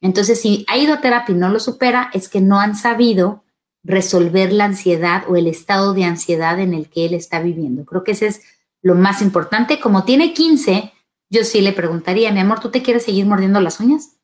Entonces, 0.00 0.40
si 0.40 0.64
ha 0.66 0.78
ido 0.78 0.94
a 0.94 1.00
terapia 1.00 1.34
y 1.34 1.38
no 1.38 1.50
lo 1.50 1.60
supera, 1.60 2.10
es 2.12 2.28
que 2.28 2.40
no 2.40 2.58
han 2.58 2.74
sabido 2.74 3.44
resolver 3.84 4.52
la 4.52 4.64
ansiedad 4.64 5.24
o 5.28 5.36
el 5.36 5.46
estado 5.46 5.92
de 5.92 6.04
ansiedad 6.04 6.58
en 6.58 6.72
el 6.72 6.88
que 6.88 7.06
él 7.06 7.14
está 7.14 7.40
viviendo. 7.40 7.84
Creo 7.84 8.02
que 8.02 8.12
ese 8.12 8.28
es 8.28 8.42
lo 8.80 8.94
más 8.94 9.22
importante. 9.22 9.78
Como 9.78 10.04
tiene 10.04 10.32
15, 10.32 10.92
yo 11.30 11.44
sí 11.44 11.60
le 11.60 11.72
preguntaría, 11.72 12.32
mi 12.32 12.40
amor, 12.40 12.60
¿tú 12.60 12.70
te 12.70 12.82
quieres 12.82 13.04
seguir 13.04 13.26
mordiendo 13.26 13.60
las 13.60 13.78
uñas? 13.80 14.18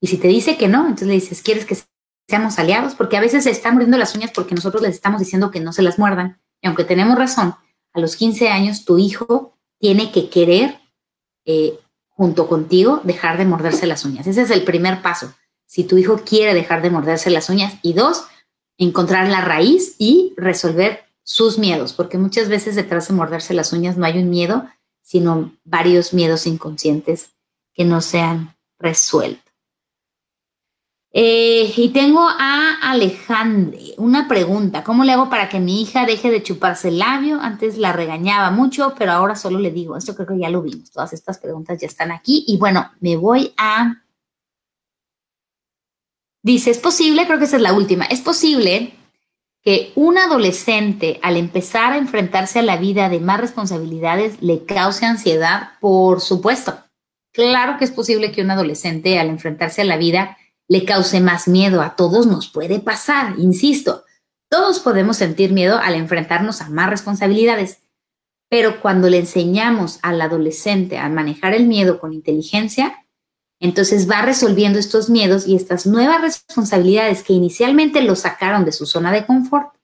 Y 0.00 0.06
si 0.06 0.18
te 0.18 0.28
dice 0.28 0.56
que 0.56 0.68
no, 0.68 0.82
entonces 0.82 1.08
le 1.08 1.14
dices, 1.14 1.42
¿quieres 1.42 1.64
que 1.64 1.76
seamos 2.28 2.58
aliados? 2.58 2.94
Porque 2.94 3.16
a 3.16 3.20
veces 3.20 3.44
se 3.44 3.50
están 3.50 3.74
mordiendo 3.74 3.98
las 3.98 4.14
uñas 4.14 4.30
porque 4.34 4.54
nosotros 4.54 4.82
les 4.82 4.94
estamos 4.94 5.20
diciendo 5.20 5.50
que 5.50 5.60
no 5.60 5.72
se 5.72 5.82
las 5.82 5.98
muerdan. 5.98 6.40
Y 6.60 6.66
aunque 6.66 6.84
tenemos 6.84 7.18
razón, 7.18 7.54
a 7.92 8.00
los 8.00 8.16
15 8.16 8.48
años 8.48 8.84
tu 8.84 8.98
hijo 8.98 9.58
tiene 9.78 10.12
que 10.12 10.28
querer, 10.28 10.78
eh, 11.44 11.78
junto 12.08 12.48
contigo, 12.48 13.00
dejar 13.04 13.38
de 13.38 13.44
morderse 13.44 13.86
las 13.86 14.04
uñas. 14.04 14.26
Ese 14.26 14.42
es 14.42 14.50
el 14.50 14.64
primer 14.64 15.02
paso. 15.02 15.34
Si 15.66 15.84
tu 15.84 15.98
hijo 15.98 16.22
quiere 16.24 16.54
dejar 16.54 16.82
de 16.82 16.90
morderse 16.90 17.30
las 17.30 17.48
uñas. 17.48 17.74
Y 17.82 17.92
dos, 17.92 18.24
encontrar 18.76 19.28
la 19.28 19.40
raíz 19.40 19.96
y 19.98 20.34
resolver 20.36 21.04
sus 21.22 21.58
miedos, 21.58 21.92
porque 21.92 22.16
muchas 22.16 22.48
veces 22.48 22.74
detrás 22.74 23.08
de 23.08 23.14
morderse 23.14 23.52
las 23.52 23.72
uñas 23.74 23.98
no 23.98 24.06
hay 24.06 24.18
un 24.18 24.30
miedo, 24.30 24.66
sino 25.02 25.52
varios 25.64 26.14
miedos 26.14 26.46
inconscientes 26.46 27.32
que 27.74 27.84
no 27.84 28.00
se 28.00 28.20
han 28.20 28.56
resuelto. 28.78 29.47
Eh, 31.10 31.72
y 31.76 31.88
tengo 31.88 32.20
a 32.28 32.78
Alejandre 32.82 33.94
una 33.96 34.28
pregunta. 34.28 34.84
¿Cómo 34.84 35.04
le 35.04 35.12
hago 35.12 35.30
para 35.30 35.48
que 35.48 35.58
mi 35.58 35.82
hija 35.82 36.04
deje 36.04 36.30
de 36.30 36.42
chuparse 36.42 36.88
el 36.88 36.98
labio? 36.98 37.40
Antes 37.40 37.78
la 37.78 37.92
regañaba 37.92 38.50
mucho, 38.50 38.94
pero 38.98 39.12
ahora 39.12 39.34
solo 39.34 39.58
le 39.58 39.70
digo, 39.70 39.96
esto 39.96 40.14
creo 40.14 40.28
que 40.28 40.38
ya 40.38 40.50
lo 40.50 40.62
vimos. 40.62 40.90
Todas 40.90 41.12
estas 41.12 41.38
preguntas 41.38 41.80
ya 41.80 41.86
están 41.86 42.12
aquí. 42.12 42.44
Y 42.46 42.58
bueno, 42.58 42.90
me 43.00 43.16
voy 43.16 43.54
a 43.56 44.02
Dice, 46.42 46.70
es 46.70 46.78
posible, 46.78 47.26
creo 47.26 47.38
que 47.38 47.46
esa 47.46 47.56
es 47.56 47.62
la 47.62 47.72
última, 47.72 48.04
es 48.04 48.20
posible 48.20 48.94
que 49.62 49.92
un 49.96 50.16
adolescente 50.18 51.18
al 51.22 51.36
empezar 51.36 51.92
a 51.92 51.98
enfrentarse 51.98 52.60
a 52.60 52.62
la 52.62 52.76
vida 52.76 53.08
de 53.08 53.20
más 53.20 53.40
responsabilidades 53.40 54.40
le 54.40 54.64
cause 54.64 55.04
ansiedad, 55.04 55.72
por 55.80 56.20
supuesto. 56.20 56.78
Claro 57.32 57.76
que 57.76 57.84
es 57.84 57.90
posible 57.90 58.32
que 58.32 58.40
un 58.40 58.50
adolescente 58.50 59.18
al 59.18 59.28
enfrentarse 59.28 59.82
a 59.82 59.84
la 59.84 59.96
vida 59.96 60.38
le 60.68 60.84
cause 60.84 61.20
más 61.20 61.48
miedo. 61.48 61.82
A 61.82 61.96
todos 61.96 62.26
nos 62.26 62.48
puede 62.48 62.78
pasar, 62.78 63.38
insisto. 63.38 64.04
Todos 64.50 64.78
podemos 64.78 65.16
sentir 65.16 65.52
miedo 65.52 65.78
al 65.78 65.94
enfrentarnos 65.94 66.60
a 66.60 66.68
más 66.68 66.88
responsabilidades. 66.90 67.80
Pero 68.50 68.80
cuando 68.80 69.10
le 69.10 69.18
enseñamos 69.18 69.98
al 70.02 70.20
adolescente 70.20 70.98
a 70.98 71.08
manejar 71.08 71.54
el 71.54 71.66
miedo 71.66 71.98
con 71.98 72.12
inteligencia, 72.12 73.04
entonces 73.60 74.08
va 74.08 74.22
resolviendo 74.22 74.78
estos 74.78 75.10
miedos 75.10 75.46
y 75.46 75.56
estas 75.56 75.86
nuevas 75.86 76.20
responsabilidades 76.20 77.22
que 77.22 77.32
inicialmente 77.32 78.02
lo 78.02 78.14
sacaron 78.14 78.64
de 78.64 78.72
su 78.72 78.86
zona 78.86 79.12
de 79.12 79.26
confort, 79.26 79.74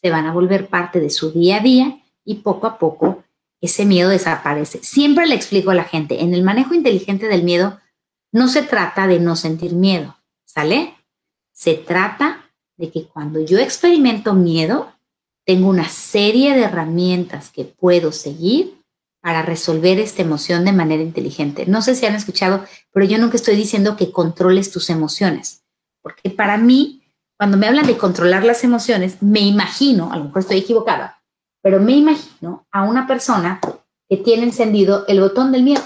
se 0.00 0.10
van 0.10 0.26
a 0.26 0.32
volver 0.32 0.68
parte 0.68 1.00
de 1.00 1.10
su 1.10 1.32
día 1.32 1.56
a 1.56 1.60
día 1.60 2.00
y 2.24 2.36
poco 2.36 2.66
a 2.66 2.78
poco 2.78 3.24
ese 3.60 3.84
miedo 3.84 4.10
desaparece. 4.10 4.78
Siempre 4.82 5.26
le 5.26 5.34
explico 5.34 5.70
a 5.70 5.74
la 5.74 5.84
gente, 5.84 6.22
en 6.22 6.32
el 6.32 6.44
manejo 6.44 6.74
inteligente 6.74 7.26
del 7.26 7.42
miedo 7.42 7.80
no 8.32 8.48
se 8.48 8.62
trata 8.62 9.06
de 9.06 9.18
no 9.18 9.34
sentir 9.34 9.72
miedo, 9.72 10.16
Se 11.52 11.74
trata 11.74 12.50
de 12.76 12.90
que 12.90 13.06
cuando 13.06 13.40
yo 13.40 13.58
experimento 13.58 14.34
miedo, 14.34 14.92
tengo 15.44 15.68
una 15.68 15.88
serie 15.88 16.54
de 16.54 16.62
herramientas 16.62 17.50
que 17.50 17.64
puedo 17.64 18.12
seguir 18.12 18.78
para 19.20 19.42
resolver 19.42 19.98
esta 19.98 20.22
emoción 20.22 20.64
de 20.64 20.72
manera 20.72 21.02
inteligente. 21.02 21.66
No 21.66 21.82
sé 21.82 21.94
si 21.94 22.06
han 22.06 22.14
escuchado, 22.14 22.64
pero 22.92 23.06
yo 23.06 23.18
nunca 23.18 23.36
estoy 23.36 23.56
diciendo 23.56 23.96
que 23.96 24.12
controles 24.12 24.70
tus 24.70 24.90
emociones, 24.90 25.64
porque 26.02 26.30
para 26.30 26.56
mí, 26.56 27.02
cuando 27.36 27.56
me 27.56 27.66
hablan 27.66 27.86
de 27.86 27.98
controlar 27.98 28.44
las 28.44 28.64
emociones, 28.64 29.22
me 29.22 29.40
imagino, 29.40 30.12
a 30.12 30.16
lo 30.16 30.24
mejor 30.24 30.40
estoy 30.40 30.58
equivocada, 30.58 31.22
pero 31.62 31.80
me 31.80 31.92
imagino 31.92 32.66
a 32.72 32.82
una 32.82 33.06
persona 33.06 33.60
que 34.08 34.16
tiene 34.16 34.44
encendido 34.44 35.04
el 35.06 35.20
botón 35.20 35.52
del 35.52 35.62
miedo 35.62 35.82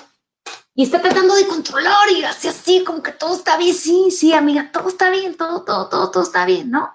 y 0.74 0.82
está 0.84 1.02
tratando 1.02 1.34
de 1.34 1.46
controlar 1.46 2.10
y 2.16 2.24
así, 2.24 2.48
así, 2.48 2.84
como 2.84 3.02
que 3.02 3.12
todo 3.12 3.34
está 3.34 3.56
bien, 3.56 3.74
sí, 3.74 4.10
sí, 4.10 4.32
amiga, 4.32 4.70
todo 4.72 4.88
está 4.88 5.10
bien, 5.10 5.36
todo, 5.36 5.64
todo, 5.64 5.88
todo, 5.88 6.10
todo 6.10 6.22
está 6.22 6.46
bien, 6.46 6.70
¿no? 6.70 6.90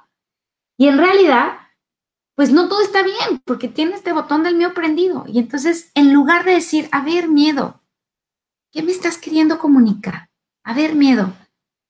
Y 0.78 0.88
en 0.88 0.98
realidad 0.98 1.60
pues 2.38 2.52
no 2.52 2.70
todo 2.70 2.84
está 2.84 3.02
bien, 3.02 3.42
porque 3.46 3.68
tiene 3.68 3.96
este 3.96 4.14
botón 4.14 4.44
del 4.44 4.56
mío 4.56 4.76
prendido. 4.76 5.26
Y 5.28 5.40
entonces, 5.40 5.90
en 5.96 6.14
lugar 6.14 6.46
de 6.46 6.52
decir, 6.52 6.88
a 6.92 7.02
ver, 7.02 7.28
miedo, 7.28 7.82
¿qué 8.72 8.84
me 8.84 8.92
estás 8.92 9.18
queriendo 9.18 9.58
comunicar? 9.58 10.30
A 10.64 10.76
ver, 10.76 10.94
miedo, 10.94 11.34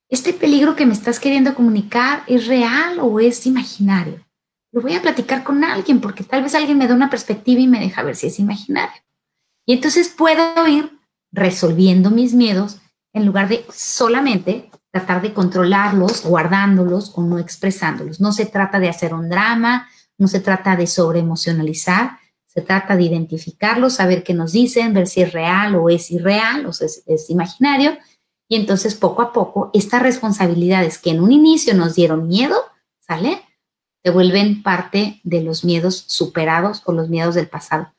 ¿este 0.08 0.32
peligro 0.32 0.74
que 0.74 0.86
me 0.86 0.94
estás 0.94 1.20
queriendo 1.20 1.54
comunicar 1.54 2.24
es 2.26 2.46
real 2.46 2.98
o 2.98 3.20
es 3.20 3.44
imaginario? 3.44 4.24
Lo 4.72 4.80
voy 4.80 4.94
a 4.94 5.02
platicar 5.02 5.44
con 5.44 5.62
alguien, 5.64 6.00
porque 6.00 6.24
tal 6.24 6.42
vez 6.42 6.54
alguien 6.54 6.78
me 6.78 6.88
da 6.88 6.94
una 6.94 7.10
perspectiva 7.10 7.60
y 7.60 7.68
me 7.68 7.80
deja 7.80 8.02
ver 8.02 8.16
si 8.16 8.28
es 8.28 8.38
imaginario. 8.38 9.02
Y 9.66 9.74
entonces 9.74 10.08
puedo 10.08 10.66
ir 10.66 10.97
resolviendo 11.32 12.10
mis 12.10 12.34
miedos 12.34 12.78
en 13.12 13.26
lugar 13.26 13.48
de 13.48 13.64
solamente 13.72 14.70
tratar 14.90 15.22
de 15.22 15.34
controlarlos, 15.34 16.24
guardándolos 16.24 17.12
o 17.16 17.22
no 17.22 17.38
expresándolos. 17.38 18.20
No 18.20 18.32
se 18.32 18.46
trata 18.46 18.78
de 18.78 18.88
hacer 18.88 19.14
un 19.14 19.28
drama, 19.28 19.88
no 20.16 20.28
se 20.28 20.40
trata 20.40 20.76
de 20.76 20.86
sobreemocionalizar, 20.86 22.18
se 22.46 22.62
trata 22.62 22.96
de 22.96 23.04
identificarlos, 23.04 23.94
saber 23.94 24.24
qué 24.24 24.34
nos 24.34 24.52
dicen, 24.52 24.94
ver 24.94 25.06
si 25.06 25.22
es 25.22 25.32
real 25.32 25.76
o 25.76 25.90
es 25.90 26.10
irreal 26.10 26.66
o 26.66 26.70
es, 26.70 27.02
es 27.06 27.30
imaginario. 27.30 27.96
Y 28.48 28.56
entonces 28.56 28.94
poco 28.94 29.22
a 29.22 29.32
poco 29.32 29.70
estas 29.74 30.02
responsabilidades 30.02 30.98
que 30.98 31.10
en 31.10 31.20
un 31.20 31.32
inicio 31.32 31.74
nos 31.74 31.94
dieron 31.94 32.26
miedo, 32.26 32.56
¿sale? 32.98 33.42
Se 34.02 34.10
vuelven 34.10 34.62
parte 34.62 35.20
de 35.22 35.42
los 35.42 35.64
miedos 35.64 36.04
superados 36.08 36.82
o 36.86 36.92
los 36.92 37.08
miedos 37.08 37.34
del 37.34 37.48
pasado. 37.48 37.92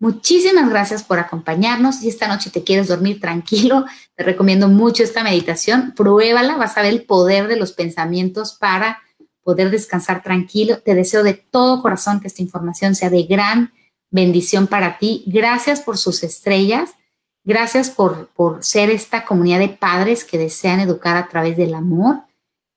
Muchísimas 0.00 0.70
gracias 0.70 1.02
por 1.02 1.18
acompañarnos. 1.18 1.96
Si 1.96 2.08
esta 2.08 2.26
noche 2.26 2.48
te 2.48 2.64
quieres 2.64 2.88
dormir 2.88 3.20
tranquilo, 3.20 3.84
te 4.16 4.24
recomiendo 4.24 4.66
mucho 4.66 5.02
esta 5.02 5.22
meditación. 5.22 5.92
Pruébala, 5.94 6.56
vas 6.56 6.78
a 6.78 6.82
ver 6.82 6.94
el 6.94 7.04
poder 7.04 7.48
de 7.48 7.56
los 7.56 7.72
pensamientos 7.72 8.54
para 8.54 9.02
poder 9.42 9.70
descansar 9.70 10.22
tranquilo. 10.22 10.78
Te 10.78 10.94
deseo 10.94 11.22
de 11.22 11.34
todo 11.34 11.82
corazón 11.82 12.18
que 12.18 12.28
esta 12.28 12.40
información 12.40 12.94
sea 12.94 13.10
de 13.10 13.24
gran 13.24 13.74
bendición 14.10 14.68
para 14.68 14.96
ti. 14.96 15.22
Gracias 15.26 15.82
por 15.82 15.98
sus 15.98 16.22
estrellas. 16.22 16.92
Gracias 17.44 17.90
por, 17.90 18.28
por 18.28 18.64
ser 18.64 18.88
esta 18.88 19.26
comunidad 19.26 19.58
de 19.58 19.68
padres 19.68 20.24
que 20.24 20.38
desean 20.38 20.80
educar 20.80 21.18
a 21.18 21.28
través 21.28 21.58
del 21.58 21.74
amor 21.74 22.22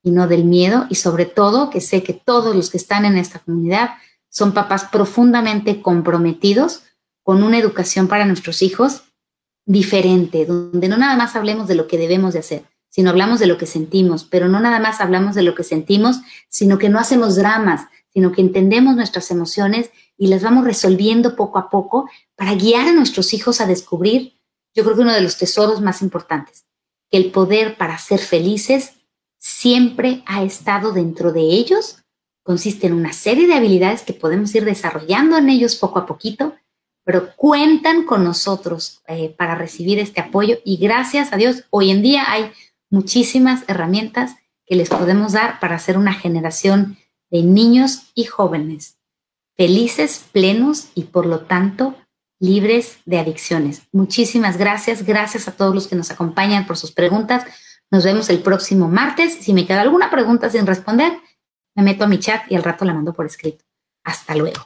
y 0.03 0.11
no 0.11 0.27
del 0.27 0.43
miedo. 0.43 0.87
Y 0.89 0.95
sobre 0.95 1.25
todo 1.25 1.69
que 1.69 1.79
sé 1.79 2.03
que 2.03 2.13
todos 2.13 2.53
los 2.53 2.69
que 2.69 2.77
están 2.77 3.05
en 3.05 3.15
esta 3.17 3.39
comunidad 3.39 3.91
son 4.27 4.53
papás 4.53 4.83
profundamente 4.91 5.81
comprometidos 5.81 6.83
con 7.23 7.41
una 7.41 7.57
educación 7.57 8.07
para 8.07 8.25
nuestros 8.25 8.61
hijos 8.61 9.03
diferente, 9.65 10.45
donde 10.45 10.89
no 10.89 10.97
nada 10.97 11.15
más 11.15 11.35
hablemos 11.35 11.67
de 11.67 11.75
lo 11.75 11.87
que 11.87 11.97
debemos 11.97 12.33
de 12.33 12.39
hacer, 12.39 12.63
sino 12.89 13.09
hablamos 13.09 13.39
de 13.39 13.47
lo 13.47 13.57
que 13.57 13.65
sentimos, 13.65 14.25
pero 14.25 14.49
no 14.49 14.59
nada 14.59 14.79
más 14.79 15.01
hablamos 15.01 15.35
de 15.35 15.43
lo 15.43 15.55
que 15.55 15.63
sentimos, 15.63 16.19
sino 16.49 16.77
que 16.77 16.89
no 16.89 16.99
hacemos 16.99 17.35
dramas, 17.35 17.87
sino 18.13 18.31
que 18.31 18.41
entendemos 18.41 18.95
nuestras 18.95 19.31
emociones 19.31 19.89
y 20.17 20.27
las 20.27 20.43
vamos 20.43 20.65
resolviendo 20.65 21.35
poco 21.35 21.57
a 21.57 21.69
poco 21.69 22.09
para 22.35 22.53
guiar 22.53 22.87
a 22.87 22.93
nuestros 22.93 23.33
hijos 23.33 23.61
a 23.61 23.65
descubrir, 23.65 24.37
yo 24.75 24.83
creo 24.83 24.95
que 24.95 25.01
uno 25.01 25.13
de 25.13 25.21
los 25.21 25.37
tesoros 25.37 25.81
más 25.81 26.01
importantes, 26.01 26.65
que 27.09 27.17
el 27.17 27.31
poder 27.31 27.77
para 27.77 27.97
ser 27.97 28.19
felices 28.19 28.93
siempre 29.39 30.23
ha 30.25 30.43
estado 30.43 30.91
dentro 30.91 31.31
de 31.31 31.41
ellos, 31.41 32.03
consiste 32.43 32.87
en 32.87 32.93
una 32.93 33.13
serie 33.13 33.47
de 33.47 33.53
habilidades 33.53 34.03
que 34.03 34.13
podemos 34.13 34.53
ir 34.55 34.65
desarrollando 34.65 35.37
en 35.37 35.49
ellos 35.49 35.75
poco 35.75 35.99
a 35.99 36.05
poquito, 36.05 36.55
pero 37.03 37.35
cuentan 37.35 38.03
con 38.05 38.23
nosotros 38.23 39.01
eh, 39.07 39.33
para 39.37 39.55
recibir 39.55 39.99
este 39.99 40.21
apoyo 40.21 40.57
y 40.63 40.77
gracias 40.77 41.33
a 41.33 41.37
Dios, 41.37 41.65
hoy 41.69 41.91
en 41.91 42.01
día 42.01 42.31
hay 42.31 42.51
muchísimas 42.89 43.63
herramientas 43.67 44.35
que 44.65 44.75
les 44.75 44.89
podemos 44.89 45.33
dar 45.33 45.59
para 45.59 45.75
hacer 45.75 45.97
una 45.97 46.13
generación 46.13 46.97
de 47.29 47.43
niños 47.43 48.11
y 48.15 48.25
jóvenes 48.25 48.97
felices, 49.55 50.25
plenos 50.31 50.89
y 50.95 51.03
por 51.03 51.25
lo 51.25 51.41
tanto 51.41 51.95
libres 52.39 52.97
de 53.05 53.19
adicciones. 53.19 53.83
Muchísimas 53.91 54.57
gracias. 54.57 55.05
Gracias 55.05 55.47
a 55.47 55.53
todos 55.53 55.73
los 55.73 55.87
que 55.87 55.95
nos 55.95 56.11
acompañan 56.11 56.65
por 56.65 56.77
sus 56.77 56.91
preguntas. 56.91 57.45
Nos 57.89 58.03
vemos 58.03 58.29
el 58.29 58.39
próximo 58.39 58.89
martes. 58.89 59.35
Si 59.35 59.53
me 59.53 59.65
queda 59.65 59.81
alguna 59.81 60.09
pregunta 60.09 60.49
sin 60.49 60.65
responder, 60.65 61.13
me 61.75 61.83
meto 61.83 62.03
a 62.03 62.07
mi 62.07 62.19
chat 62.19 62.51
y 62.51 62.55
al 62.55 62.63
rato 62.63 62.85
la 62.85 62.93
mando 62.93 63.13
por 63.13 63.25
escrito. 63.25 63.63
Hasta 64.03 64.35
luego. 64.35 64.59